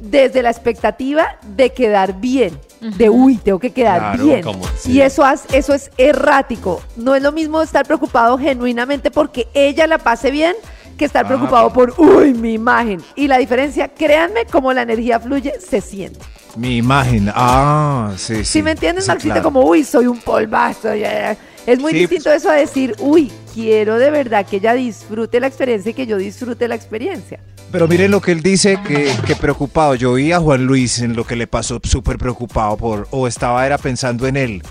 desde 0.00 0.42
la 0.42 0.50
expectativa 0.50 1.36
de 1.56 1.70
quedar 1.72 2.18
bien. 2.20 2.58
De 2.80 3.10
uy, 3.10 3.36
tengo 3.36 3.58
que 3.58 3.70
quedar 3.72 3.98
Claro, 4.14 4.24
bien. 4.24 4.42
como- 4.42 4.64
Y 4.64 4.92
sí. 4.92 5.00
eso, 5.02 5.22
haz- 5.22 5.44
eso 5.52 5.74
es 5.74 5.90
errático. 5.98 6.80
No 6.96 7.14
es 7.14 7.22
lo 7.22 7.30
mismo 7.32 7.60
estar 7.60 7.84
preocupado 7.86 8.38
genuinamente 8.38 9.10
porque 9.10 9.46
ella 9.52 9.86
la 9.86 9.98
pase 9.98 10.30
bien 10.30 10.54
que 10.96 11.04
estar 11.04 11.26
Ah, 11.26 11.28
preocupado 11.28 11.70
por 11.74 11.94
uy, 11.98 12.32
mi 12.32 12.54
imagen. 12.54 13.02
Y 13.16 13.28
la 13.28 13.36
diferencia, 13.36 13.88
créanme, 13.88 14.46
como 14.50 14.72
la 14.72 14.82
energía 14.82 15.20
fluye, 15.20 15.52
se 15.60 15.82
siente. 15.82 16.20
Mi 16.56 16.78
imagen. 16.78 17.30
Ah, 17.34 18.12
sí, 18.16 18.36
sí. 18.36 18.44
Si 18.44 18.62
me 18.62 18.70
entiendes, 18.72 19.04
Sí, 19.04 19.10
Maxito, 19.10 19.34
claro. 19.34 19.44
como, 19.44 19.60
uy, 19.62 19.84
soy 19.84 20.06
un 20.06 20.18
polvazo. 20.20 20.94
ya. 20.94 21.36
Es 21.66 21.78
muy 21.78 21.92
Sí, 21.92 21.98
distinto 22.00 22.32
eso 22.32 22.50
a 22.50 22.54
decir, 22.54 22.94
uy, 22.98 23.30
quiero 23.54 23.98
de 23.98 24.10
verdad 24.10 24.46
que 24.46 24.56
ella 24.56 24.74
disfrute 24.74 25.40
la 25.40 25.46
experiencia 25.46 25.90
y 25.90 25.94
que 25.94 26.06
yo 26.06 26.16
disfrute 26.16 26.68
la 26.68 26.74
experiencia. 26.74 27.40
Pero 27.70 27.86
miren 27.86 28.10
lo 28.10 28.20
que 28.20 28.32
él 28.32 28.42
dice, 28.42 28.78
que, 28.86 29.12
que 29.26 29.36
preocupado. 29.36 29.94
Yo 29.94 30.14
vi 30.14 30.32
a 30.32 30.40
Juan 30.40 30.66
Luis 30.66 30.98
en 31.00 31.14
lo 31.14 31.24
que 31.24 31.36
le 31.36 31.46
pasó, 31.46 31.80
súper 31.82 32.18
preocupado 32.18 32.76
por, 32.76 33.06
o 33.10 33.28
estaba 33.28 33.64
era 33.64 33.78
pensando 33.78 34.26
en 34.26 34.36
él. 34.36 34.62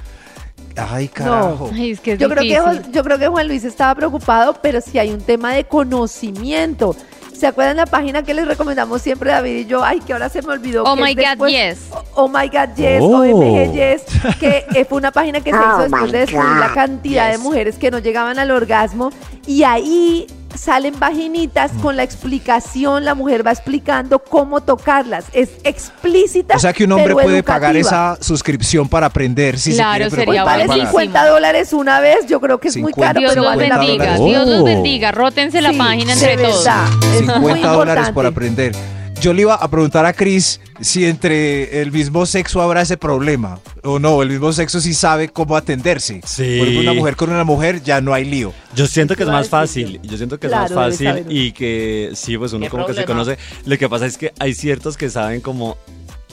Ay, 0.75 1.07
carajo. 1.07 1.69
Ay, 1.73 1.91
es 1.91 1.99
que 1.99 2.13
es 2.13 2.19
Yo 2.19 2.29
creo 2.29 2.43
que, 2.43 2.91
yo 2.91 3.03
creo 3.03 3.19
que 3.19 3.27
Juan 3.27 3.47
Luis 3.47 3.63
estaba 3.63 3.95
preocupado, 3.95 4.57
pero 4.61 4.81
sí 4.81 4.97
hay 4.99 5.11
un 5.11 5.21
tema 5.21 5.53
de 5.53 5.65
conocimiento. 5.65 6.95
¿Se 7.39 7.47
acuerdan 7.47 7.77
la 7.77 7.85
página 7.85 8.21
que 8.21 8.33
les 8.33 8.45
recomendamos 8.45 9.01
siempre, 9.01 9.31
David 9.31 9.59
y 9.59 9.65
yo? 9.65 9.81
Ay, 9.81 10.01
que 10.01 10.11
ahora 10.11 10.27
se 10.27 10.41
me 10.41 10.51
olvidó. 10.51 10.83
Oh 10.83 10.95
que 10.97 11.01
my 11.01 11.15
God, 11.15 11.47
yes. 11.47 11.87
Oh 12.15 12.27
my 12.27 12.49
God, 12.49 12.75
yes. 12.75 13.01
Oh. 13.01 13.21
OMG, 13.21 13.71
yes. 13.71 14.03
Que 14.37 14.65
eh, 14.75 14.83
fue 14.83 14.97
una 14.97 15.11
página 15.11 15.39
que 15.39 15.51
se 15.51 15.57
Oh 15.57 15.61
hizo 15.61 15.81
después 15.83 16.03
my 16.03 16.11
de 16.11 16.17
descubrir 16.19 16.57
la 16.57 16.67
God, 16.67 16.75
cantidad 16.75 17.27
de 17.27 17.37
yes. 17.37 17.41
mujeres 17.41 17.77
que 17.77 17.91
no 17.91 17.99
llegaban 17.99 18.39
al 18.39 18.51
orgasmo. 18.51 19.11
Y 19.47 19.63
ahí 19.63 20.27
salen 20.55 20.99
vaginitas 20.99 21.71
con 21.81 21.95
la 21.95 22.03
explicación. 22.03 23.05
La 23.05 23.15
mujer 23.15 23.45
va 23.45 23.51
explicando 23.51 24.19
cómo 24.19 24.61
tocarlas. 24.61 25.25
Es 25.33 25.49
explícita. 25.63 26.55
O 26.55 26.59
sea 26.59 26.73
que 26.73 26.83
un 26.85 26.91
hombre 26.93 27.13
puede 27.13 27.43
pagar 27.43 27.75
esa 27.77 28.17
suscripción 28.21 28.87
para 28.89 29.07
aprender 29.07 29.57
si 29.59 29.73
Claro, 29.73 30.05
se 30.05 30.09
quiere 30.09 30.09
sería 30.09 30.25
preocupar 30.25 30.45
Vale 30.45 30.63
para- 30.65 30.67
buenísimo. 30.67 30.99
50 30.99 31.27
dólares 31.29 31.73
una 31.73 31.99
vez. 31.99 32.25
Yo 32.27 32.39
creo 32.41 32.59
que 32.59 32.67
es 32.69 32.77
muy 32.77 32.91
50 32.93 33.07
caro, 33.07 33.19
Dios 33.19 33.31
pero 33.31 33.41
los 33.43 33.51
vale 33.55 33.67
la 33.67 33.77
bendiga. 33.77 34.17
Dios 34.17 34.47
los 34.47 34.63
bendiga. 34.63 35.11
Rótense 35.11 35.61
la 35.61 35.71
Sí, 35.71 35.77
página 35.77 36.13
entre 36.13 36.37
todos. 36.37 36.63
verdad, 36.63 36.85
es 37.15 37.21
muy 37.25 37.35
50 37.53 37.71
dólares 37.71 38.09
por 38.11 38.25
aprender. 38.25 38.75
Yo 39.21 39.33
le 39.33 39.41
iba 39.41 39.53
a 39.55 39.69
preguntar 39.69 40.05
a 40.05 40.13
Chris 40.13 40.61
si 40.79 41.05
entre 41.05 41.81
el 41.81 41.91
mismo 41.91 42.25
sexo 42.25 42.61
habrá 42.61 42.81
ese 42.81 42.95
problema 42.95 43.59
o 43.83 43.99
no, 43.99 44.21
el 44.21 44.29
mismo 44.29 44.53
sexo 44.53 44.79
sí 44.79 44.93
sabe 44.93 45.27
cómo 45.27 45.57
atenderse. 45.57 46.21
Sí. 46.25 46.57
Por 46.57 46.67
ejemplo, 46.67 46.81
una 46.91 46.93
mujer 46.93 47.15
con 47.17 47.29
una 47.29 47.43
mujer 47.43 47.83
ya 47.83 47.99
no 47.99 48.13
hay 48.13 48.23
lío. 48.23 48.53
Yo 48.75 48.87
siento 48.87 49.17
que 49.17 49.23
es 49.23 49.29
más 49.29 49.49
fácil. 49.49 49.99
Yo 50.03 50.15
siento 50.15 50.39
que 50.39 50.47
Claro, 50.47 50.65
es 50.67 50.71
más 50.71 50.97
fácil 50.97 51.25
y 51.27 51.51
que 51.51 52.11
sí, 52.13 52.37
pues 52.37 52.53
uno 52.53 52.63
¿Qué 52.65 52.69
como 52.69 52.85
que 52.85 52.93
se 52.93 53.03
conoce. 53.03 53.37
Lo 53.65 53.77
que 53.77 53.89
pasa 53.89 54.05
es 54.05 54.17
que 54.17 54.31
hay 54.39 54.53
ciertos 54.53 54.95
que 54.95 55.09
saben 55.09 55.41
como 55.41 55.77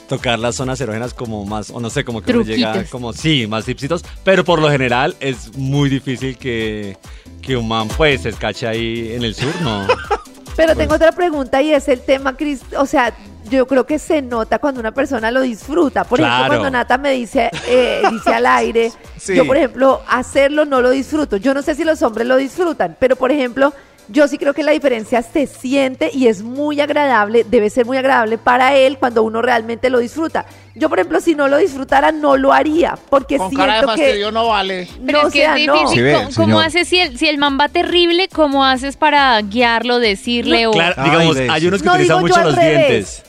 tocar 0.09 0.39
las 0.39 0.55
zonas 0.55 0.81
erógenas 0.81 1.13
como 1.13 1.45
más, 1.45 1.71
o 1.71 1.81
no 1.81 1.91
sé, 1.91 2.05
como 2.05 2.23
que 2.23 2.31
uno 2.31 2.43
llega 2.43 2.85
como, 2.85 3.13
sí, 3.13 3.49
más 3.49 3.65
tipsitos, 3.65 4.05
pero 4.23 4.45
por 4.45 4.61
lo 4.61 4.71
general 4.71 5.17
es 5.19 5.57
muy 5.57 5.91
difícil 5.91 6.37
que, 6.37 6.97
que 7.43 7.57
un 7.57 7.67
man 7.67 7.89
pues 7.97 8.23
se 8.23 8.29
escache 8.29 8.69
ahí 8.69 9.11
en 9.13 9.25
el 9.25 9.35
sur, 9.35 9.53
¿no? 9.63 9.87
Pero 10.57 10.69
Pues- 10.69 10.79
tengo 10.79 10.95
otra 10.95 11.13
pregunta 11.13 11.61
y 11.63 11.73
es 11.73 11.89
el 11.89 12.01
tema, 12.01 12.37
Cris. 12.37 12.63
O 12.79 12.87
sea, 12.87 13.13
yo 13.51 13.67
creo 13.67 13.87
que 13.87 13.99
se 13.99 14.23
nota 14.23 14.59
cuando 14.59 14.81
una 14.81 14.93
persona 14.93 15.31
lo 15.31 15.41
disfruta. 15.43 16.05
Por 16.05 16.21
ejemplo, 16.21 16.47
cuando 16.49 16.71
Nata 16.71 16.99
me 16.99 17.13
dice, 17.13 17.51
eh, 17.69 18.03
dice 18.11 18.35
al 18.35 18.47
aire, 18.47 18.91
Sí. 19.19 19.35
yo, 19.37 19.47
por 19.47 19.57
ejemplo, 19.57 20.03
hacerlo 20.09 20.65
no 20.65 20.81
lo 20.81 20.91
disfruto. 20.91 21.37
Yo 21.37 21.55
no 21.55 21.63
sé 21.63 21.75
si 21.75 21.85
los 21.85 22.03
hombres 22.03 22.27
lo 22.27 22.37
disfrutan, 22.37 22.97
pero, 22.99 23.15
por 23.17 23.31
ejemplo, 23.31 23.73
yo 24.09 24.29
sí 24.29 24.39
creo 24.39 24.55
que 24.55 24.63
la 24.63 24.73
diferencia 24.73 25.23
se 25.23 25.47
siente 25.47 26.11
y 26.13 26.29
es 26.29 26.43
muy 26.43 26.81
agradable, 26.81 27.45
debe 27.49 27.71
ser 27.71 27.87
muy 27.87 27.97
agradable 27.97 28.39
para 28.39 28.75
él 28.77 28.99
cuando 28.99 29.23
uno 29.23 29.43
realmente 29.43 29.91
lo 29.91 29.99
disfruta. 29.99 30.47
Yo, 30.75 30.89
por 30.89 30.99
ejemplo, 30.99 31.21
si 31.21 31.35
no 31.35 31.49
lo 31.49 31.57
disfrutara, 31.57 32.13
no 32.13 32.37
lo 32.37 32.53
haría, 32.53 32.99
porque 33.09 33.39
Con 33.39 33.53
cara 33.55 33.75
de 33.75 33.79
siento 33.81 33.95
que... 33.95 34.03
fastidio 34.03 34.31
no 34.33 34.49
vale. 34.49 34.89
Pero 35.07 35.23
no, 35.23 35.27
es 35.29 35.33
que 35.33 35.41
sea, 35.41 35.57
es 35.57 35.67
no. 35.67 35.73
difícil. 35.75 35.97
Sí, 35.97 36.03
ve, 36.03 36.29
¿Cómo, 36.37 36.61
haces 36.61 36.89
si 36.89 36.99
el, 36.99 37.19
si 37.19 37.29
el 37.29 37.39
man 37.39 37.59
va 37.59 37.69
terrible? 37.69 38.29
¿Cómo 38.33 38.65
haces 38.65 38.97
para 38.97 39.41
guiarlo, 39.43 39.99
decirle 39.99 40.67
o...? 40.67 40.73
Claro, 40.73 40.95
Ay, 40.99 41.11
digamos, 41.11 41.37
ves. 41.37 41.51
hay 41.51 41.67
unos 41.67 41.81
que 41.83 41.87
No, 41.87 41.95
utilizan 41.95 42.21
mucho 42.21 42.43
los 42.43 42.55
revés. 42.57 42.89
dientes. 42.89 43.23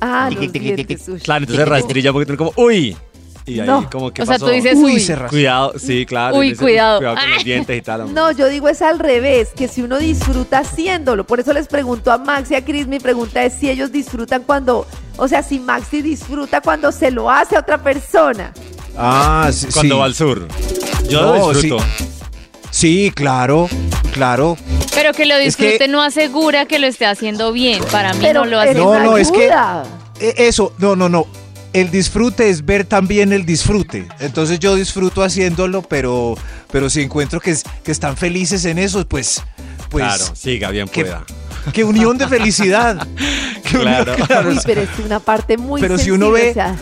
Ah, 0.00 0.30
los 0.32 0.52
dientes. 0.52 1.06
Claro, 1.22 1.42
entonces 1.44 1.68
rastrilla 1.68 2.12
porque 2.12 2.36
como, 2.36 2.52
uy. 2.56 2.96
Y 3.46 3.58
ahí 3.60 3.66
No. 3.66 3.88
como 3.90 4.12
que 4.12 4.22
O 4.22 4.26
sea, 4.26 4.34
pasó? 4.34 4.46
tú 4.46 4.52
dices, 4.52 4.74
Uy, 4.76 4.94
uy, 4.94 5.00
se 5.00 5.16
rascó. 5.16 5.30
Cuidado, 5.30 5.72
sí, 5.78 6.06
claro. 6.06 6.36
Uy, 6.36 6.46
y 6.46 6.50
dice, 6.50 6.62
cuidado. 6.62 6.98
Cuidado 6.98 7.16
con 7.16 7.30
los 7.30 7.44
dientes 7.44 7.76
y 7.78 7.82
tal. 7.82 8.14
No, 8.14 8.30
yo 8.32 8.48
digo 8.48 8.68
es 8.68 8.82
al 8.82 8.98
revés, 8.98 9.48
que 9.56 9.66
si 9.66 9.82
uno 9.82 9.98
disfruta 9.98 10.58
haciéndolo. 10.58 11.24
Por 11.26 11.40
eso 11.40 11.52
les 11.52 11.66
pregunto 11.66 12.12
a 12.12 12.18
Max 12.18 12.50
y 12.50 12.54
a 12.54 12.64
Chris, 12.64 12.86
mi 12.86 13.00
pregunta 13.00 13.42
es 13.42 13.54
si 13.54 13.68
ellos 13.70 13.90
disfrutan 13.90 14.42
cuando, 14.44 14.86
o 15.16 15.26
sea, 15.26 15.42
si 15.42 15.58
Maxi 15.58 16.02
disfruta 16.02 16.60
cuando 16.60 16.92
se 16.92 17.10
lo 17.10 17.30
hace 17.30 17.56
a 17.56 17.60
otra 17.60 17.82
persona. 17.82 18.52
Ah, 18.96 19.48
sí. 19.52 19.66
Cuando 19.72 19.94
sí. 19.94 19.98
va 19.98 20.04
al 20.04 20.14
sur. 20.14 20.48
Yo 21.08 21.22
No, 21.22 21.36
lo 21.36 21.52
disfruto. 21.52 21.84
Sí, 22.70 23.10
claro, 23.14 23.68
claro. 24.12 24.56
Pero 24.94 25.12
que 25.12 25.26
lo 25.26 25.34
Es 25.36 25.56
que- 25.56 25.64
disfrute 25.64 25.88
no 25.88 26.02
asegura 26.02 26.66
que 26.66 26.78
lo 26.78 26.86
esté 26.86 27.06
haciendo 27.06 27.52
bien. 27.52 27.82
Para 27.90 28.12
mí 28.12 28.20
Pero 28.22 28.44
no 28.44 28.50
lo 28.50 28.60
hace. 28.60 28.74
No, 28.74 29.16
es 29.16 29.30
que- 29.32 29.44
ayuda. 29.44 29.84
Eh, 30.20 30.34
Eso, 30.36 30.72
no, 30.78 30.94
no, 30.94 31.08
no. 31.08 31.26
El 31.72 31.90
disfrute 31.90 32.48
es 32.50 32.64
ver 32.64 32.84
también 32.84 33.32
el 33.32 33.46
disfrute. 33.46 34.08
Entonces 34.18 34.58
yo 34.58 34.74
disfruto 34.74 35.22
haciéndolo, 35.22 35.82
pero, 35.82 36.36
pero 36.72 36.90
si 36.90 37.00
encuentro 37.02 37.40
que, 37.40 37.56
que 37.84 37.92
están 37.92 38.16
felices 38.16 38.64
en 38.64 38.78
eso, 38.78 39.06
pues, 39.06 39.42
pues, 39.88 40.04
claro, 40.04 40.24
siga 40.34 40.70
bien 40.70 40.88
qué- 40.88 41.02
pueda. 41.02 41.24
qué 41.72 41.84
unión 41.84 42.18
de 42.18 42.26
felicidad. 42.26 43.06
Qué 43.70 43.76
unión, 43.78 44.04
Claro. 44.04 44.26
claro. 44.26 44.50
Uy, 44.50 44.58
pero 44.64 44.80
es 44.80 44.88
una 45.04 45.20
parte 45.20 45.56
muy 45.56 45.80
Pero 45.80 45.96
si 45.96 46.10
uno 46.10 46.32
ve- 46.32 46.50
o 46.50 46.54
sea, 46.54 46.76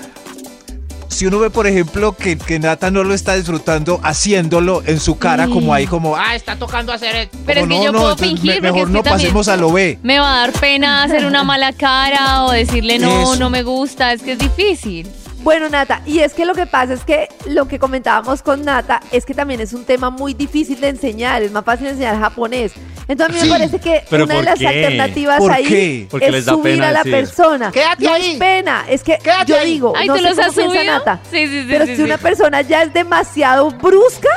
Si 1.08 1.26
uno 1.26 1.38
ve, 1.38 1.50
por 1.50 1.66
ejemplo, 1.66 2.12
que, 2.12 2.36
que 2.38 2.58
Nata 2.58 2.90
no 2.90 3.02
lo 3.02 3.14
está 3.14 3.34
disfrutando 3.34 3.98
haciéndolo 4.04 4.82
en 4.86 5.00
su 5.00 5.18
cara, 5.18 5.46
Sí. 5.46 5.52
como 5.52 5.72
ahí, 5.74 5.86
como, 5.86 6.16
ah, 6.16 6.34
está 6.34 6.56
tocando 6.56 6.92
hacer. 6.92 7.28
Pero 7.46 7.62
es 7.62 7.66
que 7.68 7.82
yo 7.84 7.92
no, 7.92 8.00
puedo 8.00 8.16
fingir 8.16 8.60
me- 8.60 8.72
mejor 8.72 8.90
no 8.90 9.02
pasemos 9.02 9.48
a 9.48 9.56
lo 9.56 9.72
B. 9.72 9.98
Me 10.02 10.18
va 10.18 10.34
a 10.34 10.38
dar 10.40 10.52
pena 10.52 11.02
hacer 11.02 11.24
una 11.24 11.44
mala 11.44 11.72
cara 11.72 12.44
o 12.44 12.52
decirle 12.52 12.98
no, 12.98 13.22
Eso. 13.22 13.36
no 13.36 13.48
me 13.50 13.62
gusta. 13.62 14.12
Es 14.12 14.22
que 14.22 14.32
es 14.32 14.38
difícil. 14.38 15.08
Bueno, 15.48 15.70
Nata, 15.70 16.02
y 16.04 16.18
es 16.18 16.34
que 16.34 16.44
lo 16.44 16.54
que 16.54 16.66
pasa 16.66 16.92
es 16.92 17.04
que 17.04 17.26
lo 17.46 17.66
que 17.66 17.78
comentábamos 17.78 18.42
con 18.42 18.66
Nata 18.66 19.00
es 19.12 19.24
que 19.24 19.32
también 19.32 19.62
es 19.62 19.72
un 19.72 19.86
tema 19.86 20.10
muy 20.10 20.34
difícil 20.34 20.78
de 20.78 20.88
enseñar, 20.88 21.40
es 21.42 21.50
más 21.52 21.64
fácil 21.64 21.86
enseñar 21.86 22.20
japonés. 22.20 22.72
Entonces 23.08 23.30
a 23.30 23.32
mí 23.34 23.40
Sí, 23.40 23.46
me 23.46 23.58
parece 23.58 23.78
que 23.80 24.04
una 24.14 24.26
de 24.26 24.34
¿por 24.34 24.44
las 24.44 24.58
qué? 24.58 24.68
alternativas 24.68 25.38
¿Por 25.38 25.50
ahí 25.50 26.06
es 26.20 26.30
les 26.30 26.44
da 26.44 26.52
subir 26.52 26.74
pena 26.74 26.88
a 26.88 26.92
la 26.92 26.98
decir. 27.02 27.12
persona. 27.12 27.70
Quédate 27.72 28.04
no 28.04 28.12
ahí. 28.12 28.32
es 28.32 28.36
pena, 28.38 28.84
es 28.90 29.02
que 29.02 29.16
Quédate 29.16 29.46
yo 29.46 29.58
ahí. 29.58 29.72
digo, 29.72 29.94
Ay, 29.96 30.06
no 30.08 30.16
¿tú 30.16 30.20
sé 30.22 30.28
los 30.34 30.54
cómo 30.54 30.70
piensa? 30.72 30.84
Nata, 30.98 31.20
Sí, 31.30 31.46
sí, 31.46 31.62
sí, 31.62 31.66
pero 31.70 31.84
sí, 31.86 31.90
si 31.92 31.96
sí. 31.96 32.02
una 32.02 32.18
persona 32.18 32.60
ya 32.60 32.82
es 32.82 32.92
demasiado 32.92 33.70
brusca, 33.70 34.28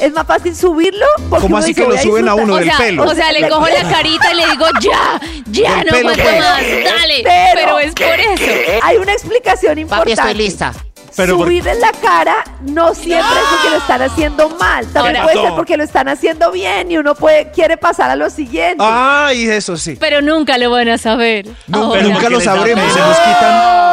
es 0.00 0.12
más 0.12 0.26
fácil 0.26 0.54
subirlo 0.56 1.06
porque 1.30 1.42
¿Cómo 1.42 1.56
uno 1.56 1.58
así 1.58 1.68
dice, 1.68 1.80
que 1.82 1.88
lo 1.88 1.94
"Voy 1.94 2.02
suben 2.02 2.28
a 2.28 2.32
disfrutar". 2.34 2.44
uno 2.44 2.54
O 2.54 2.56
del 2.58 2.68
sea, 2.68 2.78
pelo? 2.78 3.02
o 3.04 3.14
sea, 3.14 3.32
le 3.32 3.48
cojo 3.48 3.66
la 3.68 3.88
carita 3.90 4.32
y 4.32 4.36
le 4.36 4.46
digo 4.50 4.66
ya, 4.80 5.20
ya, 5.50 5.76
Del 5.76 5.86
no 5.86 5.92
pelo, 5.92 6.08
aguanto 6.10 6.22
pues. 6.22 6.38
más, 6.40 6.60
dale. 7.00 7.22
Pero- 7.24 7.50
Pero 7.54 7.78
es 7.78 7.92
por 7.94 8.20
eso. 8.20 8.80
Hay 8.82 8.96
una 8.98 9.12
explicación 9.12 9.78
importante. 9.78 10.16
Papi, 10.16 10.28
estoy 10.28 10.42
lista. 10.44 10.72
Pero 11.16 11.38
por- 11.38 11.46
Subir 11.46 11.66
en 11.66 11.80
la 11.80 11.92
cara 11.92 12.44
no 12.60 12.94
siempre 12.94 13.26
es 13.26 13.48
porque 13.50 13.70
lo 13.70 13.76
están 13.78 14.02
haciendo 14.02 14.50
mal. 14.50 14.86
También 14.92 15.16
Ahora- 15.16 15.32
puede 15.32 15.46
ser 15.46 15.56
porque 15.56 15.76
lo 15.78 15.84
están 15.84 16.08
haciendo 16.08 16.52
bien 16.52 16.92
y 16.92 16.98
uno 16.98 17.14
puede 17.14 17.50
quiere 17.52 17.78
pasar 17.78 18.10
a 18.10 18.16
lo 18.16 18.28
siguiente. 18.28 18.84
Ay, 18.86 19.48
eso 19.48 19.78
sí. 19.78 19.96
Pero 19.98 20.20
nunca 20.20 20.58
lo 20.58 20.68
van 20.70 20.90
a 20.90 20.98
saber. 20.98 21.46
No, 21.68 21.84
Ahora. 21.84 21.92
pero 22.00 22.08
nunca 22.08 22.20
porque 22.20 22.34
lo 22.34 22.40
sabremos, 22.42 22.92
se 22.92 23.00
nos 23.00 23.16
quitan. 23.18 23.85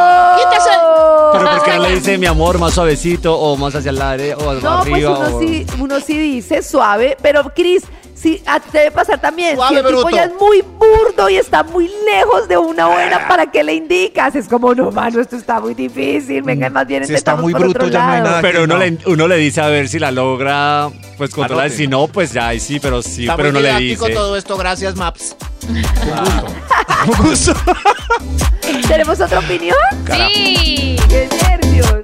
Pero 1.38 1.50
¿por 1.50 1.62
qué 1.64 1.70
no 1.76 1.82
le 1.82 1.94
dice 1.96 2.18
mi 2.18 2.26
amor 2.26 2.58
más 2.58 2.74
suavecito 2.74 3.36
o 3.38 3.56
más 3.56 3.74
hacia 3.74 3.90
el 3.90 4.00
aire 4.02 4.34
o 4.34 4.44
más 4.44 4.62
No, 4.62 4.80
pues 4.80 4.92
arriba? 4.92 5.18
uno 5.18 5.36
o- 5.36 5.40
sí, 5.40 5.66
uno 5.80 6.00
sí 6.00 6.16
dice 6.18 6.62
suave, 6.62 7.16
pero 7.22 7.44
Cris, 7.54 7.82
sí, 8.24 8.42
a 8.46 8.58
ti 8.58 8.70
te 8.72 8.78
debe 8.78 8.90
pasar 8.90 9.20
también. 9.20 9.54
Suave, 9.56 9.74
si 9.74 9.80
el 9.80 9.86
tipo 9.86 10.00
bruto. 10.00 10.16
ya 10.16 10.24
es 10.24 10.32
muy 10.40 10.62
burdo 10.62 11.28
y 11.28 11.36
está 11.36 11.62
muy 11.62 11.90
lejos 12.06 12.48
de 12.48 12.56
una 12.56 12.86
buena, 12.88 13.28
¿para 13.28 13.50
qué 13.50 13.62
le 13.62 13.74
indicas? 13.74 14.34
Es 14.34 14.48
como, 14.48 14.74
no, 14.74 14.90
mano, 14.90 15.20
esto 15.20 15.36
está 15.36 15.60
muy 15.60 15.74
difícil. 15.74 16.42
Venga, 16.42 16.70
más 16.70 16.86
bien 16.86 17.06
Si 17.06 17.14
está 17.14 17.36
muy 17.36 17.52
por 17.52 17.62
bruto, 17.62 17.78
otro 17.80 17.88
ya 17.90 18.06
no 18.06 18.12
hay 18.12 18.18
lado. 18.18 18.28
nada. 18.30 18.40
Pero 18.42 18.64
uno 18.64 18.74
no. 18.74 18.80
le, 18.80 18.98
uno 19.06 19.28
le 19.28 19.36
dice 19.36 19.60
a 19.60 19.68
ver 19.68 19.88
si 19.88 19.98
la 19.98 20.10
logra 20.10 20.88
pues 21.18 21.30
controlar. 21.30 21.66
Anote. 21.66 21.76
Si 21.76 21.86
no, 21.86 22.08
pues 22.08 22.32
ya 22.32 22.48
ahí 22.48 22.58
sí, 22.60 22.80
pero 22.80 23.02
sí, 23.02 23.22
Está 23.24 23.36
pero 23.36 23.52
muy 23.52 23.54
no 23.54 23.60
le 23.60 23.68
didáctico 23.68 24.06
dice. 24.06 24.16
todo 24.18 24.36
esto, 24.36 24.56
gracias, 24.56 24.96
Maps. 24.96 25.36
Un 25.68 27.26
gusto. 27.28 27.52
¿Tenemos 28.88 29.20
otra 29.20 29.38
opinión? 29.40 29.76
Sí. 30.10 30.96
¡Qué 31.08 31.28
nervios! 31.42 32.02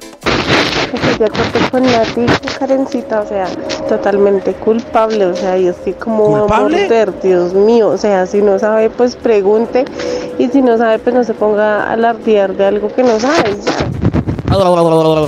Estoy 0.93 1.15
de 1.19 1.25
acuerdo 1.25 1.71
con 1.71 1.83
Nati 1.83 2.27
con 2.27 2.59
Karencita, 2.59 3.21
o 3.23 3.27
sea, 3.27 3.47
totalmente 3.89 4.53
culpable, 4.55 5.27
o 5.27 5.35
sea, 5.35 5.57
yo 5.57 5.71
estoy 5.71 5.93
como 5.93 6.37
a 6.37 6.41
¿Culpable? 6.41 6.83
morder, 6.83 7.21
Dios 7.23 7.55
mío, 7.55 7.89
o 7.89 7.99
sea, 7.99 8.27
si 8.27 8.43
no 8.43 8.59
sabe, 8.59 8.91
pues 8.91 9.17
pregunte, 9.17 9.85
y 10.39 10.49
si 10.49 10.63
no 10.63 10.77
sabe, 10.79 10.99
pues 10.99 11.15
no 11.15 11.25
se 11.25 11.35
ponga 11.35 11.85
a 11.85 11.93
alardear 11.93 12.55
de 12.57 12.67
algo 12.67 12.89
que 12.93 13.03
no 13.03 13.21
sabe, 13.21 13.57
ya. 13.65 14.10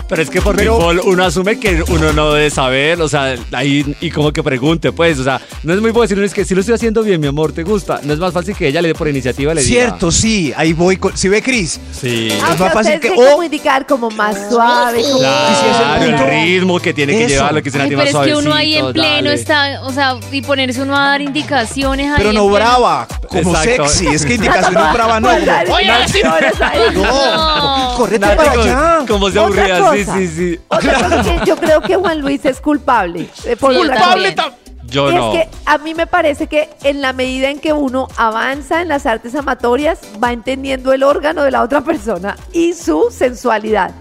Pero 0.08 0.22
es 0.22 0.30
que 0.30 0.40
por 0.42 0.56
Pero- 0.56 0.74
default 0.76 1.00
uno 1.04 1.24
asume 1.24 1.58
que 1.58 1.82
uno 1.88 2.12
no 2.12 2.32
debe 2.32 2.50
saber, 2.50 3.00
o 3.00 3.08
sea, 3.08 3.34
ahí 3.52 3.94
y 4.00 4.10
como 4.10 4.32
que 4.32 4.42
pregunte, 4.42 4.92
pues, 4.92 5.18
o 5.18 5.24
sea, 5.24 5.40
no 5.62 5.72
es 5.74 5.80
muy 5.80 5.90
bueno 5.90 6.02
decir, 6.02 6.18
"No, 6.18 6.24
es 6.24 6.34
que 6.34 6.44
si 6.44 6.54
lo 6.54 6.60
estoy 6.60 6.74
haciendo 6.74 7.02
bien, 7.02 7.20
mi 7.20 7.26
amor, 7.28 7.52
¿te 7.52 7.62
gusta? 7.62 8.00
No 8.02 8.12
es 8.12 8.18
más 8.18 8.32
fácil 8.32 8.54
que 8.56 8.68
ella 8.68 8.82
le 8.82 8.88
dé 8.88 8.94
por 8.94 9.08
iniciativa, 9.08 9.54
le 9.54 9.62
diga. 9.62 9.72
Cierto, 9.82 10.10
sí, 10.10 10.52
ahí 10.56 10.72
voy. 10.72 10.96
con- 10.96 11.16
Si 11.16 11.28
ve 11.28 11.42
Cris, 11.42 11.78
Sí. 11.92 12.28
Ah, 12.42 12.50
Es 12.54 12.60
más 12.60 12.72
fácil 12.72 12.98
que- 13.00 13.10
o- 13.10 13.14
como 13.14 13.42
indicar 13.42 13.86
como 13.86 14.10
más 14.10 14.36
suave. 14.50 15.02
como- 15.02 15.18
Claro, 15.20 16.04
el 16.04 16.18
ritmo 16.18 16.80
que 16.80 16.92
tiene 16.92 17.12
que 17.12 17.24
Eso. 17.24 17.34
llevar, 17.36 17.54
lo 17.54 17.62
que 17.62 17.70
se 17.70 17.80
Ay, 17.80 17.88
pero 17.90 17.98
más 17.98 18.08
es 18.08 18.16
que 18.32 18.34
uno 18.36 18.54
ahí 18.54 18.74
en 18.76 18.92
pleno 18.92 19.08
dale. 19.28 19.34
está, 19.34 19.80
o 19.84 19.92
sea, 19.92 20.16
y 20.32 20.42
ponerse 20.42 20.82
uno 20.82 20.96
a 20.96 21.06
dar 21.10 21.20
indicaciones 21.22 22.06
ahí. 22.08 22.14
pero 22.16 22.32
no 22.32 22.48
brava, 22.48 23.06
como 23.28 23.54
Exacto. 23.54 23.88
sexy. 23.88 24.06
Es 24.14 24.24
que 24.26 24.34
indicaciones 24.34 24.92
brava 24.92 25.20
no. 25.20 25.28
Oye, 25.28 25.86
No, 26.94 27.94
correte 27.96 28.18
Nati 28.20 28.36
para 28.36 28.52
allá. 28.52 28.98
Como 29.12 29.30
se 29.30 29.38
Otra 29.38 29.64
aburría, 29.76 29.76
sí, 29.92 30.04
cosa. 30.04 30.18
sí, 30.18 30.28
sí. 30.28 30.60
Otra 30.68 30.94
cosa 30.94 31.22
que 31.22 31.40
yo 31.46 31.56
creo 31.56 31.80
que 31.80 31.96
Juan 31.96 32.20
Luis 32.20 32.44
es 32.44 32.60
culpable. 32.60 33.28
eh, 33.44 33.56
por 33.56 33.74
Culpable 33.74 34.34
Yo 34.86 35.10
Y 35.10 35.14
no. 35.14 35.32
es 35.32 35.38
que 35.38 35.48
a 35.66 35.78
mí 35.78 35.94
me 35.94 36.06
parece 36.06 36.46
que 36.48 36.68
en 36.82 37.00
la 37.00 37.12
medida 37.12 37.48
en 37.50 37.60
que 37.60 37.72
uno 37.72 38.08
avanza 38.16 38.82
en 38.82 38.88
las 38.88 39.06
artes 39.06 39.34
amatorias, 39.34 39.98
va 40.22 40.32
entendiendo 40.32 40.92
el 40.92 41.02
órgano 41.02 41.42
de 41.42 41.50
la 41.50 41.62
otra 41.62 41.80
persona 41.82 42.36
y 42.52 42.74
su 42.74 43.10
sensualidad. 43.10 43.92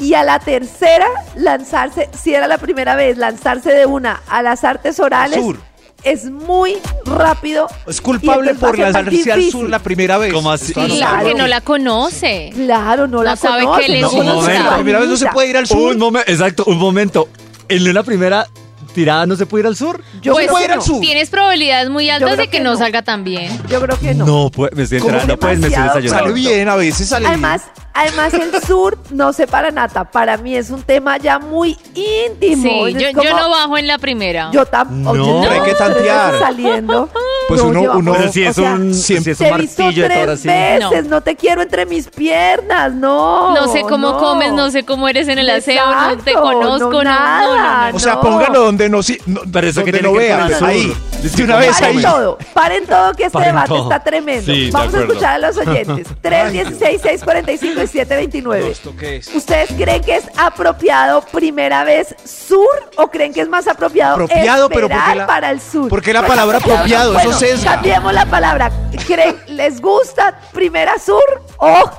Y 0.00 0.14
a 0.14 0.22
la 0.22 0.38
tercera, 0.38 1.06
lanzarse, 1.34 2.08
si 2.16 2.32
era 2.34 2.46
la 2.46 2.58
primera 2.58 2.94
vez, 2.94 3.16
lanzarse 3.18 3.72
de 3.72 3.84
una 3.86 4.20
a 4.28 4.42
las 4.42 4.62
artes 4.62 5.00
orales 5.00 5.40
Sur. 5.40 5.56
Es 6.04 6.30
muy 6.30 6.76
rápido. 7.04 7.68
Es 7.86 8.00
culpable 8.00 8.54
por 8.54 8.78
lanzarse 8.78 9.32
al 9.32 9.42
sur 9.50 9.68
la 9.68 9.78
primera 9.80 10.18
vez. 10.18 10.32
¿Cómo 10.32 10.50
así? 10.50 10.72
Sí, 10.72 10.96
Claro. 10.96 11.18
porque 11.18 11.34
no 11.34 11.46
la 11.46 11.60
conoce. 11.60 12.50
Claro, 12.54 13.06
no, 13.08 13.22
la 13.22 13.36
sabe 13.36 13.64
conoce, 13.64 13.86
qué 13.86 13.92
le 13.92 14.00
no 14.02 14.10
Un 14.10 14.46
La 14.46 14.74
primera 14.76 15.00
vez 15.00 15.08
no 15.08 15.16
se 15.16 15.26
puede 15.26 15.48
ir 15.48 15.56
al 15.56 15.66
sur. 15.66 15.92
Un 15.92 15.98
momento, 15.98 16.30
exacto, 16.30 16.64
un 16.66 16.78
momento. 16.78 17.28
En 17.68 17.86
una 17.88 18.02
primera 18.02 18.46
tirada 18.94 19.26
no 19.26 19.36
se 19.36 19.46
puede 19.46 19.62
ir 19.62 19.66
al 19.66 19.76
sur. 19.76 20.02
Yo 20.22 20.32
pues 20.32 20.46
creo 20.46 20.58
que 20.68 20.76
no. 20.76 20.80
sur. 20.80 21.00
tienes 21.00 21.30
probabilidades 21.30 21.90
muy 21.90 22.08
altas 22.08 22.36
de 22.36 22.44
que, 22.44 22.50
que 22.50 22.60
no, 22.60 22.72
no. 22.72 22.78
salga 22.78 23.02
tan 23.02 23.24
bien. 23.24 23.50
Yo 23.68 23.80
creo 23.80 23.98
que 23.98 24.14
no. 24.14 24.24
No, 24.26 24.50
pues, 24.50 24.72
me 24.74 24.84
estoy 24.84 25.00
¿Cómo 25.00 25.10
enterando. 25.10 25.38
Pues 25.38 25.58
me 25.58 25.66
estoy 25.68 25.82
desayunando. 25.82 26.24
Sale 26.24 26.32
bien, 26.32 26.68
a 26.68 26.76
veces 26.76 27.08
sale 27.08 27.26
Además, 27.26 27.62
además 28.00 28.34
el 28.34 28.62
sur, 28.66 28.98
no 29.10 29.32
sé 29.32 29.46
para 29.46 29.70
nata, 29.70 30.04
para 30.04 30.36
mí 30.36 30.56
es 30.56 30.70
un 30.70 30.82
tema 30.82 31.16
ya 31.18 31.38
muy 31.38 31.76
íntimo. 31.94 32.86
Sí, 32.86 32.94
yo, 32.94 33.08
como- 33.12 33.22
yo 33.24 33.36
no 33.36 33.50
bajo 33.50 33.78
en 33.78 33.86
la 33.86 33.98
primera. 33.98 34.50
Yo 34.52 34.64
tampoco. 34.66 35.16
No. 35.16 35.50
Hay 35.50 35.60
que 35.62 35.74
tantear. 35.74 36.38
saliendo. 36.38 37.08
Pues 37.48 37.62
No, 37.62 37.68
uno- 37.68 37.92
uno- 37.96 38.12
Pero 38.12 38.30
si 38.30 38.42
es 38.44 38.58
o 38.58 38.60
sea, 38.60 38.74
un, 38.74 38.92
siempre- 38.92 39.34
si 39.34 39.42
es 39.42 39.50
un 39.50 39.56
martillo 39.56 40.04
tres 40.04 40.28
así. 40.28 40.48
veces, 40.48 41.06
no. 41.06 41.22
te 41.22 41.34
quiero 41.34 41.62
entre 41.62 41.86
mis 41.86 42.06
piernas, 42.06 42.92
no. 42.92 43.54
No 43.54 43.72
sé 43.72 43.80
cómo 43.88 44.10
no. 44.12 44.18
comes, 44.18 44.52
no 44.52 44.70
sé 44.70 44.84
cómo 44.84 45.08
eres 45.08 45.28
en 45.28 45.38
el 45.38 45.48
aseo, 45.48 45.82
no 45.86 46.18
te 46.18 46.34
conozco, 46.34 46.90
no, 46.90 46.92
no, 46.92 47.04
nada, 47.04 47.84
no, 47.86 47.90
no. 47.92 47.96
O 47.96 48.00
sea, 48.00 48.14
no. 48.16 48.20
póngalo 48.20 48.64
donde 48.64 48.90
no, 48.90 49.02
si- 49.02 49.18
no- 49.24 49.40
Pero 49.50 49.66
eso 49.66 49.80
donde 49.80 49.92
que 49.92 49.98
tiene 49.98 50.08
no 50.08 50.12
que 50.12 50.18
ver 50.18 50.28
vea, 50.28 50.38
con 50.44 50.52
el 50.52 50.58
sur. 50.58 50.68
ahí. 50.68 50.96
De 51.22 51.44
una 51.44 51.56
vez. 51.56 51.70
Paren 51.78 51.96
ahí. 51.96 52.02
todo, 52.02 52.38
paren 52.52 52.86
todo 52.86 53.12
que 53.14 53.22
este 53.24 53.32
Paren 53.32 53.48
debate 53.54 53.68
todo. 53.68 53.82
está 53.84 54.04
tremendo. 54.04 54.52
Sí, 54.52 54.64
de 54.66 54.70
Vamos 54.70 54.94
a 54.94 55.00
escuchar 55.00 55.34
a 55.34 55.38
los 55.38 55.56
oyentes. 55.56 56.06
316, 56.20 57.00
645 57.00 57.82
y 57.82 57.86
729. 57.88 58.70
¿Esto 58.70 58.94
qué 58.96 59.16
es? 59.16 59.28
¿Ustedes 59.34 59.70
creen 59.76 60.02
que 60.02 60.16
es 60.16 60.24
apropiado 60.36 61.22
primera 61.22 61.84
vez 61.84 62.14
sur 62.24 62.66
o 62.96 63.08
creen 63.08 63.32
que 63.32 63.40
es 63.40 63.48
más 63.48 63.66
apropiado, 63.68 64.14
Apropiado, 64.14 64.68
pero 64.68 64.86
esperar 64.86 65.04
¿por 65.04 65.12
qué 65.12 65.18
la- 65.18 65.26
para 65.26 65.50
el 65.50 65.60
sur? 65.60 65.88
por 65.88 66.02
qué 66.02 66.12
la 66.12 66.26
palabra 66.26 66.58
apropiado? 66.58 67.18
Eso 67.18 67.32
sesga. 67.32 67.72
Cambiemos 67.74 68.12
la 68.12 68.26
palabra. 68.26 68.70
¿Creen, 69.06 69.36
¿Les 69.48 69.80
gusta 69.80 70.38
primera 70.52 70.98
sur 70.98 71.22
o 71.58 71.90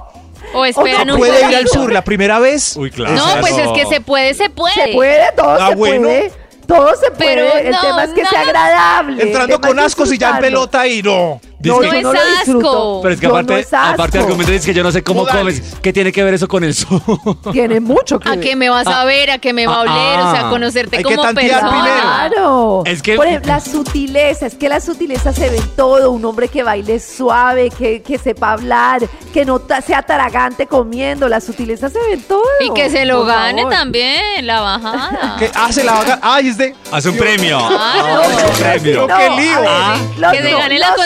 O 0.53 0.65
esperan 0.65 1.07
no 1.07 1.13
un 1.13 1.19
¿Puede 1.19 1.49
ir 1.49 1.55
al 1.55 1.67
sur 1.67 1.91
la 1.91 2.03
primera 2.03 2.39
vez? 2.39 2.75
Uy, 2.75 2.89
claro. 2.91 3.15
No, 3.15 3.39
pues 3.41 3.57
es 3.57 3.67
que 3.69 3.85
se 3.85 4.01
puede, 4.01 4.33
se 4.33 4.49
puede. 4.49 4.73
se 4.73 4.87
puede? 4.93 5.31
Todo 5.35 5.49
Ah, 5.61 5.69
se 5.69 5.75
bueno. 5.75 6.07
puede. 6.07 6.31
Todo 6.67 6.89
se 6.95 7.09
puede. 7.11 7.35
Pero 7.35 7.53
el 7.57 7.71
no, 7.71 7.81
tema 7.81 8.03
es 8.03 8.11
que 8.13 8.23
no. 8.23 8.29
sea 8.29 8.41
agradable. 8.41 9.23
Entrando 9.23 9.59
con 9.59 9.79
es 9.79 9.85
ascos 9.85 10.13
y 10.13 10.17
ya 10.19 10.31
en 10.31 10.39
pelota 10.39 10.85
y 10.87 11.01
no. 11.01 11.41
No, 11.61 11.79
que- 11.79 11.99
es 11.99 12.05
asco. 12.47 12.99
Pero 13.01 13.13
es 13.13 13.19
que 13.19 13.25
Yo 13.27 13.31
aparte, 13.33 13.53
no 13.53 13.59
es 13.59 13.73
aparte 13.73 14.19
que 14.65 14.73
yo 14.73 14.81
no 14.83 14.91
sé 14.91 15.03
cómo 15.03 15.21
Modales. 15.21 15.59
comes. 15.59 15.75
¿Qué 15.81 15.91
tiene 15.91 16.11
que 16.11 16.23
ver 16.23 16.33
eso 16.33 16.47
con 16.47 16.63
el? 16.63 16.73
Tiene 17.51 17.79
mucho 17.81 18.19
que 18.19 18.29
¿A 18.29 18.31
ver. 18.35 18.39
qué 18.41 18.55
me 18.55 18.69
vas 18.69 18.87
a 18.87 19.03
ver? 19.03 19.29
¿A 19.31 19.39
qué 19.39 19.51
me 19.51 19.67
va 19.67 19.75
a 19.75 19.81
oler? 19.81 20.19
O 20.19 20.31
sea, 20.31 20.47
Ah. 20.47 20.49
conocerte 20.49 20.97
Hay 20.97 21.03
que 21.03 21.09
como 21.15 21.21
tantear 21.23 21.59
persona. 21.61 21.83
primero. 21.83 22.01
Claro. 22.01 22.83
Es 22.85 23.01
que- 23.01 23.15
Por 23.15 23.27
ejemplo, 23.27 23.51
la 23.53 23.59
sutileza, 23.59 24.45
es 24.45 24.55
que 24.55 24.69
la 24.69 24.79
sutileza 24.79 25.33
se 25.33 25.49
ve 25.49 25.57
en 25.57 25.75
todo. 25.75 26.11
Un 26.11 26.23
hombre 26.25 26.47
que 26.47 26.63
baile 26.63 26.99
suave, 26.99 27.69
que, 27.77 28.01
que 28.01 28.17
sepa 28.17 28.53
hablar, 28.53 29.01
que 29.33 29.43
no 29.45 29.61
sea 29.85 30.01
taragante 30.03 30.65
comiendo. 30.67 31.27
La 31.27 31.41
sutileza 31.41 31.89
se 31.89 31.99
ve 31.99 32.13
en 32.13 32.21
todo. 32.23 32.41
Y 32.61 32.71
que 32.73 32.89
se 32.89 33.03
lo 33.05 33.17
Por 33.19 33.27
gane 33.27 33.61
favor. 33.63 33.73
también, 33.73 34.47
la 34.47 34.61
bajada. 34.61 35.35
¿Qué 35.37 35.51
hace 35.53 35.83
la 35.83 35.93
vaga? 35.93 36.19
Ay, 36.21 36.47
es 36.47 36.57
de. 36.57 36.73
Hace 36.91 37.09
un 37.09 37.17
premio. 37.17 37.57
Claro. 37.67 38.21
Hace 38.21 38.45
un 38.45 38.51
premio. 38.81 39.07
No, 39.07 39.17
qué 39.17 39.29
lío. 39.41 39.57
a 39.57 39.59
ver, 39.61 39.69
Ah. 39.71 39.97
los- 40.17 40.31
que 40.31 40.41
se 40.41 40.51
gane 40.53 40.79
la 40.79 40.87
los 40.91 40.97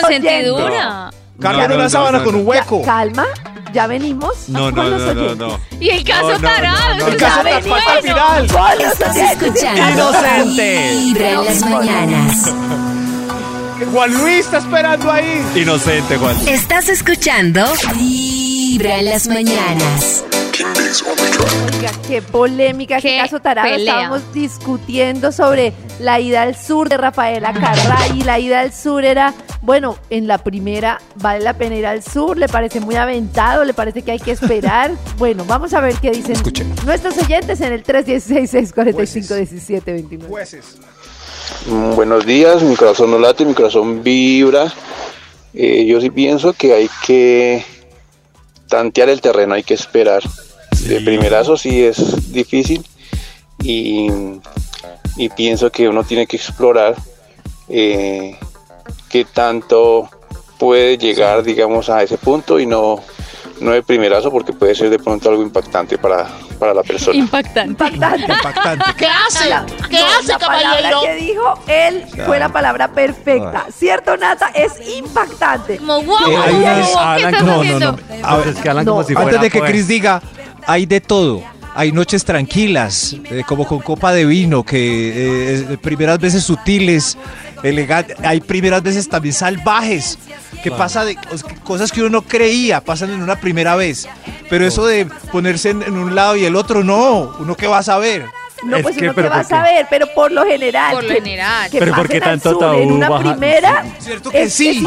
Cambian 1.40 1.68
No, 1.68 1.68
no, 1.68 1.74
una 1.74 1.84
no, 1.84 1.90
sábana 1.90 2.18
no, 2.18 2.24
con 2.24 2.34
un 2.36 2.46
hueco. 2.46 2.82
Calma, 2.82 3.26
ya 3.72 3.86
venimos. 3.86 4.48
No, 4.48 4.70
no, 4.70 4.84
no, 4.88 5.34
no. 5.34 5.60
Y 5.80 5.90
el 5.90 6.04
caso 6.04 6.28
No, 6.28 6.38
no, 6.38 6.40
tarado. 6.40 6.94
no, 6.94 6.98
no, 6.98 7.06
El 7.08 7.16
caso 7.16 7.42
falta 7.42 8.02
final. 8.02 8.44
Estás 8.80 9.16
escuchando 9.16 9.92
Inocente. 9.92 10.90
Vibra 10.96 11.30
en 11.30 11.44
las 11.44 11.60
mañanas. 11.68 12.52
Juan 13.92 14.14
Luis 14.14 14.44
está 14.46 14.58
esperando 14.58 15.10
ahí. 15.10 15.44
Inocente, 15.56 16.16
Juan. 16.16 16.36
Estás 16.48 16.88
escuchando 16.88 17.64
Vibra 18.74 18.98
en 18.98 19.04
las 19.04 19.28
mañanas. 19.28 20.24
Oiga, 21.76 21.92
qué 22.08 22.20
polémica, 22.20 22.96
qué, 22.96 23.10
Qué 23.10 23.18
caso 23.18 23.38
tarado. 23.38 23.68
pelea. 23.68 23.94
Estábamos 23.94 24.32
discutiendo 24.32 25.30
sobre 25.30 25.72
la 26.00 26.18
ida 26.18 26.42
al 26.42 26.56
sur 26.56 26.88
de 26.88 26.96
Rafaela 26.96 27.52
Carrá 27.52 28.08
y 28.16 28.22
la 28.22 28.40
ida 28.40 28.58
al 28.58 28.72
sur 28.72 29.04
era, 29.04 29.32
bueno, 29.62 29.96
en 30.10 30.26
la 30.26 30.38
primera 30.38 31.00
vale 31.14 31.44
la 31.44 31.54
pena 31.54 31.76
ir 31.76 31.86
al 31.86 32.02
sur, 32.02 32.36
le 32.36 32.48
parece 32.48 32.80
muy 32.80 32.96
aventado, 32.96 33.64
le 33.64 33.74
parece 33.74 34.02
que 34.02 34.10
hay 34.10 34.18
que 34.18 34.32
esperar. 34.32 34.90
bueno, 35.18 35.44
vamos 35.44 35.72
a 35.72 35.80
ver 35.80 35.94
qué 36.02 36.10
dicen 36.10 36.34
nuestros 36.84 37.16
oyentes 37.18 37.60
en 37.60 37.74
el 37.74 37.84
316-645-1729. 37.84 40.26
Jueces. 40.26 40.78
Mm, 41.66 41.94
Buenos 41.94 42.26
días, 42.26 42.60
mi 42.60 42.74
corazón 42.74 43.12
no 43.12 43.20
late, 43.20 43.44
mi 43.44 43.54
corazón 43.54 44.02
vibra. 44.02 44.66
Eh, 45.54 45.86
yo 45.86 46.00
sí 46.00 46.10
pienso 46.10 46.52
que 46.54 46.74
hay 46.74 46.90
que 47.06 47.64
tantear 48.74 49.08
el 49.08 49.20
terreno, 49.20 49.54
hay 49.54 49.62
que 49.62 49.74
esperar. 49.74 50.22
De 50.88 51.00
primerazo 51.00 51.56
sí 51.56 51.84
es 51.84 52.32
difícil 52.32 52.84
y, 53.62 54.08
y 55.16 55.28
pienso 55.28 55.70
que 55.70 55.88
uno 55.88 56.02
tiene 56.02 56.26
que 56.26 56.36
explorar 56.36 56.96
eh, 57.68 58.36
qué 59.08 59.24
tanto 59.24 60.10
puede 60.58 60.98
llegar, 60.98 61.44
digamos, 61.44 61.88
a 61.88 62.02
ese 62.02 62.18
punto 62.18 62.58
y 62.58 62.66
no, 62.66 63.00
no 63.60 63.70
de 63.70 63.82
primerazo 63.82 64.30
porque 64.30 64.52
puede 64.52 64.74
ser 64.74 64.90
de 64.90 64.98
pronto 64.98 65.28
algo 65.30 65.42
impactante 65.42 65.96
para, 65.98 66.26
para 66.58 66.74
la 66.74 66.82
persona. 66.82 67.16
Impactante. 67.16 67.70
Impactante. 67.70 68.32
Impactante. 68.32 68.84
¿Qué 68.96 69.06
hace? 69.06 69.48
La- 69.48 69.64
¿Qué 69.88 69.96
no, 69.98 70.06
hace, 70.06 70.26
la 70.28 70.38
palabra 70.38 70.90
caballero? 70.90 71.00
que 71.02 71.14
dijo 71.24 71.54
él 71.68 72.04
fue 72.26 72.38
la 72.38 72.48
palabra 72.48 72.88
perfecta. 72.88 73.66
¿Cierto, 73.76 74.16
Nata? 74.16 74.48
Es 74.54 74.72
impactante. 74.96 75.78
Como 75.78 76.02
wow, 76.02 76.16
Eh, 76.30 76.36
hay 76.36 76.52
wow, 76.54 76.62
unas- 76.62 76.92
wow, 76.94 77.16
¿qué 77.16 77.22
estás 77.24 77.42
no, 77.42 77.64
no, 77.64 77.78
no. 77.80 77.96
A 78.22 78.36
ver, 78.38 78.48
es 78.48 78.56
que 78.56 78.68
hablan 78.68 78.84
No, 78.84 78.92
como 78.92 79.04
si 79.04 79.14
Antes 79.16 79.40
de 79.40 79.50
que 79.50 79.58
pues. 79.58 79.70
Chris 79.70 79.88
diga, 79.88 80.22
hay 80.66 80.86
de 80.86 81.00
todo. 81.00 81.42
Hay 81.76 81.90
noches 81.90 82.24
tranquilas, 82.24 83.16
eh, 83.24 83.42
como 83.46 83.66
con 83.66 83.80
copa 83.80 84.12
de 84.12 84.24
vino, 84.24 84.62
que 84.62 85.72
eh, 85.72 85.78
primeras 85.82 86.20
veces 86.20 86.44
sutiles, 86.44 87.18
elegantes. 87.64 88.16
Hay 88.22 88.40
primeras 88.40 88.82
veces 88.82 89.08
también 89.08 89.34
salvajes, 89.34 90.18
que 90.62 90.70
pasa 90.70 91.04
de 91.04 91.16
cos- 91.16 91.44
cosas 91.64 91.90
que 91.90 92.00
uno 92.00 92.10
no 92.10 92.22
creía, 92.22 92.80
pasan 92.80 93.10
en 93.10 93.22
una 93.22 93.36
primera 93.40 93.74
vez. 93.76 94.08
Pero 94.48 94.66
eso 94.66 94.86
de 94.86 95.06
ponerse 95.32 95.70
en, 95.70 95.82
en 95.82 95.96
un 95.98 96.14
lado 96.14 96.36
y 96.36 96.44
el 96.44 96.54
otro, 96.56 96.84
no. 96.84 97.34
¿Uno 97.38 97.56
qué 97.56 97.66
va 97.66 97.78
a 97.78 97.82
saber? 97.82 98.26
No, 98.62 98.76
Es 98.78 98.82
pues 98.82 98.96
que, 98.96 99.04
uno 99.04 99.14
que 99.14 99.22
va 99.28 99.40
a 99.40 99.44
saber, 99.44 99.86
pero 99.90 100.06
por 100.14 100.32
lo 100.32 100.44
general. 100.44 100.92
Por 100.94 101.02
lo 101.02 101.08
que- 101.08 101.14
general. 101.16 101.70
que 101.70 101.78
Pero 101.78 101.94
¿por 101.94 102.08
qué 102.08 102.20
tanto 102.20 102.50
sur 102.58 102.74
En 102.76 102.92
una 102.92 103.08
baja- 103.10 103.22
primera. 103.36 103.84
Cierto 103.98 104.30
que 104.30 104.42
es- 104.44 104.54
sí. 104.54 104.68
es 104.68 104.76
En 104.76 104.82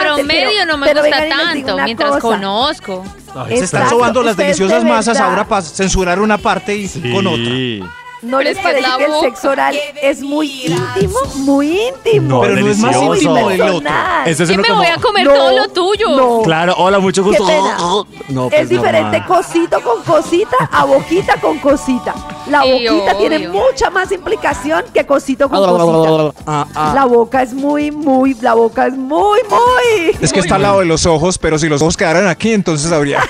promedio 0.00 0.48
pero- 0.58 0.66
no 0.66 0.76
me 0.76 0.92
gusta 0.92 1.28
tanto, 1.28 1.78
mientras 1.84 2.10
cosa. 2.10 2.20
conozco. 2.20 3.04
Se 3.48 3.54
están 3.64 3.88
sobando 3.88 4.22
las 4.22 4.36
deliciosas 4.36 4.82
de 4.82 4.88
masas 4.88 5.18
ahora 5.18 5.46
para 5.46 5.62
censurar 5.62 6.20
una 6.20 6.36
parte 6.38 6.74
y 6.76 6.88
con 7.12 7.26
otra. 7.26 7.88
¿No 8.22 8.40
les 8.40 8.58
parece 8.58 8.80
la 8.88 8.96
que 8.96 9.04
el 9.04 9.12
sexo 9.20 9.50
oral 9.50 9.76
es 10.02 10.20
muy 10.22 10.64
íntimo? 10.66 11.18
Muy 11.36 11.78
íntimo. 11.88 12.28
No, 12.36 12.40
Pero 12.40 12.56
no 12.56 12.66
es 12.70 12.78
más 12.78 12.96
íntimo 12.96 13.48
del 13.48 13.60
otro. 13.62 13.88
Es 14.24 14.40
Y 14.40 14.42
uno 14.54 14.62
me 14.62 14.68
como- 14.68 14.78
voy 14.80 14.86
a 14.88 14.96
comer 14.96 15.24
No, 15.26 15.34
todo 15.34 15.52
lo 15.56 15.68
tuyo. 15.68 16.16
no. 16.16 16.42
Claro, 16.42 16.74
hola, 16.78 16.98
mucho 16.98 17.22
Qué 17.22 17.28
gusto. 17.28 17.46
pena. 17.46 17.76
No, 18.28 18.48
pues 18.48 18.62
es 18.62 18.68
diferente 18.68 19.20
normal. 19.20 19.26
cosito 19.26 19.80
con 19.82 20.02
cosita 20.02 20.56
a 20.72 20.84
boquita 20.84 21.40
con 21.40 21.58
cosita. 21.60 22.12
La 22.48 22.62
Sí, 22.62 22.72
boquita 22.72 22.92
obvio. 22.92 23.16
tiene 23.18 23.48
mucha 23.48 23.88
más 23.90 24.10
implicación 24.10 24.82
que 24.92 25.06
cosito 25.06 25.48
con 25.48 25.60
cosita. 25.64 26.42
Ah, 26.46 26.66
ah. 26.74 26.92
La 26.94 27.04
boca 27.04 27.42
es 27.42 27.52
muy, 27.54 27.92
muy, 27.92 28.34
la 28.40 28.54
boca 28.54 28.86
es 28.88 28.94
muy, 28.96 29.38
muy. 29.48 30.16
Es 30.20 30.32
que 30.32 30.40
está 30.40 30.56
al 30.56 30.62
lado 30.62 30.80
de 30.80 30.86
los 30.86 31.06
ojos, 31.06 31.38
pero 31.38 31.56
si 31.58 31.68
los 31.68 31.82
ojos 31.82 31.96
quedaran 31.96 32.26
aquí, 32.26 32.52
entonces 32.52 32.90
habría. 32.90 33.20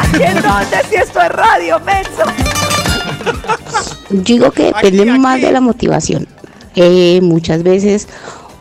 ¿Aquí 0.00 0.22
en 0.22 0.40
dónde? 0.42 0.82
Si 0.88 0.94
esto 0.96 1.20
es 1.20 1.28
radio, 1.28 1.78
menso. 1.80 2.22
Yo 4.10 4.20
digo 4.24 4.50
que 4.50 4.64
depende 4.64 5.02
Aquí, 5.02 5.10
aquí. 5.10 5.18
más 5.18 5.40
de 5.40 5.52
la 5.52 5.60
motivación. 5.60 6.26
Eh, 6.74 7.20
muchas 7.22 7.62
veces 7.62 8.08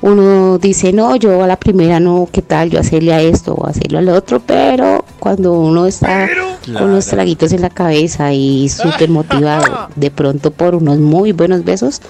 uno 0.01 0.57
dice, 0.57 0.91
no, 0.93 1.15
yo 1.15 1.43
a 1.43 1.47
la 1.47 1.57
primera 1.57 1.99
no, 1.99 2.27
¿qué 2.31 2.41
tal? 2.41 2.69
Yo 2.71 2.79
hacerle 2.79 3.13
a 3.13 3.21
esto 3.21 3.53
o 3.53 3.67
hacerlo 3.67 3.99
al 3.99 4.09
otro, 4.09 4.39
pero 4.39 5.05
cuando 5.19 5.53
uno 5.53 5.85
está 5.85 6.27
con 6.65 6.93
los 6.93 7.05
traguitos 7.05 7.51
en 7.53 7.61
la 7.61 7.69
cabeza 7.69 8.33
y 8.33 8.67
súper 8.69 9.09
motivado, 9.09 9.87
de 9.95 10.09
pronto 10.11 10.51
por 10.51 10.73
unos 10.75 10.97
muy 10.97 11.31
buenos 11.33 11.63
besos, 11.63 12.01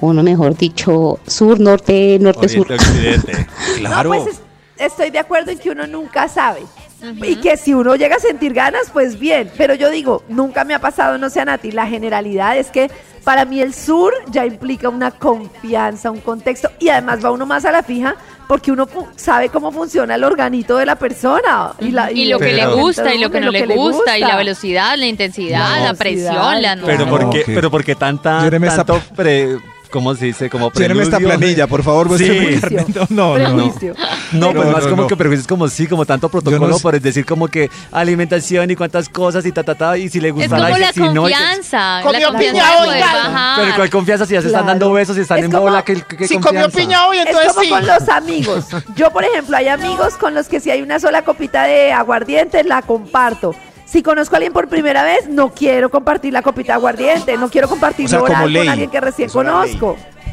uno 0.00 0.22
mejor 0.22 0.56
dicho, 0.56 1.18
sur, 1.26 1.58
norte, 1.58 2.18
norte, 2.20 2.48
sur. 2.48 2.66
Oriente, 2.70 2.84
occidente. 2.84 3.46
Claro. 3.78 4.10
No, 4.14 4.24
pues 4.24 4.36
es- 4.36 4.42
estoy 4.92 5.10
de 5.10 5.18
acuerdo 5.18 5.50
en 5.50 5.58
que 5.58 5.70
uno 5.70 5.86
nunca 5.86 6.28
sabe. 6.28 6.60
Y 7.22 7.36
que 7.36 7.56
si 7.56 7.74
uno 7.74 7.94
llega 7.96 8.16
a 8.16 8.20
sentir 8.20 8.52
ganas, 8.54 8.90
pues 8.92 9.18
bien. 9.18 9.50
Pero 9.56 9.74
yo 9.74 9.90
digo, 9.90 10.24
nunca 10.28 10.64
me 10.64 10.74
ha 10.74 10.80
pasado, 10.80 11.16
no 11.18 11.30
sé, 11.30 11.44
Nati, 11.44 11.70
la 11.72 11.86
generalidad 11.86 12.56
es 12.56 12.68
que 12.70 12.90
para 13.24 13.44
mí 13.44 13.60
el 13.60 13.74
sur 13.74 14.12
ya 14.30 14.44
implica 14.46 14.88
una 14.88 15.10
confianza, 15.10 16.10
un 16.10 16.20
contexto. 16.20 16.70
Y 16.78 16.88
además 16.88 17.24
va 17.24 17.30
uno 17.30 17.46
más 17.46 17.64
a 17.64 17.72
la 17.72 17.82
fija 17.82 18.16
porque 18.48 18.72
uno 18.72 18.88
sabe 19.16 19.50
cómo 19.50 19.70
funciona 19.70 20.14
el 20.14 20.24
organito 20.24 20.76
de 20.78 20.86
la 20.86 20.96
persona. 20.96 21.72
Y, 21.78 21.90
la- 21.90 22.10
Y 22.10 22.26
lo 22.28 22.38
que 22.38 22.52
le 22.54 22.62
Pero- 22.62 22.76
gusta 22.78 23.14
y 23.14 23.18
lo 23.18 23.30
que 23.30 23.40
no 23.40 23.50
le 23.50 23.66
gusta, 23.66 24.16
y 24.18 24.22
la 24.22 24.36
velocidad, 24.36 24.96
la 24.96 25.06
intensidad, 25.06 25.80
la, 25.80 25.84
La 25.88 25.94
presión, 25.94 26.62
la 26.62 26.76
Pero 26.84 27.04
No, 27.04 27.10
¿por 27.10 27.30
qué, 27.30 27.42
pero 27.46 27.70
porque 27.70 27.94
tanta, 27.94 28.48
tanto 28.50 29.00
pre, 29.14 29.58
¿cómo 29.90 30.14
se 30.14 30.26
dice? 30.26 30.48
Como 30.50 30.70
Lléneme 30.72 31.02
esta 31.02 31.16
preludio? 31.18 31.38
planilla, 31.38 31.66
por 31.66 31.82
favor, 31.82 32.16
Sí. 32.18 32.24
el 32.26 32.60
carnet. 32.60 32.88
No, 33.10 33.38
no, 33.38 33.38
no. 33.38 33.54
Prejuicio. 33.64 33.94
No, 34.32 34.52
pues 34.52 34.66
No, 34.66 34.72
más 34.72 34.84
no, 34.84 34.90
como 34.90 35.02
no. 35.02 35.08
que 35.08 35.16
prejuicios 35.16 35.46
como 35.46 35.68
sí, 35.68 35.86
como 35.86 36.04
tanto 36.06 36.28
protocolo 36.28 36.78
por 36.78 37.00
decir 37.00 37.24
como 37.24 37.48
que 37.48 37.70
alimentación 37.92 38.70
y 38.70 38.76
cuántas 38.76 39.08
cosas 39.08 39.44
y 39.46 39.52
ta 39.52 39.62
ta 39.62 39.74
ta 39.74 39.96
y 39.96 40.08
si 40.08 40.20
le 40.20 40.28
Es 40.28 40.34
gusta 40.34 40.56
como 40.56 40.78
la 40.78 40.92
si 40.92 41.00
no, 41.00 41.22
confianza. 41.22 42.00
Comió 42.02 42.32
piña 42.38 42.64
hoy. 42.80 42.88
Pero 43.56 43.76
con 43.76 43.88
confianza 43.88 44.26
si 44.26 44.34
ya 44.34 44.40
se 44.40 44.48
están 44.48 44.64
Claro. 44.64 44.78
dando 44.78 44.92
besos 44.92 45.16
y 45.16 45.20
están 45.20 45.38
Es 45.38 45.44
en 45.46 45.50
como- 45.50 45.62
bola, 45.64 45.82
que, 45.82 45.94
que 45.94 46.28
Si 46.28 46.34
confianza. 46.34 46.48
comió 46.48 46.70
piña 46.70 47.06
hoy, 47.06 47.18
Es 47.18 47.26
entonces 47.26 47.52
como 47.52 47.62
sí. 47.64 47.70
con 47.70 47.86
los 47.86 48.08
amigos. 48.08 48.64
Yo, 48.96 49.10
por 49.10 49.24
ejemplo, 49.24 49.56
hay 49.56 49.68
amigos 49.68 50.14
con 50.14 50.34
los 50.34 50.46
que 50.48 50.60
si 50.60 50.70
hay 50.70 50.82
una 50.82 50.98
sola 51.00 51.22
copita 51.22 51.64
de 51.64 51.92
aguardiente, 51.92 52.62
la 52.64 52.82
comparto. 52.82 53.54
Si 53.90 54.02
conozco 54.02 54.34
a 54.34 54.36
alguien 54.36 54.52
por 54.52 54.68
primera 54.68 55.02
vez, 55.02 55.28
no 55.28 55.48
quiero 55.54 55.88
compartir 55.88 56.30
la 56.30 56.42
copita 56.42 56.72
de 56.72 56.76
aguardiente, 56.76 57.38
no 57.38 57.48
quiero 57.48 57.68
compartir 57.68 58.04
O 58.04 58.08
sea, 58.08 58.18
como 58.18 58.32
oral 58.32 58.52
con 58.52 58.68
alguien 58.68 58.90
que 58.90 59.00
recién 59.00 59.30
una 59.34 59.64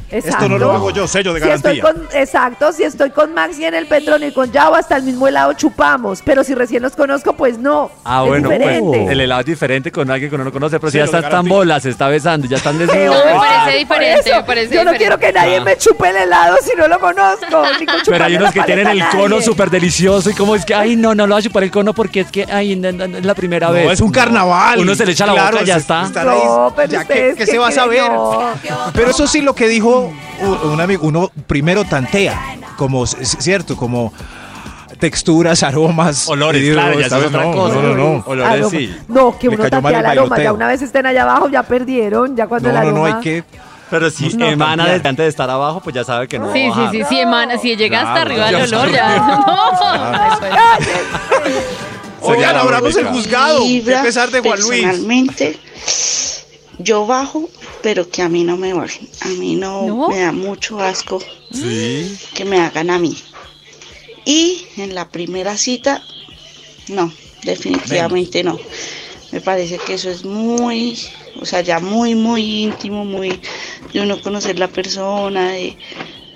conozco. 0.09 0.29
Esto 0.29 0.49
no 0.49 0.57
lo 0.57 0.71
hago 0.71 0.91
yo, 0.91 1.07
sello 1.07 1.33
de 1.33 1.41
Si 1.41 1.49
estoy 1.49 1.77
garantía. 1.79 2.09
con, 2.09 2.19
exacto, 2.19 2.71
si 2.71 2.83
estoy 2.83 3.09
con 3.11 3.33
Maxi 3.33 3.65
en 3.65 3.73
el 3.73 3.87
Petronio 3.87 4.27
y 4.27 4.31
con 4.31 4.51
Yao 4.51 4.75
hasta 4.75 4.97
el 4.97 5.03
mismo 5.03 5.27
helado 5.27 5.53
chupamos, 5.53 6.21
pero 6.23 6.43
si 6.43 6.53
recién 6.55 6.83
los 6.83 6.93
conozco, 6.95 7.33
pues 7.33 7.57
no. 7.57 7.89
Ah, 8.03 8.21
es 8.23 8.29
bueno, 8.29 8.49
pues, 8.49 9.09
el 9.11 9.21
helado 9.21 9.41
es 9.41 9.45
diferente 9.47 9.91
con 9.91 10.09
alguien 10.11 10.29
que 10.29 10.35
uno 10.35 10.43
no 10.45 10.51
conoce, 10.51 10.79
pero 10.79 10.91
si 10.91 10.97
ya 10.97 11.05
están 11.05 11.29
tan 11.29 11.47
bolas, 11.47 11.83
se 11.83 11.89
está 11.89 12.07
besando, 12.07 12.47
ya 12.47 12.57
están 12.57 12.77
desnudos. 12.79 13.25
me 13.25 13.33
parece 13.33 13.77
diferente, 13.79 14.31
me 14.35 14.43
parece 14.43 14.75
Yo 14.75 14.83
no 14.83 14.91
diferente. 14.91 14.97
quiero 14.97 15.19
que 15.19 15.33
nadie 15.33 15.57
Ah. 15.57 15.63
me 15.63 15.77
chupe 15.77 16.09
el 16.09 16.15
helado 16.17 16.57
si 16.61 16.75
no 16.77 16.87
lo 16.87 16.99
conozco. 16.99 17.63
ni 17.79 17.85
con 17.85 17.95
Pero 18.05 18.25
hay 18.25 18.35
unos 18.35 18.51
que 18.53 18.61
tienen 18.63 18.87
el 18.87 19.03
cono 19.09 19.41
súper 19.41 19.69
delicioso 19.69 20.29
y 20.29 20.33
como 20.33 20.55
es 20.55 20.65
que, 20.65 20.75
ay, 20.75 20.95
no, 20.95 21.15
no 21.15 21.25
lo 21.27 21.35
voy 21.35 21.39
a 21.41 21.43
chupar 21.43 21.63
el 21.63 21.71
cono 21.71 21.93
porque 21.93 22.21
es 22.21 22.31
que, 22.31 22.45
ay, 22.51 22.75
no, 22.75 22.91
no, 22.91 23.07
no, 23.07 23.17
es 23.17 23.25
la 23.25 23.33
primera 23.35 23.67
No, 23.67 23.73
vez. 23.73 23.91
es 23.93 24.01
un 24.01 24.11
carnaval. 24.11 24.79
Uno 24.79 24.93
se 24.95 25.05
le 25.05 25.11
echa 25.13 25.25
la 25.25 25.33
Claro, 25.33 25.51
boca 25.57 25.63
y 25.63 25.67
ya 25.67 25.77
está. 25.77 26.03
No, 26.23 26.73
pero 26.75 26.91
ya, 26.91 27.05
¿qué, 27.05 27.13
qué 27.13 27.35
qué 27.37 27.45
se 27.45 27.57
va 27.57 27.67
a 27.69 27.71
saber? 27.71 28.11
No. 28.11 28.53
Pero 28.93 29.09
eso 29.11 29.27
sí 29.27 29.41
lo 29.41 29.53
que 29.55 29.67
dijo 29.67 29.94
un 29.99 30.81
amigo, 30.81 31.07
uno 31.07 31.31
primero 31.47 31.83
tantea, 31.85 32.39
como, 32.77 33.03
es 33.05 33.37
cierto, 33.39 33.75
como 33.77 34.11
texturas, 34.99 35.61
aromas. 35.63 36.27
Olores, 36.29 36.63
y 36.63 36.71
claro, 36.71 36.99
ya 36.99 37.05
esta 37.05 37.17
eso 37.17 37.25
es 37.27 37.31
vez 37.31 37.41
otra 37.41 37.51
no, 37.51 37.57
cosa. 37.57 37.75
No, 37.75 37.81
no, 37.81 37.95
no. 37.95 38.23
Olores 38.25 38.53
Aroma. 38.53 38.69
sí. 38.69 38.95
No, 39.07 39.37
que 39.37 39.49
uno 39.49 39.69
tantea 39.69 39.99
el 39.99 40.05
aroma. 40.05 40.37
Ya 40.41 40.53
una 40.53 40.67
vez 40.67 40.81
estén 40.81 41.05
allá 41.05 41.23
abajo, 41.23 41.49
ya 41.49 41.63
perdieron. 41.63 42.35
Ya 42.35 42.47
cuando 42.47 42.69
No, 42.71 42.75
el 42.79 42.81
no, 42.81 42.89
aroma. 42.89 43.09
no, 43.09 43.15
hay 43.17 43.21
que... 43.23 43.43
Pero 43.89 44.09
si 44.09 44.29
No, 44.35 44.47
emana 44.47 44.85
desde 44.87 45.07
antes 45.07 45.25
de 45.25 45.29
estar 45.29 45.47
abajo, 45.49 45.79
pues 45.79 45.93
ya 45.95 46.03
sabe 46.03 46.27
que 46.27 46.39
no. 46.39 46.51
Sí, 46.51 46.67
va 46.67 46.71
a 46.71 46.73
sí, 46.73 46.79
bajar. 46.79 46.91
sí, 46.95 47.03
sí, 47.07 47.19
emana, 47.19 47.57
si 47.59 47.75
llega 47.75 48.01
hasta 48.01 48.21
arriba 48.23 48.49
el 48.49 48.55
olor, 48.55 48.91
ya. 48.91 49.43
No. 52.21 52.29
Oigan, 52.31 52.55
abramos 52.57 52.95
el 52.95 53.05
juzgado. 53.07 53.59
¿Qué 53.59 53.65
Vibra, 53.67 54.01
pesar 54.01 54.31
de 54.31 54.39
Juan 54.39 54.59
Luis? 54.59 54.81
Personalmente, 54.83 55.59
yo 56.79 57.05
bajo, 57.05 57.49
pero 57.81 58.09
que 58.09 58.21
a 58.21 58.29
mí 58.29 58.43
no 58.43 58.57
me 58.57 58.73
bajen. 58.73 59.07
A 59.21 59.29
mí 59.29 59.55
no, 59.55 59.85
¿No? 59.85 60.09
me 60.09 60.19
da 60.19 60.31
mucho 60.31 60.79
asco 60.79 61.19
Sí. 61.51 62.17
que 62.33 62.45
me 62.45 62.59
hagan 62.59 62.89
a 62.89 62.99
mí. 62.99 63.17
Y 64.25 64.65
en 64.77 64.95
la 64.95 65.09
primera 65.09 65.57
cita, 65.57 66.03
no, 66.89 67.13
definitivamente 67.43 68.43
no. 68.43 68.59
Me 69.31 69.41
parece 69.41 69.77
que 69.77 69.95
eso 69.95 70.09
es 70.09 70.23
muy, 70.25 70.97
o 71.39 71.45
sea, 71.45 71.61
ya 71.61 71.79
muy, 71.79 72.15
muy 72.15 72.63
íntimo, 72.63 73.05
muy 73.05 73.39
de 73.93 74.01
uno 74.01 74.21
conocer 74.21 74.57
la 74.59 74.67
persona, 74.67 75.51
de 75.51 75.77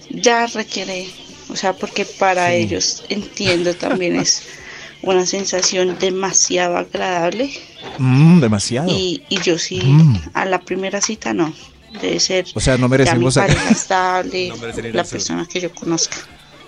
ya 0.09 0.47
requiere, 0.47 1.07
o 1.49 1.55
sea, 1.55 1.73
porque 1.73 2.05
para 2.05 2.53
ellos 2.53 3.03
entiendo 3.09 3.75
también 3.75 4.15
es 4.15 4.43
una 5.01 5.25
sensación 5.25 5.97
demasiado 5.99 6.77
agradable 6.77 7.51
Mm, 7.97 8.39
demasiado. 8.41 8.87
y, 8.89 9.23
y 9.29 9.39
yo 9.41 9.57
sí, 9.57 9.81
Mm. 9.83 10.17
a 10.33 10.45
la 10.45 10.59
primera 10.59 11.01
cita 11.01 11.33
no, 11.33 11.53
debe 12.01 12.19
ser 12.19 12.45
O 12.55 12.59
sea, 12.59 12.73
no 12.77 12.81
ya 12.81 12.85
mi 12.87 12.89
merecemos... 12.91 13.35
pareja 13.35 13.69
estable, 13.69 14.47
No 14.49 14.57
merecen 14.57 14.85
ir 14.85 14.95
la 14.95 15.03
persona 15.03 15.45
que 15.51 15.59
yo 15.61 15.73
conozca. 15.73 16.17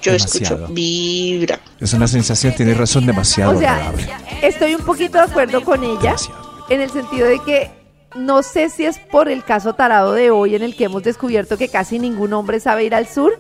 Yo 0.02 0.14
Demasiado. 0.14 0.56
escucho 0.56 0.74
vibra. 0.74 1.60
Es 1.80 1.94
una 1.94 2.08
sensación, 2.08 2.56
tiene 2.56 2.74
razón, 2.74 3.06
demasiado 3.06 3.56
O 3.56 3.60
sea, 3.60 3.76
agradable. 3.76 4.08
estoy 4.42 4.74
un 4.74 4.82
poquito 4.82 5.18
de 5.20 5.26
acuerdo 5.26 5.64
con 5.64 5.84
ella 5.84 6.00
Demasiado. 6.02 6.66
en 6.70 6.82
el 6.82 6.90
sentido 6.90 7.28
de 7.28 7.40
que 7.44 7.70
no 8.16 8.42
sé 8.44 8.70
si 8.70 8.84
es 8.86 8.98
por 8.98 9.30
el 9.30 9.44
caso 9.44 9.74
tarado 9.74 10.14
de 10.14 10.32
hoy 10.32 10.56
en 10.56 10.64
el 10.64 10.76
que 10.76 10.86
hemos 10.86 11.04
descubierto 11.04 11.56
que 11.58 11.70
casi 11.70 12.00
ningún 12.00 12.34
hombre 12.34 12.60
sabe 12.60 12.84
ir 12.84 12.96
al 12.96 13.08
sur, 13.08 13.38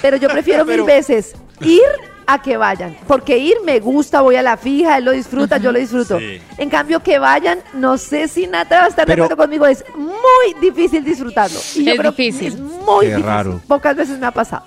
pero 0.00 0.16
yo 0.16 0.28
prefiero 0.28 0.64
mil 0.66 0.84
veces 0.84 1.34
ir 1.60 1.82
a 2.26 2.42
que 2.42 2.56
vayan, 2.56 2.96
porque 3.06 3.38
ir 3.38 3.56
me 3.64 3.78
gusta, 3.80 4.20
voy 4.20 4.36
a 4.36 4.42
la 4.42 4.56
fija, 4.56 4.98
él 4.98 5.04
lo 5.04 5.12
disfruta, 5.12 5.58
yo 5.58 5.70
lo 5.72 5.78
disfruto. 5.78 6.18
Sí. 6.18 6.40
En 6.58 6.68
cambio 6.68 7.00
que 7.00 7.18
vayan, 7.18 7.60
no 7.74 7.98
sé 7.98 8.26
si 8.28 8.46
Nata 8.46 8.78
va 8.80 8.84
a 8.84 8.88
estar 8.88 9.06
Pero- 9.06 9.22
de 9.22 9.32
acuerdo 9.32 9.42
conmigo, 9.44 9.66
es 9.66 9.84
muy 9.96 10.60
difícil 10.60 11.04
disfrutarlo. 11.04 11.58
Y 11.76 11.84
yo 11.84 11.92
Es 11.92 11.98
creo 11.98 12.14
que 12.14 12.22
difícil. 12.24 12.52
es 12.54 12.58
muy 12.60 13.00
Qué 13.00 13.06
difícil. 13.08 13.26
raro. 13.26 13.60
Pocas 13.68 13.94
veces 13.96 14.18
me 14.18 14.26
ha 14.26 14.32
pasado. 14.32 14.64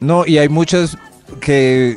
No, 0.00 0.26
y 0.26 0.38
hay 0.38 0.48
muchas 0.48 0.96
que, 1.40 1.96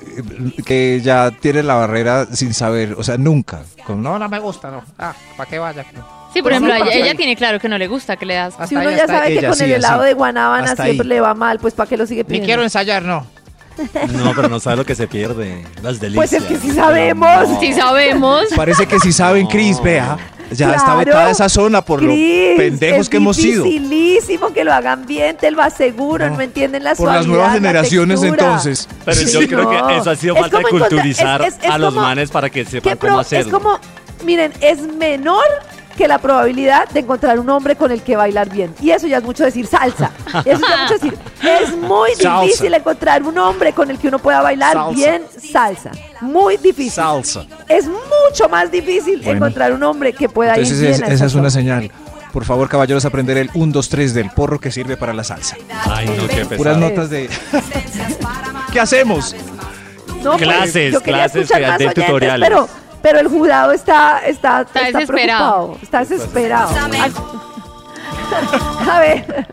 que 0.65 0.99
ya 1.01 1.31
tienen 1.31 1.67
la 1.67 1.75
barrera 1.75 2.25
sin 2.27 2.53
saber, 2.53 2.95
o 2.97 3.03
sea, 3.03 3.17
nunca. 3.17 3.63
Con, 3.85 4.01
no, 4.03 4.19
No, 4.19 4.29
me 4.29 4.39
gusta, 4.39 4.69
no. 4.71 4.83
Ah, 4.99 5.13
¿para 5.37 5.49
qué 5.49 5.57
vaya? 5.59 5.85
Sí, 6.33 6.41
por 6.41 6.51
ejemplo, 6.51 6.73
ella, 6.73 7.13
tiene 7.15 7.35
claro 7.35 7.59
que 7.59 7.67
no 7.67 7.77
le 7.77 7.87
gusta, 7.87 8.15
que 8.17 8.25
le 8.25 8.35
das. 8.35 8.53
Hasta 8.53 8.67
Si 8.67 8.75
uno 8.75 8.87
ahí, 8.89 8.95
ya 8.95 9.07
sabe 9.07 9.27
que 9.27 9.39
Ella 9.39 9.47
con 9.49 9.57
sí, 9.57 9.63
el 9.65 9.71
helado 9.73 10.01
así. 10.01 10.07
de 10.07 10.13
guanábana 10.13 10.71
Hasta 10.71 10.83
siempre 10.85 11.03
ahí. 11.05 11.09
le 11.09 11.19
va 11.21 11.33
mal, 11.33 11.59
pues 11.59 11.73
¿para 11.73 11.89
qué 11.89 11.97
lo 11.97 12.05
sigue 12.05 12.21
Ni 12.21 12.25
pidiendo? 12.27 12.45
quiero 12.45 12.63
ensayar, 12.63 13.03
no. 13.03 13.25
No, 14.13 14.33
pero 14.35 14.49
no 14.49 14.59
sabe 14.59 14.77
lo 14.77 14.85
que 14.85 14.95
se 14.95 15.07
pierde. 15.07 15.63
Las 15.81 15.99
delicias. 15.99 16.15
Pues 16.15 16.33
es 16.33 16.43
que 16.43 16.57
sí 16.57 16.71
sabemos. 16.71 17.29
Sí 17.59 17.73
sabemos. 17.73 18.45
Parece 18.55 18.85
que 18.87 18.99
si 18.99 19.11
saben, 19.13 19.47
Cris, 19.47 19.81
vea, 19.81 20.17
ya 20.51 20.73
está 20.73 20.95
vetada 20.95 21.29
esa 21.31 21.47
zona 21.49 21.81
por 21.81 22.01
lo 22.01 22.11
Cris, 22.11 22.57
pendejos 22.57 22.99
es 23.01 23.09
que 23.09 23.17
hemos 23.17 23.37
sido. 23.37 23.63
dificilísimo 23.63 24.53
que 24.53 24.63
lo 24.63 24.73
hagan 24.73 25.05
bien, 25.05 25.37
te 25.37 25.49
lo 25.51 25.61
aseguro, 25.61 26.29
no, 26.29 26.35
No, 26.35 26.41
entienden 26.41 26.83
la 26.83 26.95
Por 26.95 27.07
las 27.07 27.25
nuevas 27.25 27.53
generaciones 27.53 28.21
entonces. 28.21 28.87
Pero 29.05 29.21
yo 29.21 29.39
Sí, 29.41 29.47
creo 29.47 29.63
no. 29.71 29.87
que 29.87 29.97
eso 29.97 30.09
ha 30.09 30.15
sido 30.15 30.35
Es 30.35 30.41
falta 30.41 30.57
de 30.57 30.63
culturizar 30.65 31.41
es- 31.41 31.53
es- 31.57 31.63
es 31.63 31.69
a 31.71 31.77
los 31.77 31.93
manes 31.93 32.29
para 32.31 32.49
que 32.49 32.63
¿Qué 32.65 32.69
sepan 32.69 32.97
cómo 32.97 33.21
es 33.21 33.27
hacerlo. 33.27 33.59
como, 33.59 33.79
miren, 34.25 34.51
es 34.61 34.79
menor 34.81 35.43
que 35.97 36.07
la 36.07 36.17
probabilidad 36.17 36.87
de 36.89 37.01
encontrar 37.01 37.39
un 37.39 37.49
hombre 37.49 37.75
con 37.75 37.91
el 37.91 38.01
que 38.01 38.15
bailar 38.15 38.49
bien. 38.49 38.73
Y 38.81 38.91
eso 38.91 39.07
ya 39.07 39.17
es 39.17 39.23
mucho 39.23 39.43
decir 39.43 39.65
salsa. 39.67 40.11
Eso 40.45 40.61
ya 40.67 40.75
es 40.75 40.81
mucho 40.81 40.93
decir. 40.93 41.17
Es 41.43 41.75
muy 41.77 42.11
Salsa. 42.15 42.41
difícil 42.41 42.73
encontrar 42.73 43.23
un 43.23 43.37
hombre 43.37 43.73
con 43.73 43.89
el 43.89 43.97
que 43.97 44.07
uno 44.07 44.19
pueda 44.19 44.41
bailar 44.41 44.73
Salsa. 44.73 44.91
bien 44.95 45.23
salsa. 45.51 45.91
Muy 46.21 46.57
difícil. 46.57 46.91
Salsa. 46.91 47.45
Es 47.67 47.85
mucho 47.87 48.47
más 48.49 48.71
difícil 48.71 49.17
Bueno. 49.23 49.37
encontrar 49.45 49.73
un 49.73 49.83
hombre 49.83 50.13
que 50.13 50.29
pueda 50.29 50.51
Entonces 50.55 50.77
ir 50.77 50.87
bien 50.89 50.93
es- 51.03 51.09
a 51.09 51.13
esa 51.13 51.25
es 51.25 51.35
una 51.35 51.49
señal. 51.49 51.91
Por 52.31 52.45
favor, 52.45 52.69
caballeros, 52.69 53.03
aprender 53.03 53.37
el 53.37 53.49
1, 53.53 53.73
2, 53.73 53.89
3 53.89 54.13
del 54.13 54.29
porro 54.29 54.57
que 54.59 54.71
sirve 54.71 54.95
para 54.95 55.13
la 55.13 55.23
salsa. 55.25 55.57
Ay, 55.83 56.05
no, 56.07 56.27
qué 56.27 56.45
Puras 56.45 56.75
pesado. 56.75 56.77
notas 56.79 57.09
de... 57.09 57.29
¿Qué 58.71 58.79
hacemos? 58.79 59.35
No, 60.23 60.31
pues, 60.33 60.43
Clases, 60.43 60.93
yo 60.93 61.01
quería 61.01 61.27
clases 61.29 61.49
más 61.51 61.59
de 61.59 61.65
oyentes, 61.87 62.05
tutoriales. 62.05 62.47
Pero, 62.49 62.69
pero 63.01 63.19
el 63.19 63.27
jurado 63.27 63.71
está, 63.71 64.21
está, 64.25 64.61
está, 64.61 64.83
desesperado. 64.83 65.07
preocupado, 65.07 65.77
está 65.81 65.99
desesperado. 65.99 66.69
A 68.89 68.99
ver, 68.99 69.47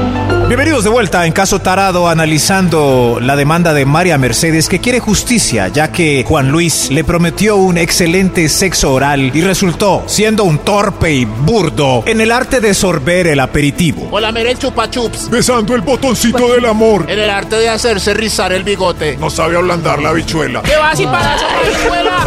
Bienvenidos 0.48 0.84
de 0.84 0.90
vuelta 0.90 1.26
en 1.26 1.32
Caso 1.32 1.58
Tarado 1.58 2.08
analizando 2.08 3.18
la 3.20 3.34
demanda 3.34 3.74
de 3.74 3.84
María 3.84 4.16
Mercedes 4.16 4.68
que 4.68 4.80
quiere 4.80 5.00
justicia 5.00 5.66
ya 5.66 5.90
que 5.90 6.24
Juan 6.26 6.52
Luis 6.52 6.88
le 6.92 7.02
prometió 7.02 7.56
un 7.56 7.76
excelente 7.76 8.48
sexo 8.48 8.92
oral 8.92 9.32
y 9.34 9.40
resultó 9.40 10.04
siendo 10.06 10.44
un 10.44 10.58
torpe 10.58 11.12
y 11.12 11.24
burdo 11.24 12.04
en 12.06 12.20
el 12.20 12.30
arte 12.30 12.60
de 12.60 12.74
sorber 12.74 13.26
el 13.26 13.40
aperitivo. 13.40 14.06
Hola, 14.12 14.30
mere 14.30 14.54
chupachups. 14.54 15.30
Besando 15.30 15.74
el 15.74 15.80
botoncito 15.80 16.52
del 16.52 16.66
amor. 16.66 17.10
En 17.10 17.18
el 17.18 17.28
arte 17.28 17.56
de 17.56 17.68
hacerse 17.68 18.14
rizar 18.14 18.52
el 18.52 18.62
bigote. 18.62 19.16
No 19.16 19.30
sabe 19.30 19.56
ablandar 19.56 20.00
la 20.00 20.12
bichuela. 20.12 20.62
¿Qué 20.62 20.76
vas 20.76 21.00
y 21.00 21.06
para 21.06 21.34
escuela? 21.34 22.24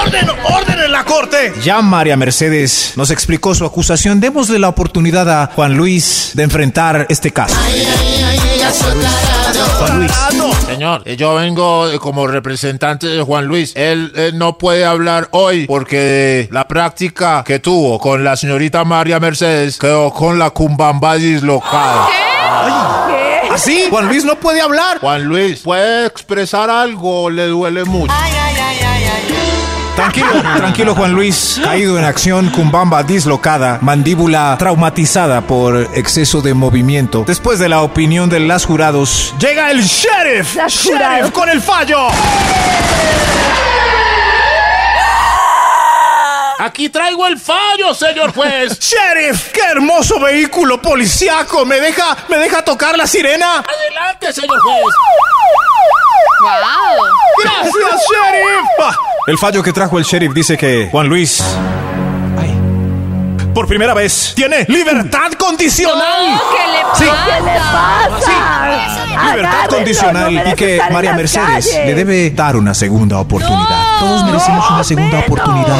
¡Orden! 0.00 0.26
¡Orden 0.44 0.80
en 0.80 0.92
la 0.92 1.04
corte! 1.04 1.52
Ya 1.62 1.82
María 1.82 2.16
Mercedes 2.16 2.92
nos 2.96 3.10
explicó 3.10 3.54
su 3.54 3.64
acusación. 3.64 4.20
Démosle 4.20 4.58
la 4.58 4.68
oportunidad 4.68 5.28
a 5.28 5.50
Juan 5.54 5.74
Luis 5.76 6.32
de 6.34 6.42
enfrentar 6.42 7.06
este 7.08 7.30
caso. 7.30 7.54
Juan 9.78 9.98
Luis. 9.98 10.12
Señor, 10.66 11.02
eh, 11.04 11.16
yo 11.16 11.34
vengo 11.34 11.88
eh, 11.88 11.98
como 11.98 12.26
representante 12.26 13.06
de 13.06 13.22
Juan 13.22 13.46
Luis. 13.46 13.72
Él, 13.76 14.12
eh, 14.16 14.30
no 14.32 14.56
puede 14.56 14.84
hablar 14.84 15.28
hoy 15.32 15.66
porque 15.66 16.48
la 16.50 16.66
práctica 16.66 17.44
que 17.44 17.58
tuvo 17.58 17.98
con 17.98 18.24
la 18.24 18.36
señorita 18.36 18.84
María 18.84 19.20
Mercedes 19.20 19.78
quedó 19.78 20.12
con 20.12 20.38
la 20.38 20.50
cumbamba 20.50 21.16
dislocada. 21.16 22.08
¿qué? 23.08 23.48
¿Así? 23.50 23.86
Juan 23.90 24.08
Luis 24.08 24.24
no 24.24 24.36
puede 24.36 24.60
hablar. 24.60 24.98
Juan 25.00 25.24
Luis, 25.24 25.60
¿puede 25.60 26.06
expresar 26.06 26.70
algo 26.70 27.28
le 27.28 27.46
duele 27.48 27.84
mucho? 27.84 28.12
Tranquilo, 30.02 30.42
tranquilo 30.56 30.94
Juan 30.96 31.12
Luis. 31.12 31.60
Caído 31.62 31.96
en 31.96 32.04
acción, 32.04 32.50
cumbamba 32.50 33.04
dislocada, 33.04 33.78
mandíbula 33.82 34.56
traumatizada 34.58 35.42
por 35.42 35.76
exceso 35.94 36.42
de 36.42 36.54
movimiento. 36.54 37.22
Después 37.24 37.60
de 37.60 37.68
la 37.68 37.82
opinión 37.82 38.28
de 38.28 38.40
las 38.40 38.64
jurados, 38.64 39.32
llega 39.38 39.70
el 39.70 39.80
sheriff. 39.82 40.56
Las 40.56 40.72
sheriff 40.72 40.98
jurados. 40.98 41.30
con 41.30 41.48
el 41.48 41.62
fallo. 41.62 42.08
Aquí 46.58 46.88
traigo 46.88 47.24
el 47.28 47.38
fallo, 47.38 47.94
señor 47.94 48.32
juez. 48.34 48.78
Sheriff, 48.80 49.52
qué 49.52 49.62
hermoso 49.62 50.18
vehículo 50.18 50.82
policiaco. 50.82 51.64
¿Me 51.64 51.80
deja, 51.80 52.16
me 52.28 52.38
deja 52.38 52.64
tocar 52.64 52.96
la 52.96 53.06
sirena? 53.06 53.58
Adelante, 53.58 54.32
señor 54.32 54.60
juez. 54.62 54.94
¡Wow! 56.40 57.04
Gracias, 57.42 58.02
sheriff. 58.10 58.96
El 59.26 59.38
fallo 59.38 59.62
que 59.62 59.72
trajo 59.72 59.98
el 59.98 60.04
sheriff 60.04 60.32
dice 60.34 60.56
que 60.56 60.88
Juan 60.90 61.08
Luis, 61.08 61.42
ay, 62.40 62.58
por 63.54 63.66
primera 63.68 63.94
vez, 63.94 64.32
tiene 64.34 64.64
libertad 64.68 65.32
condicional. 65.38 66.32
No, 66.34 66.40
¿qué 66.50 66.72
le 66.72 66.78
Sí. 67.06 67.10
pasa? 67.10 67.24
¿Qué 67.24 67.40
le 67.44 67.58
pasa? 67.58 69.06
Libertad 69.06 69.52
Agárrenlo, 69.52 69.68
condicional 69.76 70.34
no 70.34 70.50
y 70.50 70.54
que 70.54 70.80
María 70.90 71.14
Mercedes 71.14 71.66
calle. 71.68 71.86
le 71.86 71.94
debe 71.94 72.30
dar 72.30 72.56
una 72.56 72.74
segunda 72.74 73.18
oportunidad. 73.18 74.00
Todos 74.00 74.24
merecemos 74.24 74.64
No, 74.68 74.74
una 74.74 74.84
segunda 74.84 75.10
menos. 75.18 75.24
oportunidad. 75.26 75.78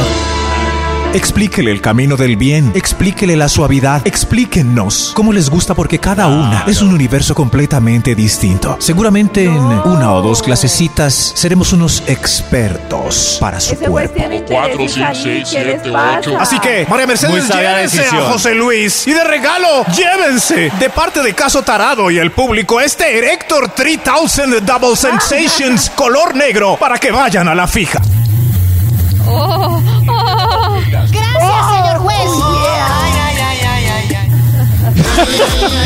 Explíquele 1.14 1.70
el 1.70 1.82
camino 1.82 2.16
del 2.16 2.36
bien, 2.36 2.72
explíquele 2.74 3.36
la 3.36 3.48
suavidad, 3.48 4.00
explíquenos 4.06 5.12
cómo 5.14 5.34
les 5.34 5.50
gusta 5.50 5.74
porque 5.74 5.98
cada 5.98 6.26
una 6.26 6.64
es 6.66 6.80
un 6.80 6.92
universo 6.94 7.34
completamente 7.34 8.14
distinto. 8.14 8.76
Seguramente 8.80 9.44
en 9.44 9.54
una 9.54 10.14
o 10.14 10.22
dos 10.22 10.42
clasecitas 10.42 11.32
seremos 11.34 11.74
unos 11.74 12.02
expertos 12.06 13.36
para 13.38 13.60
su 13.60 13.74
Ese 13.74 13.84
cuerpo. 13.84 14.22
Así 16.38 16.58
que, 16.60 16.86
María 16.88 17.06
Mercedes, 17.06 17.46
llévense 17.46 18.06
a 18.06 18.22
José 18.30 18.54
Luis. 18.54 19.06
Y 19.06 19.12
de 19.12 19.24
regalo, 19.24 19.84
llévense, 19.94 20.72
de 20.78 20.90
parte 20.90 21.22
de 21.22 21.34
Caso 21.34 21.62
Tarado 21.62 22.10
y 22.10 22.16
el 22.18 22.30
público, 22.30 22.80
este 22.80 23.18
Erector 23.18 23.68
3000 23.68 24.64
Double 24.64 24.96
Sensations 24.96 25.90
color 25.94 26.34
negro 26.34 26.78
para 26.78 26.96
que 26.96 27.10
vayan 27.10 27.48
a 27.48 27.54
la 27.54 27.66
fija. 27.66 28.00
Oh. 29.26 29.80
Señor 32.02 32.04
juez. 32.04 32.30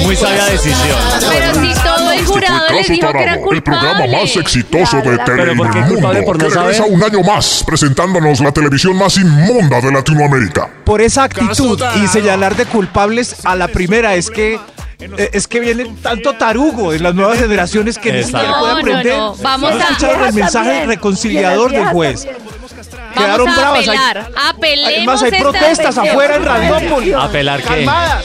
Muy 0.05 0.17
sabia 0.17 0.45
decisión. 0.47 0.97
Pero 1.31 1.55
si 1.55 1.75
todo 1.83 2.12
el 2.12 2.25
jurado 2.25 2.67
les 2.71 2.79
Caso 2.79 2.93
dijo 2.93 3.12
que 3.12 3.19
era 3.23 3.33
Tarado, 3.35 3.53
el 3.53 3.62
programa 3.62 3.99
culpable. 4.01 4.17
más 4.23 4.37
exitoso 4.37 4.97
de 5.03 5.17
la- 5.17 5.25
tele 5.25 5.43
Pero 5.43 5.57
¿por 5.57 5.71
qué 5.71 5.81
culpable 5.83 6.23
por 6.23 6.43
no 6.43 6.49
que 6.49 6.55
regresa 6.55 6.85
un 6.85 7.03
año 7.03 7.21
más 7.23 7.62
presentándonos 7.67 8.41
la 8.41 8.53
televisión 8.53 8.97
más 8.97 9.17
inmunda 9.19 9.81
de 9.81 9.93
Latinoamérica. 9.93 10.69
Por 10.85 11.01
esa 11.01 11.25
actitud 11.25 11.81
y 12.03 12.07
señalar 12.09 12.57
de 12.57 12.67
culpables 12.67 13.37
a 13.45 13.55
la 13.55 13.69
primera 13.69 14.14
es 14.14 14.31
que 14.31 14.59
es 15.33 15.47
que 15.47 15.61
viene 15.61 15.95
tanto 16.03 16.33
tarugo 16.35 16.93
de 16.93 17.01
las 17.01 17.14
nuevas 17.14 17.39
generaciones 17.39 17.99
que 17.99 18.12
ni 18.12 18.23
siquiera 18.25 18.59
puede 18.59 18.73
No, 18.73 18.73
no, 18.73 18.79
aprender. 18.81 19.17
no. 19.19 19.35
Vamos 19.37 19.73
a- 19.73 19.79
escucharon 19.79 20.27
el 20.29 20.33
mensaje 20.33 20.87
reconciliador 20.87 21.71
del 21.71 21.87
juez. 21.89 22.27
Quedaron 23.17 23.47
Vamos 23.47 23.59
a 23.59 23.61
bravas. 23.61 23.89
hay- 23.89 23.97
apelar. 23.97 24.31
Apelemos 24.49 24.89
Además 24.97 25.23
hay 25.23 25.29
esta 25.29 25.43
protestas 25.43 25.99
afuera 25.99 26.37
en 26.37 26.45
Radiópolis. 26.45 27.14
¿Apelar 27.14 27.61
qué? 27.62 27.69
Calmadas. 27.69 28.25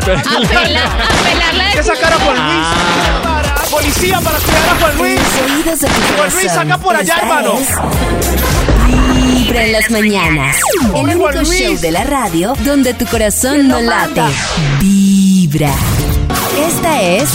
Apela- 0.00 0.84
apelar 0.84 1.54
la 1.54 1.66
Hay 1.66 1.72
que 1.74 1.82
sacar 1.82 2.12
a 2.12 2.16
Juan 2.16 2.36
Ah. 2.38 2.74
Luis. 3.62 3.70
Policía 3.70 4.20
para 4.20 4.36
cuidar 4.38 4.68
a 4.68 4.74
Juan 4.80 4.96
Luis. 4.98 5.20
los 5.20 5.50
oídos 5.50 5.80
de 5.80 5.86
tu 5.88 5.92
Juan 5.94 6.16
corazón. 6.16 6.40
Luis, 6.40 6.52
saca 6.52 6.78
por 6.78 6.96
allá, 6.96 7.14
Esta 7.14 7.26
hermano. 7.26 7.54
es 7.58 7.68
Vibra 9.26 9.64
en 9.64 9.72
las 9.72 9.90
mañanas. 9.90 10.56
El 10.82 10.90
Juan 10.90 11.04
único 11.04 11.30
Luis. 11.32 11.60
show 11.60 11.76
de 11.78 11.90
la 11.92 12.04
radio 12.04 12.54
donde 12.60 12.94
tu 12.94 13.06
corazón 13.06 13.52
¿Quién 13.54 13.68
no 13.68 13.80
late. 13.80 14.22
Vibra. 14.80 15.70
Esta 16.68 17.00
es 17.02 17.30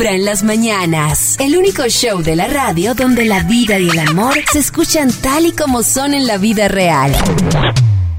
Vibra 0.00 0.16
en 0.16 0.24
las 0.24 0.42
mañanas. 0.42 1.36
El 1.38 1.58
único 1.58 1.86
show 1.88 2.22
de 2.22 2.34
la 2.34 2.46
radio 2.46 2.94
donde 2.94 3.26
la 3.26 3.42
vida 3.42 3.78
y 3.78 3.90
el 3.90 3.98
amor 3.98 4.32
se 4.50 4.60
escuchan 4.60 5.10
tal 5.12 5.44
y 5.44 5.52
como 5.52 5.82
son 5.82 6.14
en 6.14 6.26
la 6.26 6.38
vida 6.38 6.68
real. 6.68 7.12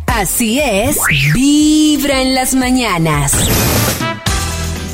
Así 0.05 0.59
es, 0.59 0.99
Vibra 1.33 2.21
en 2.21 2.35
las 2.35 2.53
mañanas. 2.53 3.33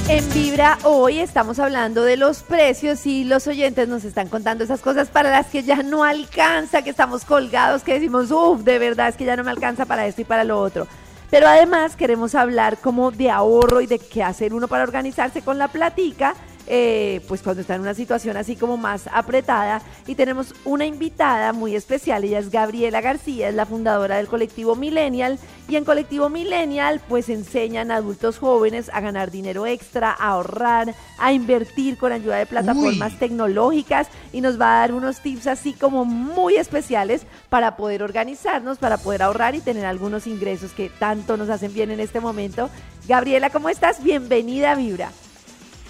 En 0.07 0.33
Vibra 0.33 0.77
hoy 0.83 1.19
estamos 1.19 1.59
hablando 1.59 2.03
de 2.03 2.15
los 2.15 2.43
precios 2.43 3.05
y 3.05 3.25
los 3.25 3.47
oyentes 3.47 3.89
nos 3.89 4.05
están 4.05 4.29
contando 4.29 4.63
esas 4.63 4.79
cosas 4.79 5.09
para 5.09 5.29
las 5.29 5.47
que 5.47 5.63
ya 5.63 5.83
no 5.83 6.05
alcanza, 6.05 6.83
que 6.83 6.91
estamos 6.91 7.25
colgados, 7.25 7.83
que 7.83 7.95
decimos, 7.95 8.31
uff, 8.31 8.61
de 8.61 8.79
verdad 8.79 9.09
es 9.09 9.17
que 9.17 9.25
ya 9.25 9.35
no 9.35 9.43
me 9.43 9.51
alcanza 9.51 9.85
para 9.85 10.07
esto 10.07 10.21
y 10.21 10.25
para 10.25 10.45
lo 10.45 10.61
otro. 10.61 10.87
Pero 11.29 11.49
además 11.49 11.97
queremos 11.97 12.33
hablar 12.33 12.77
como 12.77 13.11
de 13.11 13.29
ahorro 13.29 13.81
y 13.81 13.87
de 13.87 13.99
qué 13.99 14.23
hacer 14.23 14.53
uno 14.53 14.69
para 14.69 14.83
organizarse 14.83 15.41
con 15.41 15.57
la 15.57 15.67
platica, 15.67 16.33
eh, 16.67 17.21
pues 17.27 17.41
cuando 17.41 17.61
está 17.61 17.75
en 17.75 17.81
una 17.81 17.93
situación 17.93 18.37
así 18.37 18.55
como 18.55 18.77
más 18.77 19.07
apretada. 19.11 19.81
Y 20.05 20.15
tenemos 20.15 20.53
una 20.65 20.85
invitada 20.85 21.53
muy 21.53 21.75
especial, 21.75 22.23
ella 22.23 22.39
es 22.39 22.51
Gabriela 22.51 23.01
García, 23.01 23.49
es 23.49 23.55
la 23.55 23.65
fundadora 23.65 24.17
del 24.17 24.27
colectivo 24.27 24.75
Millennial. 24.75 25.39
Y 25.69 25.75
en 25.75 25.85
colectivo 25.85 26.29
Millennial 26.29 27.01
pues 27.07 27.29
enseñan 27.29 27.91
a 27.91 27.97
adultos 27.97 28.37
jóvenes 28.37 28.89
a 28.93 29.01
ganar 29.01 29.31
dinero 29.31 29.65
extra, 29.65 30.11
a 30.11 30.29
ahorrar, 30.29 30.93
a 31.17 31.33
invertir 31.33 31.97
con 31.97 32.11
ayuda 32.11 32.37
de 32.37 32.45
plataformas 32.45 33.17
tecnológicas 33.19 34.07
y 34.31 34.41
nos 34.41 34.59
va 34.59 34.77
a 34.77 34.79
dar 34.79 34.93
unos 34.93 35.21
tips 35.21 35.47
así 35.47 35.73
como 35.73 36.05
muy 36.05 36.55
especiales 36.55 37.25
para 37.49 37.75
poder 37.75 38.03
organizarnos, 38.03 38.77
para 38.77 38.97
poder 38.97 39.23
ahorrar 39.23 39.55
y 39.55 39.61
tener 39.61 39.85
algunos 39.85 40.27
ingresos 40.27 40.71
que 40.71 40.89
tanto 40.89 41.37
nos 41.37 41.49
hacen 41.49 41.73
bien 41.73 41.91
en 41.91 41.99
este 41.99 42.19
momento. 42.19 42.69
Gabriela, 43.07 43.49
¿cómo 43.49 43.69
estás? 43.69 44.03
Bienvenida 44.03 44.71
a 44.71 44.75
Vibra. 44.75 45.11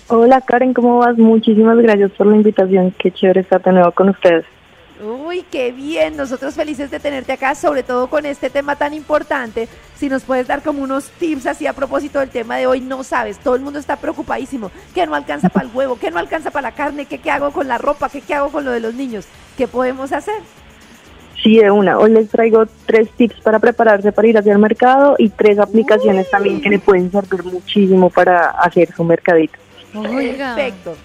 Hola 0.09 0.39
Karen, 0.39 0.73
¿cómo 0.73 0.99
vas? 0.99 1.17
Muchísimas 1.17 1.77
gracias 1.79 2.11
por 2.11 2.27
la 2.27 2.37
invitación. 2.37 2.93
Qué 2.97 3.11
chévere 3.11 3.41
estar 3.41 3.61
de 3.61 3.73
nuevo 3.73 3.91
con 3.91 4.07
ustedes. 4.07 4.45
Uy, 5.03 5.43
qué 5.51 5.73
bien. 5.73 6.15
Nosotros 6.15 6.55
felices 6.55 6.89
de 6.89 7.01
tenerte 7.01 7.33
acá, 7.33 7.55
sobre 7.55 7.83
todo 7.83 8.07
con 8.07 8.25
este 8.25 8.49
tema 8.49 8.77
tan 8.77 8.93
importante. 8.93 9.67
Si 9.95 10.07
nos 10.07 10.23
puedes 10.23 10.47
dar 10.47 10.63
como 10.63 10.81
unos 10.81 11.09
tips 11.19 11.45
así 11.47 11.67
a 11.67 11.73
propósito 11.73 12.21
del 12.21 12.29
tema 12.29 12.55
de 12.55 12.67
hoy, 12.67 12.79
no 12.79 13.03
sabes, 13.03 13.37
todo 13.37 13.55
el 13.55 13.61
mundo 13.61 13.79
está 13.79 13.97
preocupadísimo. 13.97 14.71
Que 14.95 15.05
no 15.05 15.13
alcanza 15.13 15.49
para 15.49 15.67
el 15.67 15.75
huevo, 15.75 15.99
que 15.99 16.09
no 16.09 16.19
alcanza 16.19 16.51
para 16.51 16.69
la 16.69 16.75
carne, 16.75 17.05
que 17.05 17.17
qué 17.17 17.29
hago 17.29 17.51
con 17.51 17.67
la 17.67 17.77
ropa, 17.77 18.07
que 18.07 18.21
qué 18.21 18.33
hago 18.33 18.49
con 18.49 18.63
lo 18.63 18.71
de 18.71 18.79
los 18.79 18.93
niños. 18.93 19.27
¿Qué 19.57 19.67
podemos 19.67 20.13
hacer? 20.13 20.41
Sí, 21.43 21.57
de 21.57 21.69
una. 21.69 21.99
Hoy 21.99 22.11
les 22.11 22.29
traigo 22.29 22.65
tres 22.85 23.09
tips 23.11 23.41
para 23.41 23.59
prepararse 23.59 24.13
para 24.13 24.27
ir 24.29 24.37
hacia 24.37 24.53
el 24.53 24.59
mercado 24.59 25.15
y 25.17 25.27
tres 25.27 25.59
aplicaciones 25.59 26.29
también 26.29 26.61
que 26.61 26.69
le 26.69 26.79
pueden 26.79 27.11
servir 27.11 27.43
muchísimo 27.43 28.09
para 28.09 28.51
hacer 28.51 28.89
su 28.93 29.03
mercadito. 29.03 29.66
Oiga. 29.99 30.55
Perfecto. 30.55 30.95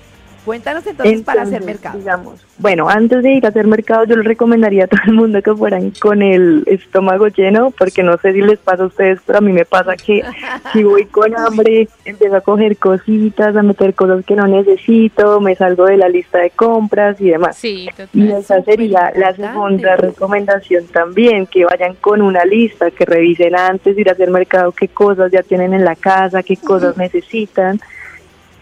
Cuéntanos 0.44 0.84
entonces, 0.84 1.22
para 1.22 1.42
hacer 1.42 1.62
mercado. 1.62 1.96
Digamos, 1.96 2.44
bueno, 2.58 2.88
antes 2.88 3.22
de 3.22 3.32
ir 3.32 3.46
a 3.46 3.50
hacer 3.50 3.66
mercado, 3.66 4.04
yo 4.04 4.16
les 4.16 4.24
recomendaría 4.24 4.84
a 4.84 4.86
todo 4.88 5.00
el 5.06 5.12
mundo 5.12 5.40
que 5.40 5.54
fueran 5.54 5.92
con 5.92 6.20
el 6.20 6.64
estómago 6.66 7.28
lleno, 7.28 7.70
porque 7.70 8.02
no 8.02 8.16
sé 8.18 8.32
si 8.32 8.40
les 8.40 8.58
pasa 8.58 8.82
a 8.82 8.86
ustedes, 8.86 9.20
pero 9.24 9.38
a 9.38 9.40
mí 9.40 9.52
me 9.52 9.64
pasa 9.64 9.94
que 9.96 10.24
si 10.72 10.82
voy 10.82 11.06
con 11.06 11.36
hambre, 11.36 11.88
empiezo 12.04 12.36
a 12.36 12.40
coger 12.40 12.76
cositas, 12.76 13.54
a 13.54 13.62
meter 13.62 13.94
cosas 13.94 14.24
que 14.24 14.34
no 14.34 14.48
necesito, 14.48 15.40
me 15.40 15.54
salgo 15.54 15.84
de 15.84 15.96
la 15.96 16.08
lista 16.08 16.38
de 16.38 16.50
compras 16.50 17.20
y 17.20 17.30
demás. 17.30 17.56
Sí, 17.56 17.88
total. 17.90 18.08
Y 18.12 18.32
esa 18.32 18.62
sería 18.62 19.12
la 19.14 19.34
segunda 19.34 19.96
recomendación 19.96 20.86
también, 20.88 21.46
que 21.46 21.64
vayan 21.64 21.94
con 21.94 22.20
una 22.20 22.44
lista, 22.44 22.90
que 22.90 23.04
revisen 23.04 23.54
antes 23.54 23.94
de 23.94 24.00
ir 24.00 24.08
a 24.08 24.12
hacer 24.12 24.30
mercado 24.30 24.72
qué 24.72 24.88
cosas 24.88 25.30
ya 25.30 25.44
tienen 25.44 25.72
en 25.72 25.84
la 25.84 25.94
casa, 25.94 26.42
qué 26.42 26.56
cosas 26.56 26.96
necesitan 26.96 27.80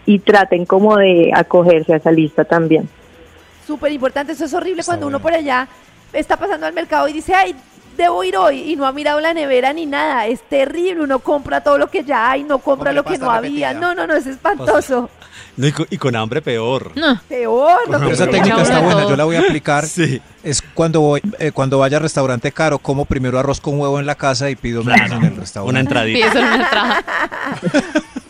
y 0.05 0.19
traten 0.19 0.65
como 0.65 0.97
de 0.97 1.31
acogerse 1.33 1.93
a 1.93 1.97
esa 1.97 2.11
lista 2.11 2.45
también. 2.45 2.89
Súper 3.65 3.91
importante, 3.91 4.33
eso 4.33 4.45
es 4.45 4.53
horrible 4.53 4.83
cuando 4.83 5.07
uno 5.07 5.19
por 5.19 5.33
allá 5.33 5.67
está 6.13 6.37
pasando 6.37 6.65
al 6.65 6.73
mercado 6.73 7.07
y 7.07 7.13
dice, 7.13 7.33
ay, 7.33 7.55
debo 7.97 8.23
ir 8.23 8.35
hoy 8.37 8.71
y 8.71 8.75
no 8.75 8.85
ha 8.85 8.91
mirado 8.91 9.19
la 9.19 9.33
nevera 9.33 9.73
ni 9.73 9.85
nada. 9.85 10.27
Es 10.27 10.41
terrible, 10.41 11.01
uno 11.01 11.19
compra 11.19 11.61
todo 11.61 11.77
lo 11.77 11.87
que 11.87 12.03
ya 12.03 12.31
hay, 12.31 12.43
no 12.43 12.59
compra 12.59 12.91
lo 12.91 13.03
que 13.03 13.17
no 13.17 13.29
había. 13.31 13.73
No, 13.73 13.95
no, 13.95 14.07
no, 14.07 14.15
es 14.15 14.27
espantoso. 14.27 15.09
No, 15.57 15.67
y, 15.67 15.71
con, 15.71 15.85
y 15.89 15.97
con 15.97 16.15
hambre 16.15 16.41
peor. 16.41 16.91
Peor. 17.27 17.79
lo 17.87 17.97
Pero 17.97 18.07
que 18.07 18.13
esa 18.13 18.27
técnica 18.27 18.61
está 18.61 18.79
buena, 18.79 19.07
yo 19.07 19.15
la 19.15 19.25
voy 19.25 19.35
a 19.35 19.41
aplicar. 19.41 19.85
Es 20.43 20.63
cuando 20.73 21.01
voy, 21.01 21.21
eh, 21.37 21.51
cuando 21.51 21.77
vaya 21.77 21.97
al 21.97 22.03
restaurante 22.03 22.51
caro, 22.51 22.79
como 22.79 23.05
primero 23.05 23.37
arroz 23.37 23.61
con 23.61 23.79
huevo 23.79 23.99
en 23.99 24.07
la 24.07 24.15
casa 24.15 24.49
y 24.49 24.55
pido 24.55 24.83
menos 24.83 25.11
en 25.11 25.23
el 25.23 25.35
restaurante. 25.35 25.69
Una 25.69 25.79
entradita. 25.81 26.17
Sí, 26.17 26.23
eso 26.23 26.39
es 26.39 26.45
una 26.45 26.55
entrada. 26.55 27.05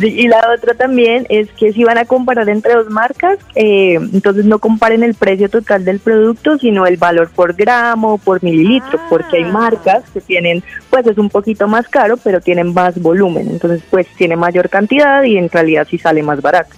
Sí, 0.00 0.06
y 0.06 0.28
la 0.28 0.52
otra 0.54 0.74
también 0.74 1.26
es 1.28 1.50
que 1.52 1.72
si 1.72 1.84
van 1.84 1.98
a 1.98 2.04
comparar 2.04 2.48
entre 2.48 2.74
dos 2.74 2.88
marcas, 2.90 3.38
eh, 3.54 3.94
entonces 3.94 4.44
no 4.44 4.58
comparen 4.58 5.02
el 5.02 5.14
precio 5.14 5.48
total 5.48 5.84
del 5.84 5.98
producto, 5.98 6.58
sino 6.58 6.86
el 6.86 6.96
valor 6.96 7.30
por 7.30 7.54
gramo, 7.54 8.18
por 8.18 8.42
mililitro, 8.42 9.00
porque 9.08 9.38
hay 9.38 9.44
marcas 9.44 10.04
que 10.10 10.20
tienen, 10.20 10.62
pues 10.90 11.06
es 11.06 11.18
un 11.18 11.30
poquito 11.30 11.66
más 11.66 11.88
caro, 11.88 12.16
pero 12.16 12.40
tienen 12.40 12.72
más 12.72 13.00
volumen, 13.00 13.48
entonces 13.48 13.82
pues 13.90 14.06
tiene 14.16 14.36
mayor 14.36 14.68
cantidad 14.68 15.22
y 15.24 15.36
en 15.36 15.48
realidad 15.48 15.86
sí 15.90 15.98
sale 15.98 16.22
más 16.22 16.40
barato. 16.40 16.74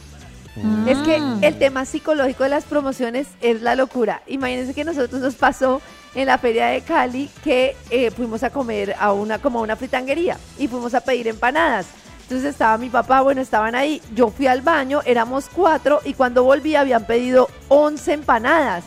Es 0.86 0.98
que 0.98 1.16
el 1.42 1.58
tema 1.58 1.84
psicológico 1.84 2.42
de 2.42 2.50
las 2.50 2.64
promociones 2.64 3.28
es 3.40 3.62
la 3.62 3.76
locura. 3.76 4.22
Imagínense 4.26 4.74
que 4.74 4.84
nosotros 4.84 5.20
nos 5.20 5.34
pasó 5.34 5.80
en 6.14 6.26
la 6.26 6.38
feria 6.38 6.66
de 6.66 6.82
Cali 6.82 7.30
que 7.42 7.76
eh, 7.90 8.10
fuimos 8.10 8.42
a 8.42 8.50
comer 8.50 8.94
a 8.98 9.12
una 9.12 9.38
como 9.38 9.60
a 9.60 9.62
una 9.62 9.76
fritanguería 9.76 10.36
y 10.58 10.68
fuimos 10.68 10.94
a 10.94 11.00
pedir 11.00 11.28
empanadas. 11.28 11.86
Entonces 12.30 12.50
estaba 12.50 12.78
mi 12.78 12.88
papá, 12.88 13.22
bueno, 13.22 13.40
estaban 13.40 13.74
ahí. 13.74 14.00
Yo 14.14 14.30
fui 14.30 14.46
al 14.46 14.62
baño, 14.62 15.00
éramos 15.04 15.50
cuatro 15.52 16.00
y 16.04 16.14
cuando 16.14 16.44
volví 16.44 16.76
habían 16.76 17.04
pedido 17.04 17.50
11 17.66 18.12
empanadas. 18.12 18.84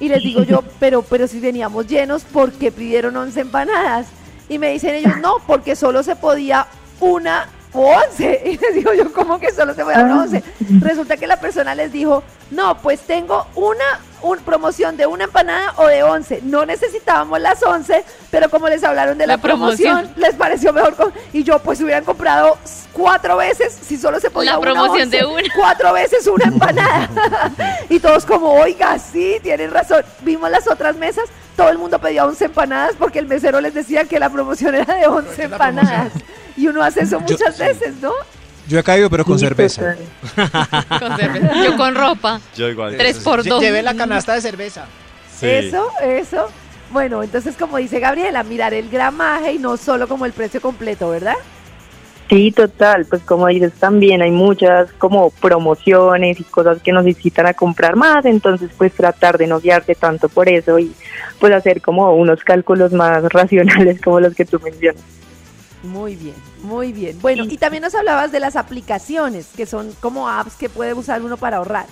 Y 0.00 0.08
les 0.08 0.20
digo 0.24 0.42
yo, 0.42 0.64
pero, 0.80 1.02
pero 1.02 1.28
si 1.28 1.38
veníamos 1.38 1.86
llenos, 1.86 2.24
¿por 2.24 2.50
qué 2.50 2.72
pidieron 2.72 3.16
11 3.16 3.42
empanadas? 3.42 4.08
Y 4.48 4.58
me 4.58 4.72
dicen 4.72 4.96
ellos, 4.96 5.16
no, 5.22 5.36
porque 5.46 5.76
solo 5.76 6.02
se 6.02 6.16
podía 6.16 6.66
una 6.98 7.46
11. 7.72 8.42
Y 8.46 8.56
les 8.58 8.74
digo 8.74 8.92
yo, 8.94 9.12
¿cómo 9.12 9.38
que 9.38 9.52
solo 9.52 9.74
se 9.74 9.84
podía 9.84 10.00
una 10.00 10.22
11? 10.22 10.42
Resulta 10.80 11.16
que 11.16 11.26
la 11.26 11.38
persona 11.38 11.74
les 11.74 11.92
dijo, 11.92 12.22
no, 12.50 12.76
pues 12.82 13.00
tengo 13.00 13.46
una 13.54 13.84
un, 14.22 14.38
promoción 14.40 14.96
de 14.98 15.06
una 15.06 15.24
empanada 15.24 15.72
o 15.76 15.86
de 15.86 16.02
11. 16.02 16.40
No 16.42 16.66
necesitábamos 16.66 17.40
las 17.40 17.62
11, 17.62 18.04
pero 18.30 18.50
como 18.50 18.68
les 18.68 18.84
hablaron 18.84 19.16
de 19.16 19.26
la, 19.26 19.36
La 19.36 19.42
promoción. 19.42 19.94
promoción, 19.98 20.22
les 20.22 20.34
pareció 20.34 20.72
mejor. 20.72 20.94
con- 20.94 21.12
y 21.32 21.42
yo, 21.42 21.58
pues 21.60 21.80
hubieran 21.80 22.04
comprado 22.04 22.58
cuatro 22.92 23.36
veces, 23.38 23.72
si 23.72 23.96
solo 23.96 24.20
se 24.20 24.30
podía 24.30 24.52
La 24.52 24.58
una 24.58 24.72
promoción 24.72 25.02
11, 25.06 25.16
de 25.16 25.24
una. 25.24 25.42
Cuatro 25.56 25.92
veces 25.94 26.26
una 26.26 26.44
empanada. 26.48 27.08
y 27.88 27.98
todos 28.00 28.26
como, 28.26 28.52
oiga, 28.52 28.98
sí, 28.98 29.38
tienen 29.42 29.70
razón. 29.70 30.04
Vimos 30.20 30.50
las 30.50 30.68
otras 30.68 30.96
mesas, 30.96 31.24
todo 31.60 31.70
el 31.70 31.78
mundo 31.78 31.98
pedía 31.98 32.24
11 32.24 32.44
empanadas 32.46 32.94
porque 32.98 33.18
el 33.18 33.26
mesero 33.26 33.60
les 33.60 33.74
decía 33.74 34.04
que 34.04 34.18
la 34.18 34.30
promoción 34.30 34.74
era 34.74 34.94
de 34.94 35.06
11 35.06 35.42
empanadas. 35.44 36.12
Y 36.56 36.66
uno 36.68 36.82
hace 36.82 37.00
eso 37.02 37.18
Yo- 37.26 37.36
muchas 37.36 37.58
veces, 37.58 37.94
¿no? 38.00 38.12
Yo 38.68 38.78
he 38.78 38.82
caído, 38.84 39.10
pero 39.10 39.24
con 39.24 39.38
cerveza. 39.38 39.96
Con 41.00 41.16
cerveza. 41.16 41.64
Yo 41.64 41.76
con 41.76 41.94
ropa. 41.94 42.40
Yo 42.56 42.68
igual. 42.68 42.96
Tres 42.96 43.18
por 43.18 43.42
dos. 43.44 43.60
Llevé 43.60 43.82
la 43.82 43.94
canasta 43.94 44.32
de 44.34 44.40
cerveza. 44.40 44.84
Eso, 45.42 45.90
eso. 46.02 46.48
Bueno, 46.90 47.22
entonces 47.22 47.56
como 47.58 47.78
dice 47.78 47.98
Gabriela, 48.00 48.42
mirar 48.44 48.72
el 48.74 48.88
gramaje 48.90 49.52
y 49.54 49.58
no 49.58 49.76
solo 49.76 50.06
como 50.08 50.24
el 50.26 50.32
precio 50.32 50.60
completo, 50.60 51.10
¿verdad? 51.10 51.34
Sí, 52.30 52.52
total, 52.52 53.06
pues 53.06 53.22
como 53.22 53.48
dices 53.48 53.72
también 53.72 54.22
hay 54.22 54.30
muchas 54.30 54.92
como 54.92 55.30
promociones 55.30 56.38
y 56.38 56.44
cosas 56.44 56.80
que 56.80 56.92
nos 56.92 57.04
incitan 57.04 57.46
a 57.46 57.54
comprar 57.54 57.96
más, 57.96 58.24
entonces 58.24 58.70
pues 58.78 58.92
tratar 58.92 59.36
de 59.36 59.48
no 59.48 59.58
guiarte 59.58 59.96
tanto 59.96 60.28
por 60.28 60.48
eso 60.48 60.78
y 60.78 60.94
pues 61.40 61.52
hacer 61.52 61.82
como 61.82 62.14
unos 62.14 62.44
cálculos 62.44 62.92
más 62.92 63.24
racionales 63.32 64.00
como 64.00 64.20
los 64.20 64.36
que 64.36 64.44
tú 64.44 64.60
mencionas. 64.60 65.02
Muy 65.82 66.14
bien, 66.14 66.36
muy 66.62 66.92
bien. 66.92 67.18
Bueno, 67.20 67.46
y 67.48 67.56
también 67.56 67.82
nos 67.82 67.96
hablabas 67.96 68.30
de 68.30 68.38
las 68.38 68.54
aplicaciones, 68.54 69.48
que 69.56 69.66
son 69.66 69.90
como 69.98 70.28
apps 70.28 70.54
que 70.54 70.68
puede 70.68 70.94
usar 70.94 71.22
uno 71.22 71.36
para 71.36 71.56
ahorrar. 71.56 71.86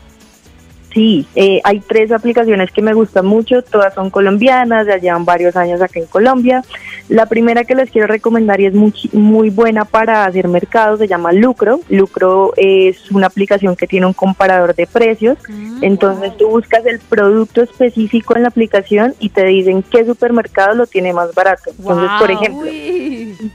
Sí, 0.93 1.26
eh, 1.34 1.61
hay 1.64 1.80
tres 1.80 2.11
aplicaciones 2.12 2.70
que 2.70 2.80
me 2.80 2.95
gustan 2.95 3.26
mucho, 3.26 3.62
todas 3.62 3.93
son 3.95 4.09
colombianas, 4.09 4.86
ya 4.86 4.97
llevan 4.97 5.24
varios 5.24 5.55
años 5.55 5.82
acá 5.82 6.01
en 6.01 6.07
Colombia. 6.07 6.64
La 7.09 7.26
primera 7.26 7.64
que 7.64 7.74
les 7.74 7.91
quiero 7.91 8.07
recomendar 8.07 8.61
y 8.61 8.66
es 8.66 8.74
muy, 8.74 8.95
muy 9.12 9.51
buena 9.51 9.84
para 9.84 10.24
hacer 10.24 10.49
mercado 10.49 10.97
se 10.97 11.07
llama 11.07 11.32
Lucro. 11.32 11.80
Lucro 11.91 12.55
es 12.57 13.11
una 13.11 13.26
aplicación 13.26 13.76
que 13.76 13.86
tiene 13.86 14.07
un 14.07 14.14
comparador 14.14 14.74
de 14.74 14.86
precios, 14.86 15.36
entonces 15.82 16.36
tú 16.36 16.49
buscas 16.49 16.84
el 16.86 17.01
producto 17.01 17.62
específico 17.62 18.34
en 18.36 18.43
la 18.43 18.49
aplicación 18.49 19.14
y 19.18 19.28
te 19.28 19.45
dicen 19.45 19.82
qué 19.82 20.07
supermercado 20.07 20.74
lo 20.74 20.86
tiene 20.86 21.12
más 21.12 21.34
barato. 21.34 21.70
Entonces, 21.78 22.11
por 22.18 22.30
ejemplo, 22.30 22.66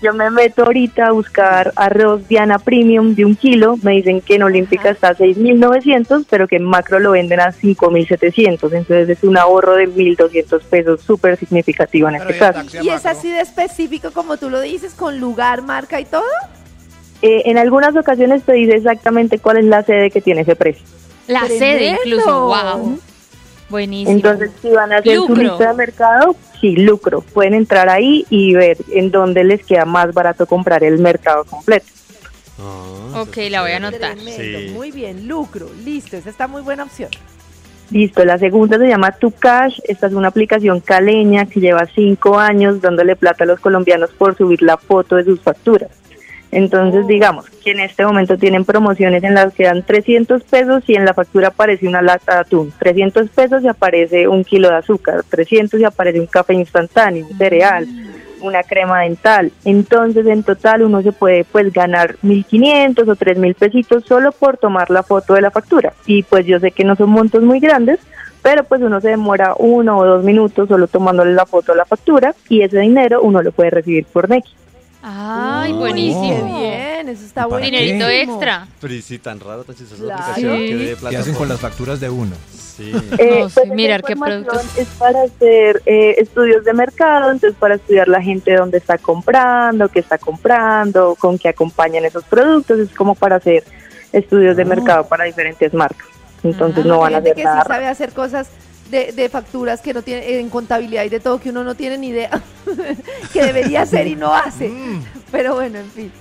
yo 0.01 0.13
me 0.13 0.30
meto 0.30 0.63
ahorita 0.63 1.07
a 1.07 1.11
buscar 1.11 1.74
arroz 1.76 2.28
Diana 2.28 2.59
Premium 2.59 3.15
de 3.15 3.26
un 3.26 3.36
kilo, 3.36 3.78
me 3.82 3.91
dicen 3.93 4.21
que 4.21 4.36
en 4.36 4.43
Olímpica 4.43 4.89
está 4.89 5.09
a 5.09 5.15
6.900, 5.15 6.26
pero 6.30 6.47
que 6.47 6.57
en 6.57 6.63
Macro 6.63 6.99
lo 6.99 7.11
venden 7.11 7.39
a 7.39 7.51
5.700, 7.51 8.49
entonces 8.74 9.09
es 9.09 9.24
un 9.24 9.38
ahorro 9.38 9.76
de 9.76 9.88
1.200 9.88 10.61
pesos 10.63 11.01
súper 11.01 11.38
significativo 11.38 12.09
en 12.09 12.15
este 12.15 12.38
caso. 12.38 12.61
¿Y 12.82 12.89
es 12.89 13.05
así 13.05 13.32
de 13.32 13.41
específico 13.41 14.11
como 14.11 14.38
tú 14.38 14.49
lo 14.49 14.61
dices, 14.61 14.93
con 14.93 15.19
lugar, 15.19 15.61
marca 15.61 15.99
y 15.99 16.05
todo? 16.05 16.24
Eh, 17.21 17.43
en 17.45 17.57
algunas 17.57 17.95
ocasiones 17.95 18.43
te 18.43 18.53
dice 18.53 18.76
exactamente 18.76 19.39
cuál 19.39 19.57
es 19.57 19.65
la 19.65 19.84
sede 19.84 20.11
que 20.11 20.19
tiene 20.19 20.41
ese 20.41 20.55
precio. 20.55 20.86
La 21.28 21.47
sede 21.47 21.97
incluso, 22.03 22.47
wow. 22.47 22.99
Buenísimo. 23.70 24.16
Entonces, 24.16 24.51
si 24.61 24.70
van 24.70 24.91
a 24.91 24.97
hacer 24.97 25.16
su 25.16 25.28
Lucro. 25.28 25.43
lista 25.43 25.68
de 25.70 25.74
mercado, 25.74 26.36
sí, 26.61 26.76
lucro. 26.76 27.22
Pueden 27.22 27.53
entrar 27.53 27.89
ahí 27.89 28.26
y 28.30 28.53
ver 28.53 28.78
en 28.91 29.11
dónde 29.11 29.43
les 29.43 29.66
queda 29.66 29.86
más 29.86 30.14
barato 30.14 30.45
comprar 30.45 30.84
el 30.84 30.99
mercado 30.99 31.43
completo. 31.45 31.88
ok, 33.16 33.38
la 33.49 33.61
voy 33.61 33.72
a 33.72 33.78
anotar. 33.78 34.16
Tremendo, 34.16 34.74
muy 34.74 34.91
bien, 34.91 35.28
lucro, 35.28 35.70
listo, 35.84 36.18
esa 36.18 36.30
está 36.30 36.47
muy 36.47 36.61
buena 36.61 36.84
opción. 36.84 37.09
Listo, 37.91 38.26
la 38.26 38.38
segunda 38.38 38.78
se 38.78 38.88
llama 38.88 39.11
Tu 39.11 39.32
Cash. 39.32 39.80
Esta 39.84 40.07
es 40.07 40.14
una 40.14 40.30
aplicación 40.30 40.80
caleña 40.80 41.45
que 41.45 41.59
lleva 41.59 41.86
cinco 41.93 42.39
años 42.39 42.82
dándole 42.82 43.16
plata 43.16 43.43
a 43.43 43.47
los 43.47 43.59
colombianos 43.59 44.09
por 44.11 44.36
subir 44.36 44.61
la 44.64 44.78
foto 44.78 45.16
de 45.16 45.26
sus 45.26 45.39
facturas. 45.41 45.91
Entonces, 46.54 47.08
digamos 47.08 47.49
que 47.49 47.72
en 47.72 47.80
este 47.80 48.06
momento 48.06 48.38
tienen 48.38 48.64
promociones 48.64 49.24
en 49.24 49.34
las 49.34 49.54
que 49.54 49.64
dan 49.64 49.82
300 49.82 50.43
pesos 50.43 50.84
y 50.86 50.95
en 50.95 51.04
la 51.04 51.16
factura 51.16 51.47
aparece 51.47 51.88
una 51.88 52.01
lata 52.04 52.36
de 52.36 52.39
atún. 52.41 52.74
300 52.78 53.30
pesos 53.30 53.64
y 53.64 53.68
aparece 53.68 54.28
un 54.28 54.43
kilo 54.43 54.70
de 54.70 54.76
azúcar. 54.76 55.24
300 55.28 55.80
y 55.80 55.84
aparece 55.84 56.20
un 56.20 56.28
café 56.28 56.54
instantáneo, 56.54 57.26
un 57.26 57.38
cereal, 57.39 57.88
una 58.41 58.62
crema 58.62 59.01
dental. 59.01 59.51
Entonces, 59.66 60.28
en 60.28 60.43
total 60.43 60.84
uno 60.84 61.01
se 61.01 61.12
puede 61.12 61.43
pues 61.43 61.74
ganar 61.74 62.18
1.500 62.24 63.08
o 63.08 63.16
3.000 63.16 63.56
pesitos 63.56 64.04
solo 64.06 64.32
por 64.32 64.58
tomar 64.58 64.91
la 64.91 65.01
foto 65.01 65.34
de 65.34 65.41
la 65.41 65.49
factura. 65.49 65.93
Y 66.06 66.22
pues 66.22 66.45
yo 66.45 66.60
sé 66.60 66.70
que 66.70 66.84
no 66.84 66.95
son 66.95 67.10
montos 67.10 67.41
muy 67.41 67.60
grandes, 67.60 67.99
pero 68.43 68.64
pues 68.64 68.80
uno 68.82 69.01
se 69.01 69.10
demora 69.10 69.56
uno 69.58 69.97
o 69.97 70.06
dos 70.06 70.24
minutos 70.24 70.70
solo 70.70 70.88
tomándole 70.88 71.34
la 71.34 71.47
foto 71.47 71.72
a 71.72 71.76
la 71.76 71.86
factura 71.86 72.36
y 72.47 72.62
ese 72.62 72.80
dinero 72.80 73.24
uno 73.24 73.41
lo 73.41 73.51
puede 73.51 73.72
recibir 73.72 74.06
por 74.06 74.30
Nequi. 74.30 74.54
Ay, 75.06 75.74
Uy, 75.74 75.80
buenísimo. 75.80 76.30
qué 76.47 76.60
bien, 76.62 77.10
eso 77.10 77.26
está 77.26 77.41
¿Para 77.41 77.47
bueno. 77.47 77.66
Dinerito 77.66 78.08
extra. 78.08 78.68
Pero 78.80 78.93
y 78.93 79.01
sí, 79.01 79.20
tan 79.20 79.38
raro, 79.41 79.66
tan 79.66 79.76
chistosa 79.76 80.01
Claro. 80.01 80.18
la 80.18 80.24
aplicación 80.32 80.58
que 80.60 80.78
Sí. 80.89 80.95
plata 80.95 81.10
¿Qué 81.10 81.18
hacen 81.18 81.36
con 81.36 81.49
las 81.49 81.60
facturas 81.60 81.99
de 81.99 82.10
uno? 82.10 82.36
Sí. 82.54 82.91
Eh, 83.20 83.39
No, 83.41 83.49
sí, 83.49 83.56
pues, 83.56 83.70
mirar 83.70 84.01
qué 84.01 84.16
productos. 84.16 84.78
Es 84.78 84.88
para 84.97 85.24
hacer 85.24 85.82
eh, 85.86 86.16
estudios 86.20 86.64
de 86.64 86.74
mercado, 86.74 87.32
entonces 87.32 87.58
para 87.60 87.76
estudiar 87.76 88.08
la 88.08 88.22
gente 88.22 88.56
dónde 88.56 88.78
está 88.78 88.97
comprando, 88.97 89.89
qué 89.89 89.99
está 89.99 90.18
comprando, 90.18 91.16
con 91.20 91.38
qué 91.38 91.49
acompañan 91.49 92.06
esos 92.06 92.24
productos, 92.24 92.80
es 92.80 92.89
como 92.95 93.14
para 93.14 93.36
hacer 93.36 93.64
estudios 94.14 94.56
de 94.56 94.64
mercado 94.64 95.06
para 95.08 95.26
diferentes 95.26 95.74
marcas. 95.74 96.08
Entonces 96.43 96.86
no 96.86 96.99
van 96.99 97.16
a 97.16 97.18
hacer 97.18 97.36
que 97.36 97.43
nada. 97.43 97.62
sí 97.62 97.68
sabe 97.68 97.88
hacer 97.88 98.14
cosas 98.14 98.47
de, 98.93 99.11
de 99.11 99.27
facturas 99.27 99.81
que 99.81 99.93
no 99.93 100.03
tiene, 100.03 100.39
en 100.39 100.49
contabilidad 100.49 101.03
y 101.03 101.09
de 101.09 101.19
todo 101.19 101.39
que 101.39 101.49
uno 101.49 101.63
no 101.63 101.75
tiene 101.75 101.97
ni 101.97 102.09
idea 102.09 102.29
que 103.33 103.43
debería 103.43 103.81
hacer 103.81 104.07
y 104.07 104.15
no 104.15 104.33
hace. 104.33 104.69
Mm. 104.69 105.03
Pero 105.31 105.55
bueno, 105.55 105.79
en 105.79 105.89
fin. 105.89 106.11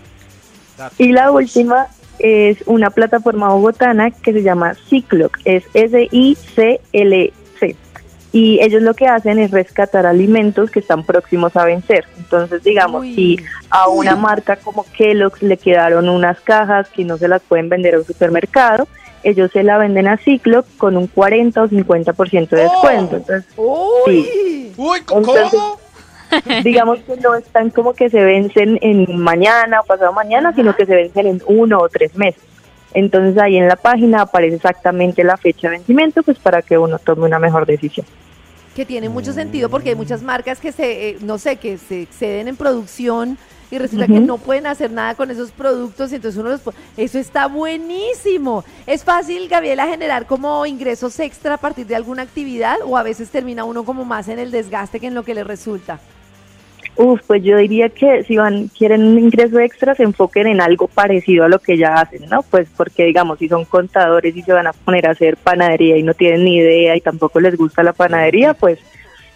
Y 0.99 1.13
la 1.13 1.31
última 1.31 1.89
es 2.19 2.59
una 2.67 2.91
plataforma 2.91 3.49
bogotana 3.51 4.11
que 4.11 4.33
se 4.33 4.43
llama 4.43 4.75
Cicloc, 4.89 5.39
es 5.45 5.65
S-I-C-L-C. 5.75 7.33
Y 8.33 8.61
ellos 8.63 8.81
lo 8.81 8.95
que 8.95 9.07
hacen 9.07 9.39
es 9.39 9.51
rescatar 9.51 10.07
alimentos 10.07 10.71
que 10.71 10.81
están 10.81 11.05
próximos 11.05 11.55
a 11.55 11.67
vencer. 11.67 12.07
Entonces, 12.17 12.63
digamos, 12.63 13.03
Uy. 13.03 13.15
si 13.15 13.37
a 13.69 13.89
una 13.89 14.17
marca 14.17 14.57
como 14.57 14.87
Kellogg's 14.97 15.43
le 15.43 15.59
quedaron 15.59 16.09
unas 16.09 16.41
cajas 16.41 16.89
que 16.89 17.05
no 17.05 17.19
se 17.19 17.29
las 17.29 17.43
pueden 17.43 17.69
vender 17.69 17.97
a 17.97 17.99
un 17.99 18.07
supermercado, 18.07 18.89
ellos 19.23 19.51
se 19.53 19.63
la 19.63 19.79
venden 19.79 20.09
a 20.09 20.17
Cicloc 20.17 20.67
con 20.77 20.97
un 20.97 21.07
40 21.07 21.63
o 21.63 21.69
50% 21.69 22.49
de 22.49 22.63
descuento. 22.63 23.17
Entonces, 23.17 23.45
sí. 24.07 24.73
Uy, 24.77 24.99
Entonces, 24.99 25.61
digamos 26.65 26.99
que 27.01 27.17
no 27.17 27.35
están 27.35 27.71
como 27.71 27.95
que 27.95 28.11
se 28.11 28.23
vencen 28.23 28.79
en 28.83 29.19
mañana 29.19 29.81
o 29.81 29.85
pasado 29.85 30.13
mañana, 30.13 30.53
sino 30.55 30.75
que 30.75 30.87
se 30.87 30.95
vencen 30.95 31.27
en 31.27 31.43
uno 31.47 31.79
o 31.79 31.89
tres 31.89 32.17
meses. 32.17 32.43
Entonces 32.95 33.41
ahí 33.41 33.57
en 33.57 33.69
la 33.69 33.77
página 33.77 34.23
aparece 34.23 34.57
exactamente 34.57 35.25
la 35.25 35.37
fecha 35.37 35.69
de 35.69 35.79
vencimiento, 35.79 36.23
pues 36.23 36.39
para 36.39 36.63
que 36.63 36.77
uno 36.77 36.99
tome 36.99 37.25
una 37.25 37.39
mejor 37.39 37.67
decisión. 37.67 38.07
Que 38.75 38.85
tiene 38.87 39.09
mucho 39.09 39.33
sentido 39.33 39.69
porque 39.69 39.91
hay 39.91 39.95
muchas 39.95 40.23
marcas 40.23 40.59
que 40.59 40.73
se, 40.73 41.11
eh, 41.11 41.17
no 41.21 41.39
sé, 41.39 41.57
que 41.57 41.79
se 41.79 42.03
exceden 42.03 42.49
en 42.49 42.57
producción 42.57 43.39
y 43.73 43.79
resulta 43.79 44.07
que 44.07 44.21
no 44.21 44.37
pueden 44.37 44.67
hacer 44.67 44.91
nada 44.91 45.15
con 45.15 45.31
esos 45.31 45.51
productos 45.51 46.13
y 46.13 46.17
entonces 46.17 46.39
uno 46.39 46.51
los... 46.51 46.61
po- 46.61 46.75
Eso 46.97 47.19
está 47.19 47.47
buenísimo. 47.47 48.65
¿Es 48.87 49.03
fácil, 49.03 49.49
Gabriela, 49.49 49.87
generar 49.89 50.27
como 50.27 50.67
ingresos 50.67 51.19
extra 51.19 51.55
a 51.55 51.57
partir 51.59 51.87
de 51.87 51.97
alguna 51.97 52.23
actividad 52.23 52.77
o 52.85 52.99
a 52.99 53.03
veces 53.03 53.31
termina 53.31 53.65
uno 53.65 53.83
como 53.85 54.05
más 54.05 54.29
en 54.29 54.39
el 54.39 54.51
desgaste 54.51 55.01
que 55.01 55.07
en 55.07 55.15
lo 55.15 55.23
que 55.25 55.35
le 55.35 55.43
resulta? 55.43 55.99
Uf, 56.97 57.23
pues 57.27 57.43
yo 57.43 57.57
diría 57.57 57.89
que 57.89 58.23
si 58.25 58.37
van 58.37 58.69
quieren 58.69 59.03
un 59.03 59.19
ingreso 59.19 59.59
extra, 59.59 59.95
se 59.95 60.03
enfoquen 60.03 60.47
en 60.47 60.61
algo 60.61 60.89
parecido 60.89 61.45
a 61.45 61.49
lo 61.49 61.59
que 61.59 61.79
ya 61.79 61.95
hacen, 61.95 62.29
¿no? 62.29 62.43
Pues 62.43 62.69
porque, 62.77 63.07
digamos, 63.07 63.39
si 63.39 63.49
son 63.49 63.65
contadores 63.65 64.37
y 64.37 64.43
se 64.43 64.53
van 64.53 64.67
a 64.67 64.75
poner 64.75 65.07
a 65.07 65.13
hacer 65.13 65.39
panadería 65.39 65.97
y 65.97 66.03
no 66.03 66.13
tienen 66.13 66.45
ni 66.45 66.59
idea 66.59 66.95
y 66.95 67.01
tampoco 67.01 67.41
les 67.41 67.57
gusta 67.57 67.83
la 67.83 67.95
panadería, 67.95 68.53
pues 68.53 68.79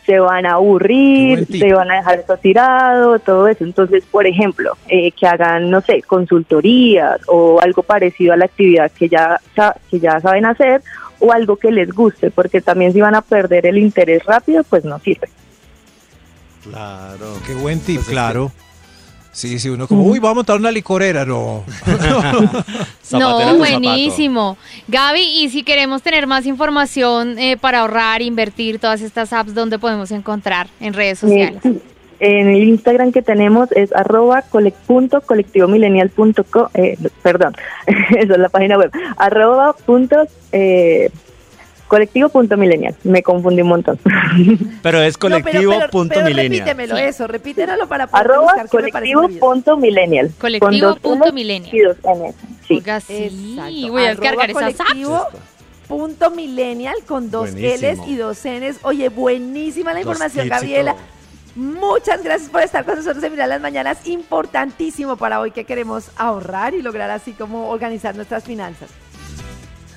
se 0.07 0.21
van 0.21 0.47
a 0.47 0.53
aburrir, 0.53 1.47
se 1.47 1.73
van 1.75 1.91
a 1.91 1.97
dejar 1.97 2.21
eso 2.21 2.37
tirado, 2.37 3.19
todo 3.19 3.49
eso. 3.49 3.65
Entonces, 3.65 4.05
por 4.11 4.27
ejemplo, 4.27 4.77
eh, 4.89 5.11
que 5.11 5.27
hagan, 5.27 5.69
no 5.69 5.81
sé, 5.81 6.03
consultorías 6.03 7.21
o 7.27 7.61
algo 7.61 7.83
parecido 7.83 8.33
a 8.33 8.37
la 8.37 8.45
actividad 8.45 8.91
que 8.93 9.09
ya, 9.09 9.41
que 9.91 9.99
ya 9.99 10.21
saben 10.21 10.47
hacer 10.47 10.83
o 11.19 11.33
algo 11.33 11.57
que 11.57 11.73
les 11.73 11.93
guste, 11.93 12.31
porque 12.31 12.61
también 12.61 12.93
si 12.93 13.01
van 13.01 13.17
a 13.17 13.23
perder 13.23 13.67
el 13.67 13.79
interés 13.79 14.25
rápido, 14.25 14.63
pues 14.65 14.85
no 14.85 14.99
sirve. 15.01 15.29
Claro. 16.63 17.27
Qué 17.47 17.55
buen 17.55 17.81
tip, 17.81 18.03
claro. 18.03 18.53
Sí, 19.37 19.59
sí, 19.59 19.69
uno 19.69 19.87
como, 19.87 20.03
uy, 20.05 20.19
vamos 20.19 20.33
a 20.33 20.35
montar 20.37 20.57
una 20.57 20.71
licorera, 20.71 21.27
no. 21.27 21.63
No, 23.13 23.57
buenísimo. 23.59 24.57
Gaby, 24.89 25.21
y 25.21 25.51
si 25.51 25.63
queremos 25.63 26.01
tener 26.03 26.27
más 26.27 26.47
información 26.47 27.39
eh, 27.39 27.59
para 27.59 27.81
ahorrar, 27.81 28.23
invertir, 28.23 28.79
todas 28.79 29.03
estas 29.03 29.35
apps, 29.35 29.53
¿dónde 29.55 29.79
podemos 29.79 30.11
encontrar 30.11 30.69
en 30.81 30.95
redes 30.95 31.19
sociales? 31.19 31.61
Eh, 31.67 31.79
En 32.19 32.49
el 32.49 32.65
Instagram 32.65 33.13
que 33.13 33.21
tenemos 33.21 33.71
es 33.73 33.93
arroba 33.95 34.43
colec- 34.51 34.73
punto 34.87 35.21
colectivomilenial.co, 35.21 36.71
eh, 36.73 36.97
perdón, 37.23 37.55
esa 37.87 38.33
es 38.33 38.39
la 38.39 38.49
página 38.49 38.79
web, 38.79 38.91
arroba 39.19 39.75
punto 39.75 40.17
eh, 40.51 41.11
colectivo 41.89 42.29
punto 42.29 42.57
millennial. 42.57 42.95
Me 43.05 43.23
confundí 43.23 43.63
un 43.63 43.69
montón. 43.69 43.99
Pero 44.83 45.01
es 45.03 45.15
No, 45.15 45.19
pero- 45.21 45.43
colectivo 45.43 45.75
pero- 45.79 45.91
punto 45.91 46.15
pero 46.15 46.27
millennial. 46.27 46.67
repítemelo 46.67 46.97
eso, 46.97 47.27
repítemelo 47.27 47.89
para 47.89 48.07
poder 48.07 48.27
arroba 48.27 48.43
buscar 48.43 48.69
que 48.69 48.77
me 48.79 48.83
parece 48.89 48.93
colectivo 48.93 49.23
muy 49.23 49.29
bien. 49.31 49.41
punto 49.41 49.77
millennial. 49.77 50.33
Colectivo 50.39 50.69
Con 50.69 50.81
dos 50.81 50.99
punto 51.01 51.25
Ls 51.27 51.33
millennial. 51.35 51.75
y 51.77 51.81
dos 51.81 51.97
Ns. 52.05 52.35
Sí. 52.67 52.75
Oiga, 52.75 53.01
sí, 53.01 53.89
voy 53.91 54.05
a 54.05 54.11
Arroba 54.11 54.21
descargar 54.21 54.51
esas 54.51 54.63
apps. 54.65 54.77
colectivo 54.77 55.21
Punto 55.89 56.31
millennial 56.33 56.97
con 57.07 57.31
dos 57.31 57.53
Buenísimo. 57.53 57.93
L's 57.93 58.09
y 58.09 58.17
dos 58.17 58.45
N's. 58.45 58.79
Oye, 58.83 59.09
buenísima 59.09 59.93
la 59.95 60.01
información, 60.01 60.49
Gabriela. 60.49 60.97
Muchas 61.55 62.23
gracias 62.25 62.51
por 62.51 62.61
estar 62.63 62.85
con 62.85 62.97
nosotros 62.97 63.23
en 63.23 63.31
Mirar 63.33 63.49
las 63.49 63.61
Mañanas. 63.61 64.07
Importantísimo 64.07 65.17
para 65.17 65.41
hoy 65.41 65.53
que 65.53 65.65
queremos 65.65 66.11
ahorrar 66.17 66.75
y 66.75 66.83
lograr 66.83 67.11
así 67.11 67.33
como 67.33 67.71
organizar 67.71 68.15
nuestras 68.17 68.45
finanzas. 68.45 68.91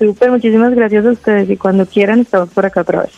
Súper, 0.00 0.30
muchísimas 0.30 0.74
gracias 0.74 1.04
a 1.04 1.10
ustedes 1.10 1.50
y 1.50 1.58
cuando 1.58 1.84
quieran 1.84 2.20
estamos 2.20 2.48
por 2.48 2.64
acá 2.64 2.80
otra 2.80 3.02
vez. 3.02 3.12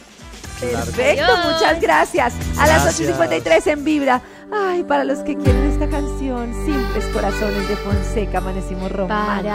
Perfecto, 0.60 1.32
muchas 1.44 1.80
gracias. 1.80 2.34
A 2.58 2.66
las 2.66 3.00
8.53 3.00 3.66
en 3.68 3.84
Vibra. 3.84 4.20
Ay, 4.52 4.82
para 4.82 5.04
los 5.04 5.20
que 5.20 5.36
quieren 5.36 5.70
esta 5.70 5.88
canción, 5.88 6.52
Simples 6.64 7.04
Corazones 7.12 7.68
de 7.68 7.76
Fonseca, 7.76 8.38
amanecimos 8.38 8.90
románticos. 8.90 9.52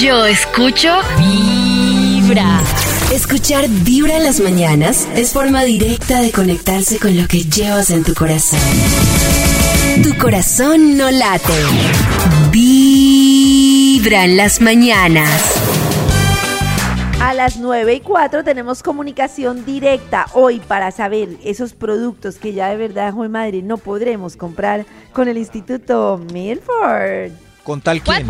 Yo 0.00 0.24
escucho 0.24 0.90
Vibra. 1.18 2.60
Escuchar 3.12 3.68
Vibra 3.68 4.16
en 4.16 4.24
las 4.24 4.40
mañanas 4.40 5.06
es 5.14 5.34
forma 5.34 5.64
directa 5.64 6.22
de 6.22 6.32
conectarse 6.32 6.98
con 6.98 7.14
lo 7.14 7.28
que 7.28 7.44
llevas 7.44 7.90
en 7.90 8.04
tu 8.04 8.14
corazón. 8.14 8.58
Tu 10.02 10.16
corazón 10.16 10.96
no 10.96 11.10
late. 11.10 11.52
Vibra 12.50 13.03
en 14.12 14.36
las 14.36 14.60
mañanas. 14.60 15.60
A 17.20 17.32
las 17.32 17.56
9 17.56 17.94
y 17.94 18.00
4 18.00 18.44
tenemos 18.44 18.82
comunicación 18.82 19.64
directa 19.64 20.26
hoy 20.34 20.60
para 20.60 20.90
saber 20.90 21.30
esos 21.42 21.72
productos 21.72 22.36
que 22.36 22.52
ya 22.52 22.68
de 22.68 22.76
verdad, 22.76 23.14
Madre, 23.14 23.62
no 23.62 23.78
podremos 23.78 24.36
comprar 24.36 24.84
con 25.12 25.28
el 25.28 25.38
Instituto 25.38 26.20
Milford. 26.32 27.32
Con 27.62 27.80
tal 27.80 28.02
quien, 28.02 28.26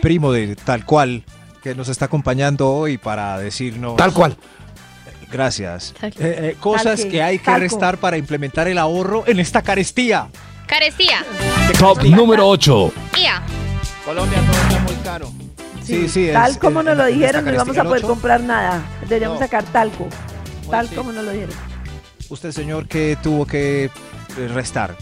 primo 0.00 0.32
de 0.32 0.56
tal 0.56 0.86
cual, 0.86 1.22
que 1.62 1.74
nos 1.74 1.88
está 1.90 2.06
acompañando 2.06 2.70
hoy 2.70 2.96
para 2.96 3.38
decirnos... 3.38 3.96
Tal 3.96 4.14
cual. 4.14 4.34
Gracias. 5.30 5.94
Tal- 6.00 6.10
Eh, 6.12 6.14
eh, 6.18 6.56
cosas 6.58 7.02
que- 7.02 7.08
que 7.10 7.22
hay 7.22 7.38
que 7.38 7.44
talco. 7.44 7.60
restar 7.60 7.98
para 7.98 8.16
implementar 8.16 8.66
el 8.66 8.78
ahorro 8.78 9.24
en 9.26 9.40
esta 9.40 9.60
carestía. 9.60 10.28
Carestía. 10.66 11.22
Top 11.78 12.02
número 12.04 12.48
8. 12.48 12.92
Ia. 13.20 13.42
Colombia 14.08 14.40
todo 14.40 14.60
está 14.62 14.78
muy 14.80 14.94
caro. 15.04 15.30
Sí, 15.84 16.08
sí. 16.08 16.30
Tal 16.32 16.52
es- 16.52 16.56
como 16.58 16.80
en- 16.80 16.86
nos 16.86 16.96
lo 16.96 17.04
dijeron, 17.04 17.44
no 17.44 17.52
íbamos 17.52 17.76
a 17.76 17.84
poder 17.84 18.02
comprar 18.02 18.40
nada. 18.40 18.82
Deberíamos 19.02 19.38
No. 19.38 19.44
sacar 19.44 19.64
talco. 19.64 20.08
Tal 20.70 20.88
sí. 20.88 20.94
como 20.94 21.12
nos 21.12 21.24
lo 21.24 21.30
dijeron. 21.30 21.54
Usted, 22.30 22.52
señor, 22.52 22.88
que 22.88 23.18
tuvo 23.22 23.44
que 23.46 23.84
eh, 23.84 24.48
restar. 24.48 24.96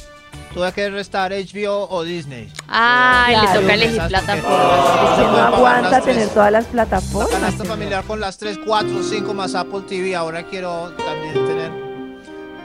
Tuve 0.54 0.72
que 0.72 0.90
restar 0.90 1.32
HBO 1.32 1.86
o 1.88 2.02
Disney. 2.02 2.50
Ay, 2.66 3.34
Claro. 3.34 3.52
le 3.54 3.60
toca 3.60 3.74
elegir 3.74 4.02
plataformas. 4.08 5.12
Es 5.12 5.18
no 5.18 5.36
aguanta 5.38 6.00
tener 6.00 6.28
todas 6.30 6.50
las 6.50 6.64
La 6.64 6.70
plataformas. 6.72 7.30
canasta 7.30 7.58
señor. 7.62 7.66
familiar 7.76 8.04
con 8.04 8.18
las 8.20 8.38
3, 8.38 8.58
4, 8.66 9.02
5 9.04 9.34
más 9.34 9.54
Apple 9.54 9.82
TV. 9.88 10.16
Ahora 10.16 10.44
quiero 10.44 10.90
también 11.04 11.34
tener. 11.46 11.70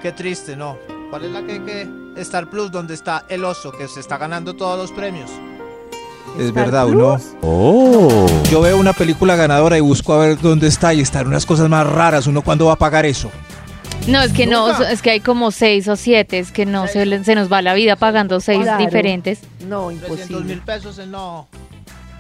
Qué 0.01 0.11
triste, 0.11 0.55
¿no? 0.55 0.77
¿Cuál 1.11 1.25
es 1.25 1.31
la 1.31 1.43
que 1.43 1.51
hay 1.53 1.59
que. 1.59 1.89
Star 2.21 2.49
Plus, 2.49 2.71
donde 2.71 2.93
está 2.93 3.25
el 3.29 3.43
oso 3.45 3.71
que 3.71 3.87
se 3.87 3.99
está 3.99 4.17
ganando 4.17 4.55
todos 4.55 4.77
los 4.77 4.91
premios? 4.91 5.29
Es 6.39 6.53
verdad, 6.53 6.85
Plus. 6.87 6.97
uno. 6.97 7.19
Oh. 7.41 8.25
Yo 8.49 8.61
veo 8.61 8.77
una 8.77 8.93
película 8.93 9.35
ganadora 9.35 9.77
y 9.77 9.81
busco 9.81 10.13
a 10.13 10.17
ver 10.17 10.39
dónde 10.39 10.67
está 10.67 10.93
y 10.93 11.01
están 11.01 11.27
unas 11.27 11.45
cosas 11.45 11.69
más 11.69 11.85
raras. 11.85 12.27
¿Uno 12.27 12.41
cuándo 12.41 12.65
va 12.67 12.73
a 12.73 12.77
pagar 12.77 13.05
eso? 13.05 13.29
No, 14.07 14.21
es 14.21 14.31
que 14.31 14.47
no, 14.47 14.71
es 14.81 15.01
que 15.01 15.11
hay 15.11 15.19
como 15.19 15.51
seis 15.51 15.87
o 15.87 15.95
siete, 15.95 16.39
es 16.39 16.51
que 16.51 16.65
no, 16.65 16.87
se, 16.87 17.23
se 17.23 17.35
nos 17.35 17.51
va 17.51 17.61
la 17.61 17.73
vida 17.75 17.95
pagando 17.95 18.39
seis 18.39 18.61
Claro. 18.63 18.83
diferentes. 18.83 19.39
No, 19.67 19.89
300 19.89 20.09
imposible. 20.19 20.43
mil 20.55 20.61
pesos, 20.63 20.97
no. 21.07 21.47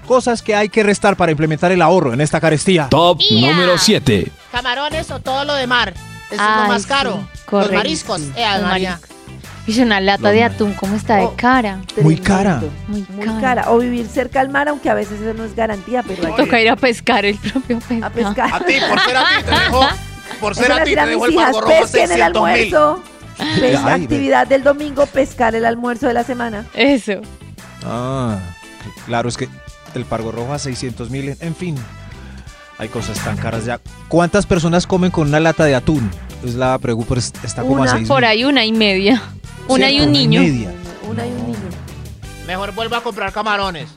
Cosas 0.07 0.41
que 0.41 0.55
hay 0.55 0.69
que 0.69 0.83
restar 0.83 1.15
para 1.15 1.31
implementar 1.31 1.71
el 1.71 1.81
ahorro 1.81 2.13
en 2.13 2.21
esta 2.21 2.39
carestía. 2.41 2.87
Top 2.89 3.19
¡Ia! 3.21 3.51
número 3.51 3.77
7. 3.77 4.27
Camarones 4.51 5.09
o 5.09 5.19
todo 5.19 5.43
lo 5.45 5.53
de 5.55 5.65
mar. 5.67 5.93
Eso 6.29 6.41
es 6.43 6.55
lo 6.61 6.67
más 6.67 6.81
sí, 6.83 6.87
caro. 6.87 7.19
correcto. 7.45 7.59
Los 7.59 7.71
mariscos. 7.71 8.21
Eh, 8.35 8.45
Los 8.53 8.61
mariscos. 8.63 9.09
Y 9.77 9.81
una 9.81 9.99
lata 10.01 10.23
Los 10.23 10.31
de 10.33 10.43
atún, 10.43 10.73
¿cómo 10.73 10.95
está 10.95 11.15
de 11.17 11.23
Oh. 11.25 11.33
cara? 11.35 11.79
Muy 12.01 12.17
cara. 12.17 12.61
Muy, 12.87 13.05
Muy 13.09 13.25
cara. 13.25 13.39
cara. 13.41 13.71
O 13.71 13.77
vivir 13.79 14.07
cerca 14.07 14.39
al 14.41 14.49
mar, 14.49 14.67
aunque 14.69 14.89
a 14.89 14.93
veces 14.93 15.19
eso 15.21 15.33
no 15.33 15.45
es 15.45 15.55
garantía, 15.55 16.03
pero 16.03 16.27
hay 16.27 16.33
Toca 16.35 16.59
ir 16.61 16.69
a 16.69 16.75
pescar 16.75 17.25
el 17.25 17.37
propio 17.37 17.79
pescado. 17.79 18.05
a 18.05 18.09
pescar. 18.09 18.53
A 18.53 18.59
ti, 18.65 18.73
por 18.89 18.99
ser 18.99 19.17
a 19.17 19.23
ti, 19.23 19.43
te 19.45 19.51
dejo. 19.51 19.87
Por 20.39 20.51
Eso 20.53 20.61
ser 20.63 20.71
a 20.71 20.83
ti, 20.83 20.95
te 20.95 21.05
dejo 21.05 21.25
mis 21.25 21.29
el 21.29 21.35
pago 21.43 21.61
rojo 21.61 21.73
a 21.73 21.79
pesquen 21.81 22.01
el 22.03 22.07
600 22.09 22.43
mil. 22.43 22.51
almuerzo. 22.73 23.03
Pes- 23.59 23.79
Ay, 23.83 24.01
actividad 24.03 24.47
del 24.47 24.63
domingo, 24.63 25.05
pescar 25.07 25.55
el 25.55 25.65
almuerzo 25.65 26.07
de 26.07 26.13
la 26.13 26.23
semana. 26.23 26.65
Eso. 26.73 27.13
Ah, 27.85 28.37
claro, 29.05 29.29
es 29.29 29.37
que 29.37 29.47
el 29.95 30.05
pargo 30.05 30.31
rojo 30.31 30.53
a 30.53 30.59
600 30.59 31.09
mil, 31.09 31.35
en 31.39 31.55
fin. 31.55 31.75
Hay 32.77 32.87
cosas 32.89 33.19
tan 33.19 33.37
caras 33.37 33.65
ya. 33.65 33.79
¿Cuántas 34.07 34.45
personas 34.45 34.85
comen 34.87 35.11
con 35.11 35.27
una 35.27 35.39
lata 35.39 35.65
de 35.65 35.75
atún? 35.75 36.09
Es 36.43 36.55
la 36.55 36.79
es- 37.17 37.33
está 37.43 37.61
como 37.61 37.73
Una 37.81 37.91
a 37.91 37.95
6 37.97 38.07
Por 38.07 38.25
ahí 38.25 38.43
una 38.43 38.65
y 38.65 38.71
media. 38.71 39.21
Una 39.67 39.89
y 39.91 40.01
un 40.01 40.09
una 40.09 40.17
y 40.17 40.27
niño. 40.27 40.41
media. 40.41 40.73
Una 41.09 41.25
y 41.25 41.29
un 41.29 41.45
niño. 41.47 41.57
Mejor 42.47 42.73
vuelva 42.73 42.97
a 42.97 43.01
comprar 43.01 43.31
camarones. 43.31 43.87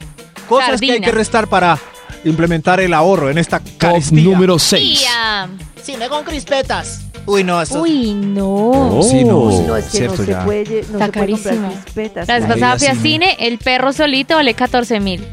Cosas 0.49 0.79
que 0.81 0.87
hay 0.87 0.91
Sardina. 0.91 1.07
que 1.07 1.13
restar 1.13 1.47
para 1.49 1.79
implementar 2.25 2.81
el 2.81 2.93
ahorro 2.93 3.31
en 3.31 3.39
esta 3.39 3.61
Top 3.61 3.79
carestía. 3.79 4.23
número 4.23 4.59
6. 4.59 5.01
Tía. 5.01 5.49
Cine 5.83 6.09
con 6.09 6.25
crispetas. 6.25 7.01
Uy, 7.27 7.43
no, 7.43 7.61
esto. 7.63 7.81
Uy, 7.81 8.13
no. 8.13 8.47
Oh, 8.47 9.03
sí, 9.03 9.25
no, 9.25 9.39
Uy, 9.39 9.67
no, 9.67 9.77
es 9.77 9.87
que 9.87 9.99
cierto 9.99 10.19
no 10.19 10.25
se 10.27 10.31
ya. 10.31 10.45
puede, 10.45 10.65
no 10.65 10.99
Está 10.99 11.07
se 11.07 11.13
puede 11.13 11.31
comprar 11.33 11.55
carísimo. 11.55 11.69
crispetas. 11.83 12.29
La 12.29 12.39
vez 12.39 12.47
pasada 12.49 12.79
fui 12.79 12.87
a 12.89 12.95
cine, 12.97 13.37
el 13.41 13.59
perro 13.59 13.93
solito 13.95 14.35
vale 14.35 14.53
14 14.55 15.01
mil. 15.01 15.25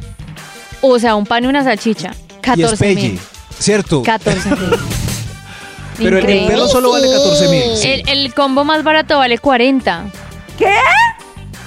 O 0.81 0.97
sea, 0.99 1.15
un 1.15 1.25
pan 1.25 1.43
y 1.43 1.47
una 1.47 1.63
salchicha. 1.65 2.11
Y 2.37 2.41
14 2.41 2.75
Speggy, 2.77 3.01
mil. 3.09 3.19
¿cierto? 3.59 4.01
14 4.03 4.49
mil. 4.51 4.69
Pero 6.03 6.17
el, 6.19 6.47
perro 6.47 6.67
solo 6.67 6.91
vale 6.91 7.07
14 7.07 7.47
mil. 7.49 7.63
El, 7.83 8.09
el 8.09 8.33
combo 8.33 8.63
más 8.63 8.83
barato 8.83 9.17
vale 9.17 9.37
40. 9.37 10.05
¿Qué? 10.57 10.73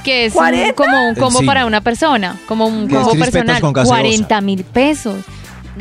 Que 0.02 0.26
es 0.26 0.34
un- 0.34 0.42
¿40? 0.44 0.74
como 0.74 1.08
un 1.08 1.14
combo 1.14 1.40
Sí. 1.40 1.46
para 1.46 1.64
una 1.66 1.80
persona. 1.80 2.36
Como 2.46 2.66
un 2.66 2.86
Que 2.88 2.94
es 2.94 3.00
combo 3.00 3.10
crispetas 3.12 3.32
personal. 3.32 3.60
con 3.62 3.72
gaseosa. 3.72 4.00
40 4.00 4.40
mil 4.42 4.64
pesos. 4.64 5.16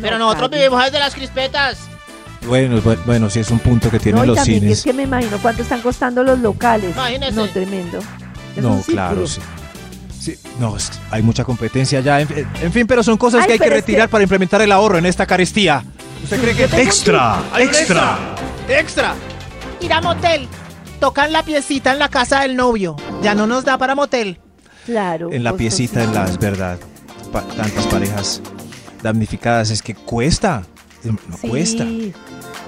Pero 0.02 0.18
nosotros 0.18 0.50
Cari. 0.50 0.62
vivimos 0.62 0.84
desde 0.86 1.00
las 1.00 1.14
crispetas. 1.14 1.78
Bueno, 2.48 2.82
bu- 2.82 2.98
bueno, 3.06 3.30
sí 3.30 3.40
es 3.40 3.52
un 3.52 3.60
punto 3.60 3.90
que 3.90 4.00
tienen 4.00 4.20
No, 4.20 4.24
y 4.26 4.28
los 4.28 4.36
también 4.38 4.62
cines. 4.62 4.78
es 4.80 4.84
que 4.84 4.92
me 4.94 5.04
imagino 5.04 5.38
cuánto 5.42 5.62
están 5.62 5.82
costando 5.82 6.24
los 6.24 6.40
locales. 6.40 6.92
Imagínese. 6.96 7.32
No, 7.34 7.48
tremendo. 7.48 8.00
Es 8.56 8.62
No, 8.64 8.82
claro, 8.86 9.28
sí. 9.28 9.40
Sí, 10.20 10.36
no, 10.60 10.76
es- 10.78 10.92
hay 11.12 11.22
mucha 11.22 11.44
competencia 11.44 12.00
ya. 12.00 12.22
En, 12.22 12.28
en 12.62 12.72
fin, 12.72 12.88
pero 12.88 13.04
son 13.04 13.18
cosas 13.18 13.42
Ay, 13.42 13.48
que 13.48 13.54
hay 13.54 13.60
que 13.60 13.64
pero 13.66 13.76
es 13.76 13.82
retirar 13.82 14.08
que- 14.08 14.12
para 14.12 14.24
implementar 14.24 14.62
el 14.62 14.72
ahorro 14.72 14.98
en 14.98 15.06
esta 15.06 15.26
carestía. 15.26 15.84
¿Usted 16.24 16.42
cree 16.42 16.56
que 16.56 16.64
Extra, 16.82 17.42
extra. 17.60 18.18
¡Extra! 18.70 19.14
Ir 19.82 19.92
a 19.94 20.02
motel. 20.02 20.48
Tocan 21.00 21.32
la 21.34 21.44
piecita 21.44 21.92
en 21.92 22.00
la 22.00 22.10
casa 22.10 22.42
del 22.42 22.56
novio. 22.56 22.96
Ya 23.22 23.36
no 23.36 23.46
nos 23.48 23.66
da 23.66 23.78
para 23.78 23.96
motel. 23.96 24.40
Claro. 24.86 25.32
en 25.32 25.46
la 25.46 25.54
piecita, 25.54 26.04
en 26.04 26.14
la 26.14 26.26
es 26.26 26.38
verdad, 26.38 26.78
pa- 27.32 27.44
tantas 27.56 27.88
parejas 27.88 28.42
damnificadas 29.02 29.70
es 29.70 29.82
que 29.82 29.96
cuesta. 29.96 30.64
no 31.06 31.18
Sí. 31.38 31.48
cuesta. 31.48 31.86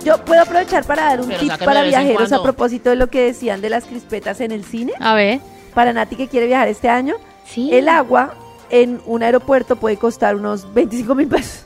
Yo 0.06 0.24
puedo 0.24 0.42
aprovechar 0.42 0.86
para 0.86 1.04
dar 1.06 1.20
un 1.22 1.28
Pero 1.28 1.40
tip 1.42 1.50
para 1.66 1.82
de 1.82 1.88
vez 1.88 1.94
en 1.96 2.00
viajeros 2.04 2.28
a 2.32 2.38
cuando. 2.38 2.44
propósito 2.44 2.90
de 2.90 2.96
lo 2.96 3.08
que 3.10 3.22
decían 3.22 3.60
de 3.60 3.70
las 3.70 3.84
crispetas 3.86 4.40
en 4.40 4.52
el 4.54 4.64
cine. 4.64 4.94
A 5.02 5.14
ver. 5.14 5.40
Para 5.74 5.92
Nati 5.92 6.16
que 6.16 6.28
quiere 6.30 6.48
viajar 6.48 6.70
este 6.70 6.88
año, 6.88 7.16
Sí. 7.46 7.70
el 7.74 7.90
agua 7.90 8.34
en 8.70 9.02
un 9.06 9.22
aeropuerto 9.24 9.76
puede 9.76 9.98
costar 9.98 10.36
unos 10.38 10.74
25 10.74 11.16
mil 11.16 11.28
pesos. 11.28 11.66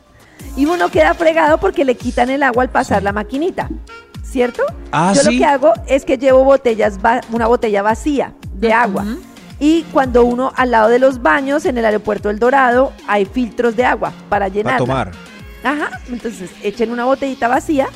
Y 0.57 0.65
uno 0.65 0.89
queda 0.89 1.13
fregado 1.13 1.59
porque 1.59 1.85
le 1.85 1.95
quitan 1.95 2.29
el 2.31 2.41
agua 2.41 2.63
al 2.63 2.69
pasar 2.69 3.03
la 3.03 3.13
maquinita, 3.13 3.69
¿cierto? 4.29 4.63
Ah, 4.91 5.13
Yo 5.15 5.23
lo 5.23 5.29
que 5.31 5.45
hago 5.45 5.73
es 5.87 6.05
que 6.05 6.17
llevo 6.17 6.43
botellas, 6.43 6.97
una 7.31 7.47
botella 7.47 7.81
vacía 7.81 8.33
de 8.53 8.73
agua. 8.73 9.05
Y 9.59 9.83
cuando 9.91 10.23
uno 10.23 10.53
al 10.55 10.71
lado 10.71 10.89
de 10.89 10.99
los 10.99 11.21
baños 11.21 11.65
en 11.65 11.77
el 11.77 11.83
aeropuerto 11.85 12.29
El 12.29 12.39
Dorado 12.39 12.93
hay 13.07 13.25
filtros 13.25 13.75
de 13.75 13.83
agua 13.83 14.11
para 14.29 14.45
Para 14.45 14.47
llenarla. 14.47 14.77
tomar. 14.77 15.11
Ajá, 15.63 15.99
entonces 16.09 16.49
echen 16.63 16.91
una 16.91 17.03
botellita 17.03 17.49
vacía 17.49 17.87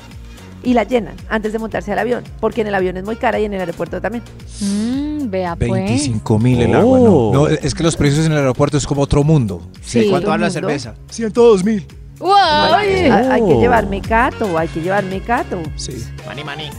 y 0.62 0.74
la 0.74 0.84
llenan 0.84 1.16
antes 1.30 1.54
de 1.54 1.60
montarse 1.60 1.92
al 1.92 2.00
avión, 2.00 2.24
porque 2.40 2.62
en 2.62 2.68
el 2.68 2.76
avión 2.76 2.98
es 2.98 3.04
muy 3.04 3.16
cara 3.16 3.40
y 3.40 3.46
en 3.46 3.54
el 3.54 3.62
aeropuerto 3.62 4.02
también. 4.02 4.24
Mm, 4.62 5.30
vea 5.30 5.56
pues. 5.56 5.72
25 5.72 6.40
mil 6.40 6.62
el 6.62 6.76
agua, 6.76 7.00
no. 7.00 7.32
No, 7.34 7.48
es 7.48 7.74
que 7.74 7.84
los 7.84 7.96
precios 7.96 8.26
en 8.26 8.32
el 8.34 8.40
aeropuerto 8.40 8.78
es 8.78 8.86
como 8.86 9.02
otro 9.02 9.24
mundo. 9.24 9.62
Sí, 9.82 10.08
¿Cuánto 10.10 10.30
vale 10.30 10.44
la 10.46 10.50
cerveza? 10.50 10.96
102 11.10 11.64
mil. 11.64 11.86
Hay, 12.26 12.90
hay- 12.90 13.12
hay 13.12 13.42
que 13.42 13.54
Oh. 13.54 13.60
llevar 13.62 13.88
mecato, 13.88 14.58
hay 14.58 14.68
que 14.68 14.82
llevar 14.82 15.04
mecato. 15.04 15.62
Sí. 15.76 16.04
Mani, 16.26 16.44
mani. 16.44 16.70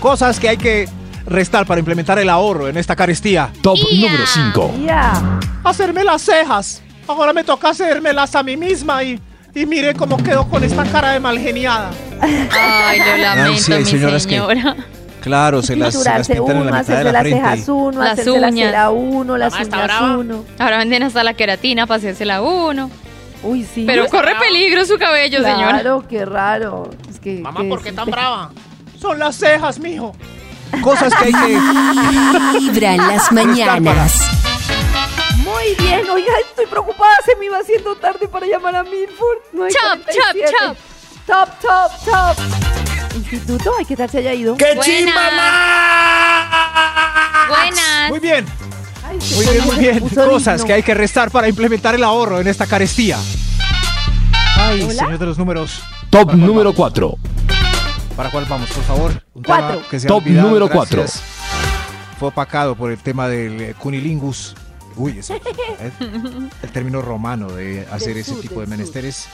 Cosas 0.00 0.38
que 0.40 0.48
hay 0.48 0.56
que 0.56 0.88
restar 1.26 1.66
para 1.66 1.78
implementar 1.78 2.18
el 2.18 2.28
ahorro 2.28 2.68
en 2.68 2.76
esta 2.76 2.94
carestía. 2.96 3.50
Top 3.62 3.78
número 3.92 4.26
5. 4.26 4.74
Ya. 4.86 5.38
Hacerme 5.64 6.04
las 6.04 6.22
cejas. 6.22 6.82
Ahora 7.08 7.32
me 7.32 7.44
toca 7.44 7.70
hacérmelas 7.70 8.34
a 8.34 8.42
mí 8.42 8.56
misma 8.56 9.02
y, 9.02 9.20
y 9.54 9.66
mire 9.66 9.94
cómo 9.94 10.16
quedo 10.16 10.48
con 10.48 10.62
esta 10.64 10.84
cara 10.84 11.10
de 11.12 11.20
malgeniada. 11.20 11.90
Ay, 12.20 12.98
lo 12.98 13.16
lamento, 13.16 13.58
sí, 13.60 13.72
hay 13.72 13.84
mi 13.84 13.90
señoras 13.90 14.26
que-. 14.26 14.42
Claro, 15.20 15.62
se 15.62 15.74
las, 15.74 15.94
se 15.94 16.04
las 16.08 16.28
pintan 16.28 16.56
en 16.58 16.66
la 16.66 16.72
mitad 16.72 16.86
de 16.86 16.92
hacerse 16.92 17.04
la 17.04 17.12
las 17.12 17.22
cejas 17.24 17.68
uno, 17.68 18.00
Las 18.02 18.12
hacerse 18.12 18.40
la 18.40 18.48
uñas. 18.48 18.66
cera 18.68 18.90
uno, 18.90 19.36
las 19.38 19.52
Mamá, 19.52 19.62
¿está 19.62 19.76
uñas 19.78 20.18
uno. 20.18 20.44
Ahora 20.58 20.78
venden 20.78 21.02
hasta 21.02 21.24
la 21.24 21.32
queratina 21.32 21.86
para 21.86 21.96
hacérsela 21.98 22.42
uno. 22.42 22.90
Uy, 23.44 23.64
sí. 23.64 23.84
Pero 23.86 24.08
corre 24.08 24.34
peligro 24.36 24.84
su 24.86 24.98
cabello, 24.98 25.42
señora. 25.42 25.80
Claro, 25.80 26.04
qué 26.08 26.24
raro. 26.24 26.90
Es 27.08 27.20
que, 27.20 27.34
Mamá, 27.40 27.60
que 27.60 27.68
¿por 27.68 27.82
qué 27.82 27.92
tan 27.92 28.10
brava? 28.10 28.50
Son 28.98 29.18
las 29.18 29.36
cejas, 29.36 29.78
mijo. 29.78 30.14
Cosas 30.82 31.14
que 31.14 31.26
hay 31.26 31.32
que... 31.32 32.58
Vibra 32.58 32.94
en 32.94 33.06
las 33.06 33.30
mañanas. 33.32 34.30
Muy 35.38 35.74
bien, 35.78 36.08
oiga, 36.08 36.32
estoy 36.48 36.66
preocupada, 36.66 37.14
se 37.24 37.36
me 37.36 37.46
iba 37.46 37.58
haciendo 37.58 37.94
tarde 37.96 38.26
para 38.28 38.46
llamar 38.46 38.76
a 38.76 38.82
Milford. 38.82 39.38
No 39.52 39.68
Chop, 39.68 40.00
chop, 40.06 40.32
47. 40.32 40.52
chop. 40.58 40.76
Top, 41.26 41.48
top, 41.60 42.04
top. 42.04 42.44
Instituto, 43.14 43.72
ay, 43.78 43.84
¿qué 43.84 43.96
tal 43.96 44.08
se 44.10 44.18
haya 44.18 44.32
ido? 44.32 44.56
¡Qué 44.56 44.76
chimba, 44.80 45.12
Buenas. 47.48 48.10
Muy 48.10 48.20
bien, 48.20 48.46
muy 49.36 49.46
bien, 49.46 49.66
muy 49.66 49.76
bien. 49.76 50.08
Cosas 50.08 50.64
que 50.64 50.72
hay 50.72 50.82
que 50.82 50.94
restar 50.94 51.30
para 51.30 51.48
implementar 51.48 51.94
el 51.94 52.04
ahorro 52.04 52.40
en 52.40 52.46
esta 52.46 52.66
carestía. 52.66 53.18
Ay, 54.56 54.82
Hola. 54.82 54.94
señor 54.94 55.18
de 55.18 55.26
los 55.26 55.38
números. 55.38 55.80
Top 56.10 56.26
¿Para 56.26 56.38
cuál 56.38 56.40
número 56.40 56.72
vamos? 56.72 56.76
4. 56.76 57.18
¿Para 58.16 58.30
cuál 58.30 58.44
vamos, 58.48 58.70
por 58.70 58.84
favor? 58.84 59.22
Un 59.34 59.42
Cuatro. 59.42 59.76
tema 59.78 59.88
que 59.90 60.00
se 60.00 60.06
Top 60.06 60.22
olvidado, 60.22 60.48
número 60.48 60.68
gracias. 60.68 61.22
Fue 62.18 62.28
opacado 62.28 62.76
por 62.76 62.92
el 62.92 62.98
tema 62.98 63.28
del 63.28 63.60
eh, 63.60 63.74
cunilingus. 63.76 64.54
Uy, 64.96 65.18
ese, 65.18 65.34
eh, 65.80 65.90
el 66.62 66.70
término 66.70 67.02
romano 67.02 67.50
de 67.50 67.86
hacer 67.90 68.16
ese 68.16 68.32
sur, 68.32 68.40
tipo 68.40 68.54
de 68.54 68.60
del 68.60 68.68
sur. 68.68 68.78
menesteres. 68.78 69.26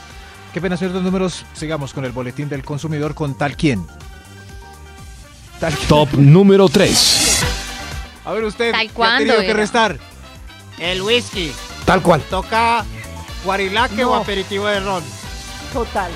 Qué 0.55 0.61
pena, 0.61 0.77
señor 0.77 0.93
de 0.95 1.01
los 1.01 1.05
números. 1.05 1.45
Sigamos 1.53 1.93
con 1.93 2.05
el 2.07 2.13
boletín 2.13 2.49
del 2.49 2.65
consumidor 2.65 3.15
con 3.15 3.35
tal 3.35 3.57
quien. 3.57 3.87
Tal 5.61 5.75
quien. 5.75 5.89
Top 5.89 6.09
número 6.15 6.69
3. 6.69 7.20
A 8.25 8.33
ver 8.33 8.45
usted, 8.45 8.73
¿Tal 8.73 8.91
¿qué 8.91 9.03
ha 9.03 9.19
tenido 9.19 9.41
que 9.41 9.55
restar? 9.55 9.97
El 10.79 11.03
whisky. 11.03 11.53
Tal 11.85 12.03
cual. 12.03 12.21
Toca 12.29 12.85
guarilaque 13.45 14.03
No. 14.03 14.13
o 14.13 14.15
aperitivo 14.15 14.67
de 14.67 14.81
ron. 14.81 15.03
Total. 15.73 16.11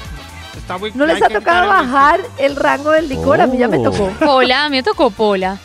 Está 0.57 0.79
muy 0.79 0.93
¿No 0.95 1.07
les 1.07 1.23
ha 1.23 1.29
tocado 1.29 1.65
el 1.65 1.69
bajar 1.69 2.21
el 2.39 2.57
rango 2.57 2.91
del 2.91 3.09
licor? 3.09 3.41
A 3.41 3.47
mí 3.47 3.59
ya 3.59 3.69
me 3.69 3.79
Oh. 3.79 3.91
tocó. 3.91 4.09
Pola, 4.25 4.67
a 4.67 4.69
mí 4.69 4.77
me 4.77 4.83
tocó 4.83 5.11
Pola. 5.11 5.59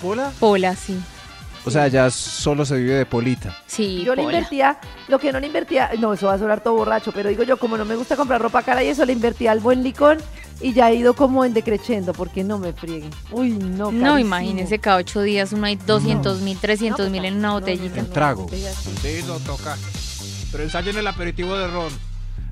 ¿Pola? 0.00 0.32
Pola, 0.38 0.74
sí. 0.74 0.98
O 1.66 1.70
sea, 1.70 1.88
ya 1.88 2.08
solo 2.10 2.64
se 2.64 2.76
vive 2.76 2.94
de 2.94 3.04
polita. 3.06 3.54
Sí, 3.66 4.02
Yo 4.02 4.14
le 4.14 4.22
invertía, 4.22 4.78
lo 5.08 5.18
que 5.18 5.30
no 5.30 5.38
le 5.40 5.46
invertía, 5.46 5.90
no, 5.98 6.14
eso 6.14 6.28
va 6.28 6.34
a 6.34 6.38
sonar 6.38 6.60
todo 6.62 6.72
borracho, 6.74 7.12
pero 7.12 7.28
digo 7.28 7.42
yo, 7.42 7.58
como 7.58 7.76
no 7.76 7.84
me 7.84 7.96
gusta 7.96 8.16
comprar 8.16 8.40
ropa 8.40 8.62
cara 8.62 8.82
y 8.82 8.88
eso, 8.88 9.04
le 9.04 9.12
invertía 9.12 9.52
al 9.52 9.60
buen 9.60 9.82
licor 9.82 10.16
y 10.60 10.72
ya 10.72 10.90
he 10.90 10.96
ido 10.96 11.14
como 11.14 11.44
en 11.44 11.54
decreciendo, 11.54 12.12
porque 12.12 12.44
no 12.44 12.58
me 12.58 12.72
frieguen. 12.72 13.10
Uy, 13.32 13.50
no, 13.50 13.90
No, 13.90 14.00
carísimo. 14.00 14.18
imagínense, 14.18 14.78
cada 14.78 14.96
ocho 14.98 15.22
días 15.22 15.52
uno 15.52 15.66
hay 15.66 15.76
200 15.76 16.40
mil, 16.40 16.58
300 16.58 17.08
mil 17.10 17.24
en 17.24 17.36
una 17.36 17.52
botellita. 17.52 18.00
El 18.00 18.08
trago. 18.10 18.46
Sí, 19.02 19.20
no 19.26 19.38
toca. 19.38 19.76
Pero 20.52 20.64
ensayen 20.64 20.96
el 20.98 21.06
aperitivo 21.06 21.56
de 21.56 21.68
ron. 21.68 21.92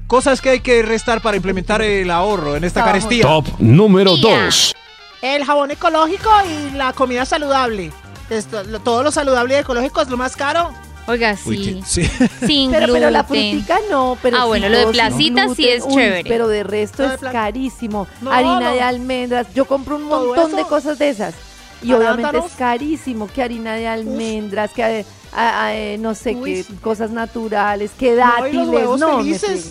Cosas 0.06 0.40
que 0.40 0.50
hay 0.50 0.60
que 0.60 0.82
restar 0.82 1.20
para 1.20 1.36
implementar 1.36 1.82
el 1.82 2.10
ahorro 2.10 2.56
en 2.56 2.64
esta 2.64 2.82
carestía. 2.84 3.24
Top 3.24 3.46
número 3.58 4.14
Tía. 4.14 4.44
2. 4.44 4.74
El 5.20 5.44
jabón 5.44 5.70
ecológico 5.72 6.30
y 6.48 6.76
la 6.76 6.92
comida 6.92 7.24
saludable. 7.26 7.92
Esto, 8.30 8.62
lo- 8.64 8.80
todo 8.80 9.02
lo 9.02 9.10
saludable 9.10 9.54
y 9.54 9.58
ecológico 9.58 10.00
es 10.00 10.08
lo 10.08 10.16
más 10.16 10.36
caro. 10.36 10.70
Oiga, 11.08 11.36
sí. 11.36 11.48
Uy, 11.48 11.82
sí. 11.86 12.02
Sin 12.46 12.70
Pero, 12.70 12.92
pero 12.92 13.10
la 13.10 13.24
frutica 13.24 13.78
no, 13.90 14.16
pero 14.22 14.36
Ah, 14.36 14.42
sí 14.42 14.46
bueno, 14.48 14.68
lo 14.68 14.78
de 14.78 14.86
placita 14.88 15.48
sí 15.54 15.66
es 15.68 15.86
chévere. 15.88 16.28
Pero 16.28 16.46
de 16.48 16.62
resto 16.62 17.04
es 17.04 17.18
carísimo. 17.20 18.06
No, 18.20 18.30
harina 18.30 18.60
no. 18.60 18.72
de 18.74 18.80
almendras, 18.82 19.46
yo 19.54 19.64
compro 19.64 19.96
un 19.96 20.04
montón 20.04 20.54
de 20.54 20.62
cosas 20.64 20.98
de 20.98 21.08
esas. 21.08 21.34
Y 21.82 21.92
obviamente 21.92 22.38
es 22.38 22.52
carísimo, 22.58 23.26
que 23.28 23.42
harina 23.42 23.74
de 23.74 23.86
almendras, 23.88 24.70
que 24.72 24.82
eh, 25.00 25.06
a- 25.32 25.64
a- 25.66 25.74
eh, 25.76 25.96
no 25.98 26.14
sé 26.14 26.36
qué, 26.40 26.62
sí. 26.64 26.74
cosas 26.82 27.10
naturales, 27.10 27.92
que 27.98 28.14
dátiles, 28.14 28.54
los 28.54 28.68
huevos 28.68 29.00
no, 29.00 29.18
felices. 29.18 29.70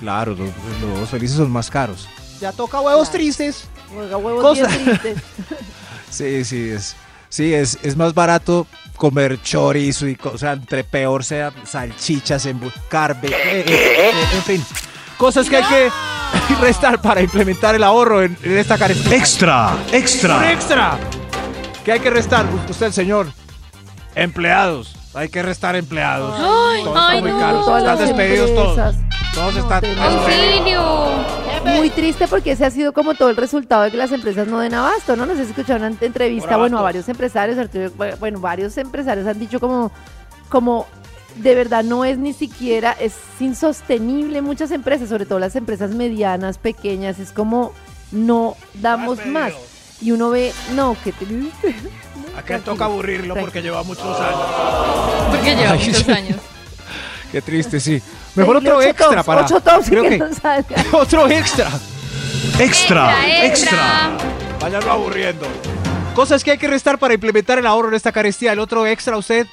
Claro, 0.00 0.32
los, 0.32 0.48
los 0.80 0.92
huevos 0.94 1.08
felices 1.08 1.36
son 1.36 1.50
más 1.50 1.68
caros. 1.70 2.08
Ya 2.40 2.52
toca 2.52 2.80
huevos 2.80 3.08
Claro. 3.08 3.18
tristes. 3.24 3.64
Oiga, 3.98 4.16
huevos 4.18 4.58
tristes. 4.58 5.18
Sí, 6.10 6.44
sí, 6.44 6.70
es. 6.70 6.96
Sí, 7.28 7.54
es, 7.54 7.78
es 7.82 7.96
más 7.96 8.12
barato 8.14 8.66
comer 9.00 9.40
chorizo 9.42 10.06
y 10.06 10.14
co- 10.14 10.32
o 10.34 10.36
sea, 10.38 10.52
entre 10.52 10.84
peor 10.84 11.24
sea 11.24 11.50
salchichas, 11.64 12.44
en 12.44 12.60
carne, 12.90 13.28
eh, 13.28 13.64
eh, 13.66 14.10
eh, 14.12 14.12
en 14.36 14.42
fin. 14.42 14.64
Cosas 15.16 15.48
que 15.48 15.56
hay 15.56 15.64
que 15.64 15.88
restar 16.60 17.00
para 17.00 17.22
implementar 17.22 17.74
el 17.74 17.82
ahorro 17.82 18.22
en, 18.22 18.36
en 18.42 18.58
esta 18.58 18.76
carestía. 18.76 19.16
Extra, 19.16 19.72
Un 19.88 19.94
extra. 19.94 20.52
extra. 20.52 20.98
¿Qué 21.82 21.92
hay 21.92 22.00
que 22.00 22.10
restar? 22.10 22.44
Usted, 22.68 22.92
señor. 22.92 23.28
Empleados. 24.14 24.94
Hay 25.14 25.30
que 25.30 25.42
restar 25.42 25.76
empleados. 25.76 26.34
Ay, 26.38 26.84
Todo 26.84 26.94
está 26.94 27.08
ay, 27.08 27.22
muy 27.22 27.30
no. 27.30 27.38
caro. 27.40 27.60
Todas 27.64 27.82
Están 27.82 28.06
despedidos 28.06 28.54
todos. 28.54 28.78
empresas. 28.78 29.34
Todos 29.34 29.54
No, 29.54 29.60
están. 29.60 31.39
Muy 31.64 31.90
triste 31.90 32.26
porque 32.26 32.52
ese 32.52 32.64
ha 32.64 32.70
sido 32.70 32.92
como 32.92 33.14
todo 33.14 33.30
el 33.30 33.36
resultado 33.36 33.82
de 33.82 33.90
que 33.90 33.96
las 33.96 34.12
empresas 34.12 34.46
no 34.46 34.60
den 34.60 34.74
abasto, 34.74 35.16
¿no? 35.16 35.26
No 35.26 35.34
sé 35.34 35.44
si 35.44 35.50
escucharon 35.50 35.82
una 35.82 36.06
entrevista, 36.06 36.56
bueno, 36.56 36.78
a 36.78 36.82
varios 36.82 37.08
empresarios, 37.08 37.58
Arturo, 37.58 37.90
bueno, 38.18 38.40
varios 38.40 38.76
empresarios 38.78 39.26
han 39.26 39.38
dicho 39.38 39.60
como, 39.60 39.90
como 40.48 40.86
de 41.36 41.54
verdad 41.54 41.84
no 41.84 42.04
es 42.04 42.18
ni 42.18 42.32
siquiera, 42.32 42.92
es 42.92 43.14
insostenible 43.38 44.42
muchas 44.42 44.70
empresas, 44.70 45.08
sobre 45.08 45.26
todo 45.26 45.38
las 45.38 45.56
empresas 45.56 45.94
medianas, 45.94 46.58
pequeñas, 46.58 47.18
es 47.18 47.32
como 47.32 47.72
no 48.12 48.56
damos 48.74 49.24
más. 49.26 49.52
Y 50.00 50.12
uno 50.12 50.30
ve, 50.30 50.52
no, 50.74 50.96
qué 51.04 51.12
triste. 51.12 51.74
A 52.36 52.42
que 52.42 52.58
toca 52.58 52.86
aburrirlo 52.86 53.34
porque 53.36 53.60
lleva 53.60 53.82
muchos 53.82 54.18
años. 54.18 54.46
Porque 55.30 55.54
lleva 55.54 55.74
muchos 55.74 56.08
años. 56.08 56.36
Qué 57.30 57.42
triste, 57.42 57.80
sí. 57.80 58.02
Mejor 58.34 58.56
otro 58.56 58.82
extra 58.82 59.08
tops, 59.08 59.24
para. 59.24 59.44
Ocho 59.44 59.60
tops 59.60 59.88
y 59.88 59.90
creo 59.90 60.02
que 60.04 60.08
que 60.10 60.18
no 60.18 60.34
salga. 60.34 60.84
otro 60.92 61.28
extra. 61.28 61.70
Extra, 62.58 63.46
extra. 63.46 64.16
Váyanlo 64.60 64.92
aburriendo. 64.92 65.46
Cosas 66.14 66.42
que 66.42 66.52
hay 66.52 66.58
que 66.58 66.68
restar 66.68 66.98
para 66.98 67.14
implementar 67.14 67.58
el 67.58 67.66
ahorro 67.66 67.88
en 67.88 67.94
esta 67.94 68.12
carestía. 68.12 68.52
El 68.52 68.58
otro 68.58 68.86
extra, 68.86 69.16
usted. 69.16 69.46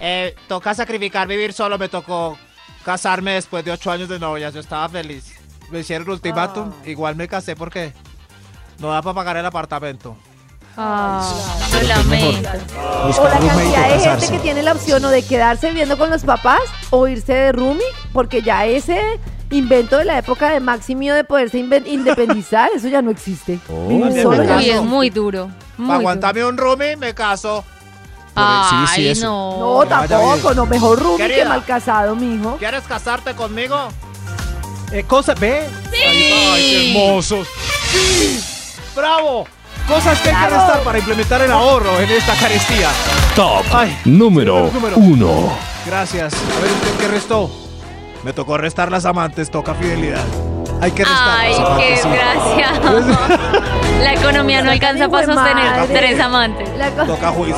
Eh, 0.00 0.34
toca 0.48 0.74
sacrificar 0.74 1.28
vivir 1.28 1.52
solo. 1.52 1.78
Me 1.78 1.88
tocó 1.88 2.38
casarme 2.84 3.32
después 3.32 3.64
de 3.64 3.72
ocho 3.72 3.90
años 3.90 4.08
de 4.08 4.18
novia. 4.18 4.50
Yo 4.50 4.60
estaba 4.60 4.88
feliz. 4.88 5.34
Me 5.70 5.80
hicieron 5.80 6.08
ultimátum. 6.08 6.72
Ah. 6.72 6.88
Igual 6.88 7.16
me 7.16 7.28
casé 7.28 7.54
porque 7.54 7.92
no 8.78 8.90
da 8.90 9.02
para 9.02 9.14
pagar 9.14 9.36
el 9.36 9.46
apartamento. 9.46 10.16
Ah, 10.76 11.32
lo 11.72 11.82
lamento. 11.88 12.48
O 13.18 13.24
la 13.24 13.38
cantidad 13.38 13.88
de 13.88 14.00
gente 14.00 14.28
que 14.28 14.38
tiene 14.40 14.62
la 14.62 14.72
opción 14.72 15.04
o 15.04 15.08
de 15.08 15.22
quedarse 15.22 15.68
viviendo 15.68 15.96
con 15.96 16.10
los 16.10 16.22
papás 16.24 16.60
o 16.90 17.06
irse 17.06 17.32
de 17.32 17.52
roomie, 17.52 17.84
porque 18.12 18.42
ya 18.42 18.66
ese 18.66 19.20
invento 19.50 19.98
de 19.98 20.04
la 20.04 20.18
época 20.18 20.50
de 20.50 20.58
Maximio 20.60 21.14
de 21.14 21.22
poderse 21.22 21.58
independizar, 21.58 22.70
eso 22.74 22.88
ya 22.88 23.02
no 23.02 23.10
existe. 23.10 23.60
Vivir 23.88 24.02
También 24.04 24.22
solo 24.22 24.38
me 24.42 24.46
ya 24.46 24.56
Uy, 24.56 24.56
no 24.56 24.60
es 24.60 24.70
caso. 24.72 24.84
muy 24.84 25.10
duro. 25.10 25.50
Muy 25.76 25.86
duro. 25.86 25.98
aguantarme 25.98 26.44
un 26.44 26.56
roomie, 26.56 26.96
me 26.96 27.14
caso. 27.14 27.64
Ay, 28.36 28.86
Sí, 28.88 28.94
sí, 28.96 29.08
eso. 29.10 29.26
no. 29.26 29.84
No, 29.84 29.88
tampoco, 29.88 30.54
no, 30.54 30.66
mejor 30.66 31.00
roomie 31.00 31.28
que 31.28 31.44
mal 31.44 31.64
casado, 31.64 32.16
mijo. 32.16 32.56
¿Quieres 32.56 32.82
casarte 32.82 33.32
conmigo? 33.34 33.88
Eh, 34.90 35.04
cosa, 35.04 35.34
ve, 35.34 35.68
Ay, 35.92 36.30
qué 36.62 36.90
hermosos. 36.90 37.46
Sí. 37.92 38.40
Bravo. 38.96 39.46
Cosas 39.88 40.18
que 40.20 40.30
hay 40.30 40.34
que 40.46 40.54
restar 40.54 40.80
para 40.82 40.98
implementar 40.98 41.42
el 41.42 41.52
ahorro 41.52 42.00
en 42.00 42.10
esta 42.10 42.34
carestía. 42.34 42.88
Top 43.36 43.64
Ay, 43.72 43.96
número 44.06 44.70
número. 44.72 44.96
1. 44.96 45.52
Gracias. 45.86 46.32
A 46.34 46.60
ver, 46.62 46.72
¿usted 46.72 46.96
qué 47.00 47.08
restó? 47.08 47.50
Me 48.22 48.32
tocó 48.32 48.56
restar 48.56 48.90
las 48.90 49.04
amantes, 49.04 49.50
toca 49.50 49.74
fidelidad. 49.74 50.24
Hay 50.80 50.90
que 50.92 51.04
restar 51.04 51.38
Ay, 51.38 51.50
las 51.50 51.58
qué 51.58 51.64
amantes. 51.66 52.00
sí. 52.00 52.08
desgracia. 52.08 52.72
La 54.02 54.14
economía 54.14 54.62
no 54.62 54.70
alcanza 54.70 55.08
para 55.08 55.26
sostener 55.26 55.64
madre. 55.70 55.94
tres 55.94 56.20
amantes. 56.20 56.68
Toca 57.06 57.28
juicio. 57.30 57.56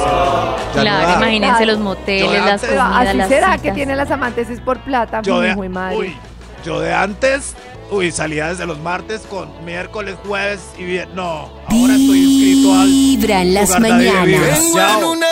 Ya 0.75 0.81
Claro, 0.83 1.09
no 1.09 1.15
imagínense 1.19 1.67
los 1.67 1.79
moteles, 1.79 2.45
las 2.45 2.61
comidas, 2.61 3.07
así 3.07 3.17
las 3.17 3.29
será 3.29 3.59
que 3.59 3.71
tiene 3.73 3.95
las 3.95 4.11
amantes 4.11 4.51
es 4.51 4.61
por 4.61 4.79
plata, 4.81 5.23
Yo 5.23 5.41
de, 5.41 5.55
de 5.55 5.69
madre. 5.69 5.97
uy, 5.97 6.17
yo 6.65 6.81
de 6.81 6.93
antes, 6.93 7.55
uy, 7.91 8.11
salía 8.13 8.49
desde 8.49 8.67
los 8.67 8.79
martes 8.81 9.23
con 9.23 9.49
miércoles, 9.65 10.17
jueves 10.27 10.61
y 10.79 10.85
viernes. 10.85 11.15
No, 11.15 11.51
ahora 11.69 11.95
estoy 11.95 12.19
inscrito 12.19 12.75
al. 12.75 12.87
Vibra 12.89 13.43
en 13.43 13.55
las 13.55 13.81
mañanas. 13.81 14.61
Tengo 14.73 15.13
una 15.13 15.27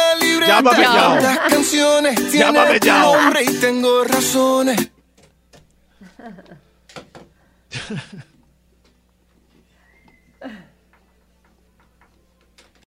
Llámame, 0.47 0.83
Yao. 0.83 1.17
las 1.17 1.39
canciones, 1.49 2.33
Llámame, 2.33 2.81
Yao. 2.81 3.15
nombre 3.17 3.45
y 3.45 3.53
tengo 3.61 4.05
razones. 4.05 4.91